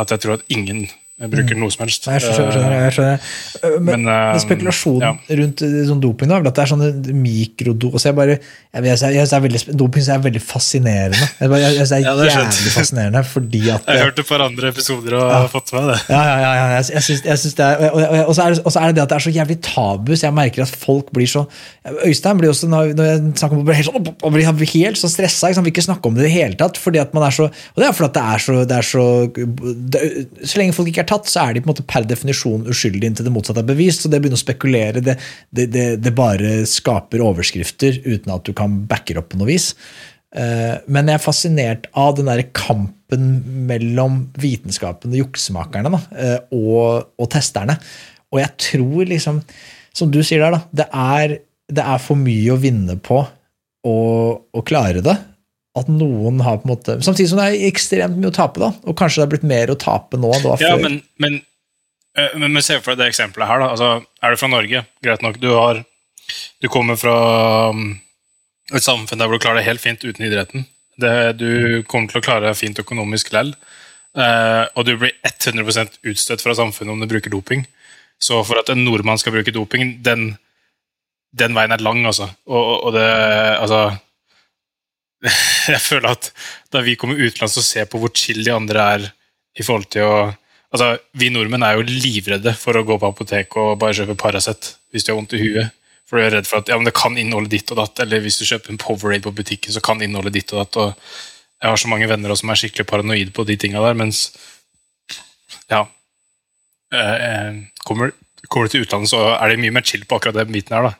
[0.00, 2.08] at jeg tror at ingen bruker noe som helst.
[2.08, 3.26] Nei, jeg skjønner, skjønner, jeg skjønner.
[3.62, 5.38] Uh, Men, Men, uh, men spekulasjonen ja.
[5.40, 8.82] rundt uh, sånn doping da, er vel at det er sånne mikrodoser jeg bare, jeg,
[8.88, 11.28] jeg, jeg, jeg, er veldig, doping er veldig fascinerende.
[11.38, 14.30] Jeg, bare, jeg, jeg, Ja, er er jævlig fascinerende fordi at Jeg har hørt et
[14.32, 16.00] par andre episoder og har fått med det.
[16.10, 16.66] Ja, ja, ja, ja.
[16.74, 18.82] Jeg, jeg, synes, jeg synes det er, og, og, og, så er det, og så
[18.82, 21.30] er det det at det er så jævlig tabu, så jeg merker at folk blir
[21.30, 21.46] så
[22.08, 24.70] Øystein blir også, når, når jeg snakker om det, blir helt, sånn, og blir, blir
[24.72, 25.50] helt så stressa.
[25.50, 25.66] Ikke sant?
[25.66, 26.80] Vil ikke snakke om det i det hele tatt.
[26.80, 28.86] fordi at man er så, Og det er fordi at det er så, det er
[28.88, 29.04] så
[29.92, 30.02] det,
[30.48, 33.10] Så lenge folk ikke er tatt, så er de på en måte per definisjon uskyldige
[33.10, 34.04] inntil det motsatte er bevist.
[34.04, 35.18] Så det å begynne å spekulere, det,
[35.54, 39.72] det, det, det bare skaper overskrifter uten at du kan backe opp på noe vis.
[40.34, 43.28] Eh, Men jeg er fascinert av den der kampen
[43.68, 47.78] mellom vitenskapen og juksemakerne da, eh, og, og testerne.
[48.34, 49.40] Og jeg tror liksom,
[49.94, 51.38] som du sier der, da, det er,
[51.70, 53.20] det er for mye å vinne på
[53.84, 53.96] å,
[54.40, 55.14] å klare det.
[55.76, 58.68] At noen har på en måte, Samtidig som det er ekstremt mye å tape, da.
[58.86, 60.82] Og kanskje det har blitt mer å tape nå enn det var Ja, før.
[60.84, 61.40] men, men,
[62.16, 63.58] eh, men, men se for deg det eksempelet her.
[63.64, 63.70] da.
[63.74, 63.88] Altså,
[64.22, 64.84] er du fra Norge?
[65.02, 65.40] Greit nok.
[65.42, 65.80] Du, har,
[66.62, 67.16] du kommer fra
[67.74, 67.88] um,
[68.72, 70.66] et samfunn der hvor du klarer deg helt fint uten idretten.
[71.02, 71.10] Det,
[71.42, 73.50] du kommer til å klare deg fint økonomisk lell.
[74.14, 77.66] eh, og du blir 100 utstøtt fra samfunnet om du bruker doping.
[78.22, 80.36] Så for at en nordmann skal bruke doping, den,
[81.34, 82.30] den veien er lang, altså.
[82.46, 83.10] Og- og det
[83.58, 83.98] Altså
[85.74, 86.30] jeg føler at
[86.72, 89.06] da vi kommer utenlands og ser på hvor chill de andre er
[89.54, 90.16] i forhold til å
[90.74, 94.74] altså, Vi nordmenn er jo livredde for å gå på apoteket og bare kjøpe Paracet
[94.92, 95.74] hvis du har vondt i huet.
[96.04, 98.02] For du er redd for at ja, men det kan inneholde ditt og datt.
[98.04, 100.76] Eller hvis du kjøper en Powerade på butikken, så kan det inneholde ditt og datt.
[100.82, 104.26] og Jeg har så mange venner som er skikkelig paranoide på de tinga der, mens
[105.70, 105.86] ja
[106.92, 107.54] eh, eh,
[107.88, 108.12] kommer,
[108.50, 110.90] kommer, du til utlandet, så er det mye mer chill på akkurat den biten her.
[110.90, 110.92] da.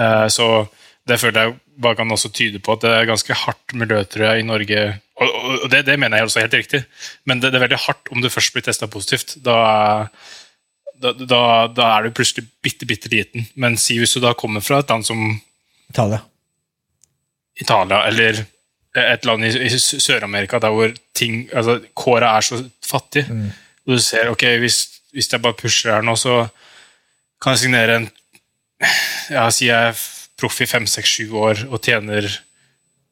[0.00, 0.46] Eh, så
[1.06, 4.26] det føler jeg bare kan også tyde på at det er ganske hardt miljø tror
[4.26, 4.84] jeg, i Norge.
[5.20, 5.32] Og,
[5.64, 6.82] og det, det, mener jeg også er helt riktig,
[7.28, 9.36] men det, det, er veldig hardt om du først blir testa positivt.
[9.44, 9.56] Da,
[11.00, 11.42] da, da,
[11.72, 13.48] da, er du plutselig bitte, bitte liten.
[13.54, 15.24] Men si hvis du da kommer fra et land som
[15.90, 16.22] Italia.
[17.60, 18.44] Italia, eller
[19.00, 23.50] et land i, i Sør-Amerika der hvor ting, altså kåra er så fattig, mm.
[23.86, 24.80] og du ser ok, hvis,
[25.14, 26.46] hvis jeg bare pusher her nå, så
[27.42, 28.08] kan jeg signere en
[29.30, 29.98] ja, sier jeg
[30.40, 32.26] proff i fem, seks, sju år og tjener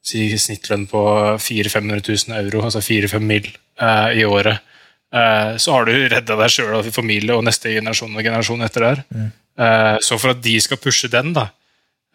[0.05, 1.03] si, snittlønn på
[1.41, 4.63] 400 000-500 000 euro, altså 4-5 mil eh, i året,
[5.13, 8.87] eh, så har du redda deg sjøl og familie og neste generasjon og generasjon etter
[8.87, 9.05] der.
[9.13, 9.29] Mm.
[9.59, 11.49] Eh, så for at de skal pushe den, da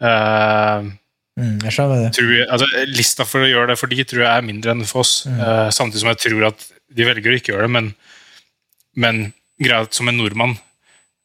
[0.01, 0.91] eh,
[1.39, 2.11] mm, jeg skjønner det.
[2.17, 5.05] Tror, altså, lista for å gjøre det for de tror jeg er mindre enn for
[5.05, 5.17] oss.
[5.29, 5.39] Mm.
[5.39, 7.91] Eh, samtidig som jeg tror at de velger å ikke gjøre det, men,
[8.99, 9.25] men
[9.61, 10.57] greit som en nordmann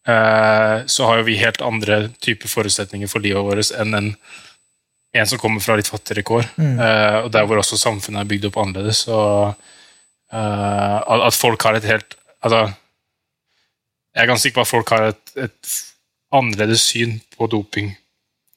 [0.06, 4.06] så har jo vi helt andre typer forutsetninger for livet vårt enn en,
[5.12, 6.48] en som kommer fra litt fattigere kår.
[6.56, 6.78] Mm.
[6.78, 9.04] Uh, og der hvor også samfunnet er bygd opp annerledes.
[9.10, 9.54] Og
[10.32, 12.68] uh, at folk har et helt altså,
[14.14, 15.74] Jeg er ganske sikker på at folk har et, et
[16.34, 17.92] annerledes syn på doping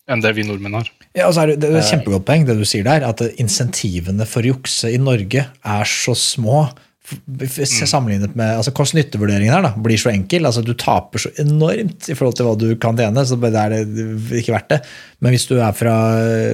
[0.09, 0.89] enn det vi nordmenn har.
[1.13, 3.05] Ja, altså er det, er et kjempegodt poeng, det du sier der.
[3.07, 6.65] At insentivene for jukse i Norge er så små
[7.03, 10.47] Sammenlignet med altså Kost-nytte-vurderingen her da, blir så enkel.
[10.47, 13.25] altså Du taper så enormt i forhold til hva du kan tjene.
[13.27, 14.79] så det er det ikke verdt det.
[15.19, 15.95] Men hvis du er fra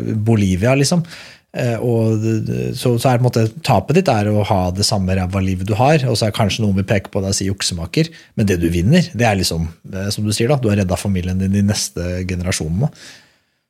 [0.02, 1.06] Bolivia, liksom,
[1.54, 2.26] eh, og
[2.74, 5.70] så, så er på en måte tapet ditt er å ha det samme ræva livet
[5.70, 6.02] du har.
[6.10, 8.70] Og så er kanskje noen vil peke på deg og si juksemaker, men det du
[8.74, 11.66] vinner, det er liksom, eh, som du sier, da, du har redda familien din de
[11.70, 12.90] neste generasjonene.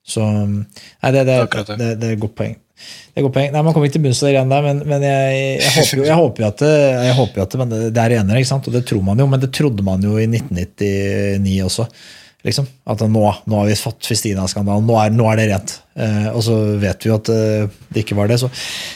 [0.09, 2.55] Så nei, det, det, det, det, er et godt poeng.
[2.79, 3.51] Det er godt poeng.
[3.53, 6.07] Nei, Man kommer ikke til bunns i det der, men, men jeg, jeg, håper jo,
[6.07, 6.71] jeg, håper jo, at det,
[7.09, 8.71] jeg håper at det, men det, er renere, ikke sant?
[8.71, 9.27] og det tror man jo.
[9.29, 11.87] Men det trodde man jo i 1999 også.
[12.47, 12.67] Liksom.
[12.87, 15.75] At nå, nå har vi fått Festina-skandalen, nå, nå, er det rent.
[15.99, 18.39] Eh, og så vet vi jo at eh, det ikke var det.
[18.39, 18.51] Så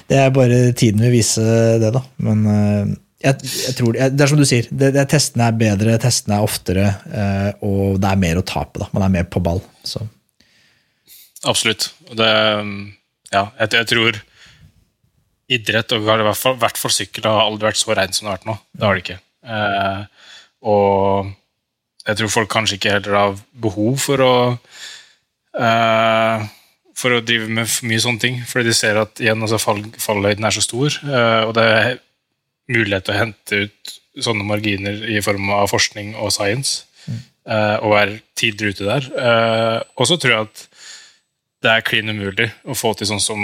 [0.10, 1.44] det er bare tiden vil vise
[1.84, 2.04] det, da.
[2.24, 6.00] Men eh, jeg, jeg, tror, Det er som du sier, det, det, testene er bedre,
[6.02, 8.82] testene er oftere, eh, og det er mer å tape.
[8.84, 8.90] da.
[8.96, 9.62] Man er mer på ball.
[9.88, 10.04] Så.
[11.50, 11.90] Absolutt.
[12.14, 12.30] Det
[13.34, 14.20] ja, jeg, jeg, tror
[15.54, 18.32] idrett, og i hvert fall, hvert fall sykkel, har aldri vært så reint som det
[18.32, 18.58] har vært nå.
[18.72, 19.20] Det har det ikke.
[19.44, 20.28] Eh,
[20.72, 21.32] og
[22.04, 24.34] jeg tror folk kanskje ikke heller har behov for å
[25.60, 26.46] eh,
[26.98, 28.40] for å drive med for mye sånne ting.
[28.48, 32.02] Fordi de ser at igjen, altså fall, fallhøyden er så stor, eh, og det er
[32.72, 33.94] mulighet til å hente ut
[34.24, 37.22] sånne marginer i form av forskning og science, mm.
[37.50, 39.10] eh, og være tidligere ute der.
[39.26, 40.68] Eh, og så tror jeg at
[41.64, 43.42] det er klin umulig å få til sånn som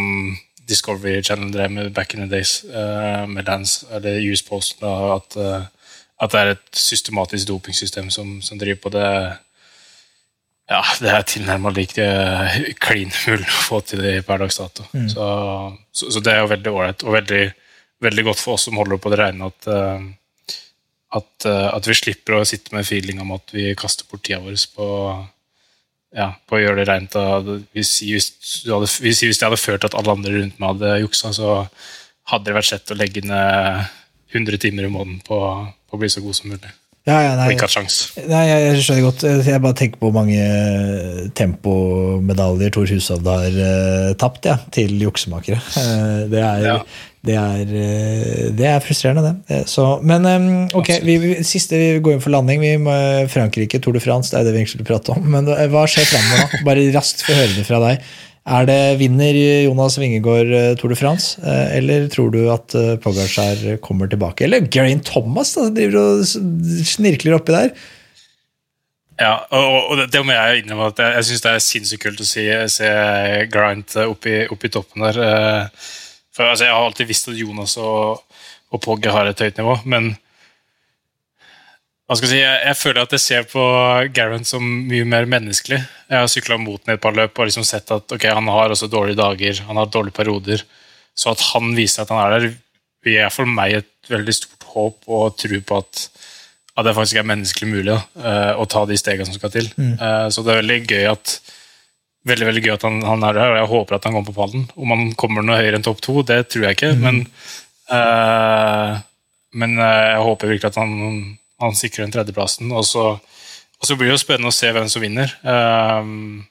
[0.69, 5.37] Discovery Channel drev med back in the days, uh, med Lance, eller US Post, at,
[5.39, 5.63] uh,
[6.19, 9.07] at, det er et systematisk dopingsystem som, som driver på det.
[10.69, 14.85] Ja, det er tilnærma likt uh, klin mulig å få til det per dags dato.
[14.93, 15.09] Mm.
[15.15, 15.25] Så,
[15.89, 17.43] så, så, det er jo veldig ålreit, og veldig,
[18.05, 19.71] veldig, godt for oss som holder på det rene, at,
[21.17, 24.59] at, at vi slipper å sitte med feeling om at vi kaster bort tida vår
[24.75, 24.89] på
[26.15, 27.15] ja, på å gjøre det rent.
[27.75, 28.29] Hvis, hvis,
[28.65, 31.61] hvis, hvis, det hadde ført at alle andre rundt meg hadde juksa, så
[32.31, 33.87] hadde det vært sett å legge ned
[34.33, 35.39] 100 timer i måneden på,
[35.89, 36.71] på å bli så god som mulig.
[37.07, 37.95] Ja, ja, nei, og ikke hatt sjans.
[38.29, 39.23] Nei, jeg skjønner godt.
[39.47, 45.57] Jeg bare tenker på hvor mange tempomedaljer Tor Hushovd har uh, tapt ja, til juksemakere.
[45.73, 46.75] Uh, det er ja
[47.27, 49.55] det er, eh, det er, frustrerende, det.
[49.55, 50.23] Eh, så, men
[50.71, 52.63] ok, vi, vi, siste vi går inn for landing.
[52.63, 52.95] Vi må,
[53.31, 55.27] Frankrike, Tour de France, det er det vi egentlig skulle prate om.
[55.35, 56.63] Men hva skjer framover nå?
[56.69, 58.09] Bare raskt få høre det fra deg.
[58.49, 59.35] Er det Vinner
[59.67, 61.35] Jonas Wingegård eh, Tour de France,
[61.75, 62.73] eller tror du at
[63.03, 64.47] Pogacar kommer tilbake?
[64.47, 67.73] Eller Geraint Thomas da, driver og snirkler oppi der?
[69.19, 72.05] Ja, og, og det, det må jeg innrømme at jeg, jeg syns det er sinnssykt
[72.05, 72.91] kult å se, se
[73.51, 75.73] Grant oppi, oppi toppen der.
[76.39, 78.23] For altså, Jeg har alltid visst at Jonas og,
[78.71, 80.13] og Pogge har et høyt nivå, men
[82.09, 83.63] jeg, si, jeg, jeg føler at jeg ser på
[84.15, 85.77] Garant som mye mer menneskelig.
[86.09, 88.71] Jeg har sykla mot ham et par løp og liksom sett at okay, han har
[88.71, 90.63] også dårlige dager, han har dårlige perioder.
[91.13, 92.55] Så at han viser at han er der,
[93.05, 96.07] gir for meg et veldig stort håp og tro på at,
[96.79, 99.69] at det faktisk er menneskelig mulig da, uh, å ta de stegene som skal til.
[99.75, 99.93] Mm.
[99.99, 101.35] Uh, så det er veldig gøy at
[102.27, 104.37] veldig veldig gøy at han, han, er der, og jeg håper at han kommer på
[104.37, 104.65] pallen.
[104.75, 107.05] Om han kommer noe høyere enn topp to, det tror jeg ikke, mm.
[107.05, 107.21] men,
[107.93, 108.99] uh,
[109.59, 110.93] men uh, jeg håper virkelig at han,
[111.63, 112.73] han sikrer den tredjeplassen.
[112.75, 115.33] Og så, og så, blir det jo spennende å se hvem som vinner.
[115.45, 116.43] Uh,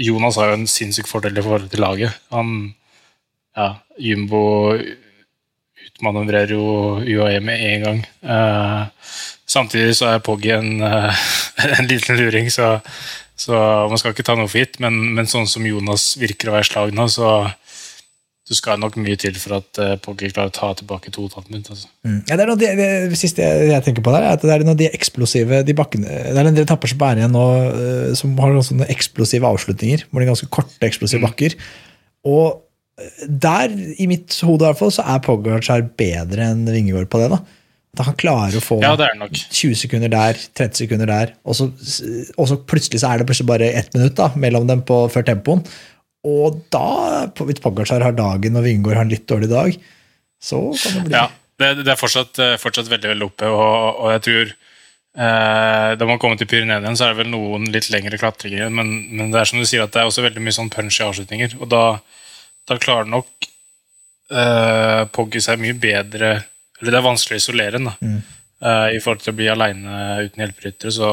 [0.00, 2.16] Jonas har jo en sinnssyk fordel i forhold til laget.
[2.32, 2.72] Han,
[3.58, 4.42] ja, Jumbo
[5.90, 7.98] utmanøvrerer jo UAE med en gang.
[9.50, 10.78] samtidig så er Poggy en,
[11.76, 12.78] en liten luring, så
[13.40, 13.56] så
[13.88, 16.68] man skal ikke ta noe for gitt, men, men, sånn som Jonas virker å være
[16.68, 17.48] slag nå, så
[18.50, 21.30] du skal nok mye til for at uh, Poggi klarer å ta tilbake to og
[21.30, 21.68] et halvt minutt.
[21.70, 21.86] Altså.
[22.02, 22.16] Mm.
[22.26, 24.64] Ja, det er de, det, siste jeg, jeg, tenker på der, er at det er
[24.66, 28.10] noe de eksplosive de bakkene, Det er en del etapper som er igjen nå uh,
[28.18, 30.02] som har noen sånne eksplosive avslutninger.
[30.10, 31.28] hvor det er ganske korte, eksplosive mm.
[31.28, 31.56] bakker.
[32.28, 32.44] Og
[32.98, 37.22] eh, der, i mitt hode i hvert fall, så er Pogacar bedre enn Vingegård på
[37.22, 37.30] det.
[37.36, 37.40] da.
[37.98, 41.66] Da han klarer å få ja, 20 sekunder der, 30 sekunder der, og så,
[42.38, 45.26] og så, plutselig så er det plutselig bare ett minutt da, mellom dem på før
[45.26, 45.64] tempoen.
[46.30, 49.78] Og da, hvis Pogacar har dagen og Vingård har en litt dårlig dag,
[50.40, 51.26] så kan det bli Ja,
[51.60, 56.08] det, det er fortsatt, eh, fortsatt, veldig veldig oppe, og, og jeg tror eh, Da
[56.08, 59.42] man kommer til Pyreneene, så er det vel noen litt lengre klatringer, men, men, det
[59.42, 61.72] er som du sier at det er også veldig mye sånn punch i avslutninger, og
[61.72, 61.84] da,
[62.70, 63.50] da klarer nok
[64.30, 66.36] eh, Poggy seg mye bedre
[66.80, 67.96] eller det er vanskelig å isolere den, da.
[68.00, 68.20] Mm.
[68.60, 70.92] Uh, I forhold til å bli aleine uten hjelperyttere.
[70.92, 71.10] Så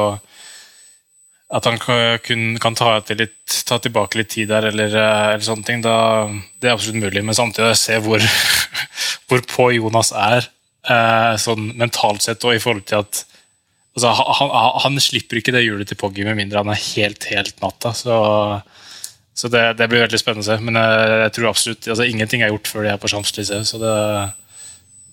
[1.48, 5.44] at han kun kan ta, til litt, ta, tilbake litt tid der, eller, eh, eller,
[5.46, 6.28] sånne ting, da,
[6.60, 7.22] det er absolutt mulig.
[7.24, 8.20] Men samtidig se hvor,
[9.30, 10.50] hvor på Jonas er,
[10.90, 13.22] uh, sånn mentalt sett, og i forhold til at
[13.96, 14.52] altså, han,
[14.84, 17.94] han, slipper ikke det hjulet til Poggy med mindre han er helt, helt natta.
[17.96, 18.18] Så,
[19.32, 20.60] så det, det, blir veldig spennende å se.
[20.60, 23.72] Men jeg, jeg tror absolutt altså, ingenting er gjort før de er på Champs-Élysées.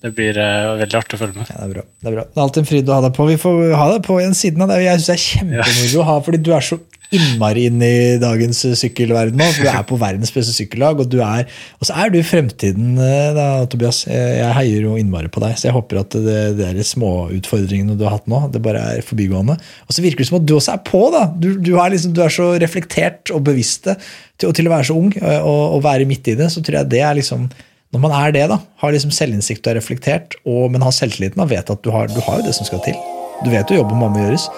[0.04, 1.48] Det blir uh, veldig artig å følge med.
[1.50, 1.86] Ja, det er bra.
[1.86, 2.26] Det er bra.
[2.28, 3.30] Det er alltid en fryd å ha deg på.
[3.30, 4.82] Vi får ha deg på igjen siden av det.
[4.84, 6.80] Jeg syns det er kjempemoro å ha, fordi du er så
[7.14, 9.48] innmari inne i dagens sykkelverden nå.
[9.58, 11.50] Du er på verdens beste sykkellag, og, du er,
[11.80, 14.04] og så er du i fremtiden, eh, da, Tobias.
[14.10, 18.06] Jeg heier jo innmari på deg, så jeg håper at det, det de småutfordringene du
[18.08, 19.58] har hatt nå, det bare er forbigående.
[19.86, 21.28] Og så virker det som at du også er på, da.
[21.34, 24.98] Du, du, er, liksom, du er, så reflektert og bevisst til, til, å være så
[24.98, 27.48] ung eh, og, og være midt i det, så tror jeg det er liksom
[27.94, 31.44] når man er det, da, har liksom selvinnsikt og er reflektert, og, men har selvtilliten
[31.44, 32.98] og vet at du har, du har, jo det som skal til.
[33.45, 34.49] Du vet jo jobben må gjøres.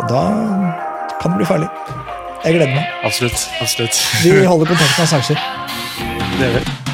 [0.00, 0.24] Og da
[1.20, 1.68] kan det bli farlig.
[2.44, 2.88] Jeg gleder meg.
[3.04, 3.46] Absolutt.
[3.60, 4.00] absolutt.
[4.24, 5.46] Vi holder kontakten med Sanger.
[6.40, 6.93] Det gjør vi.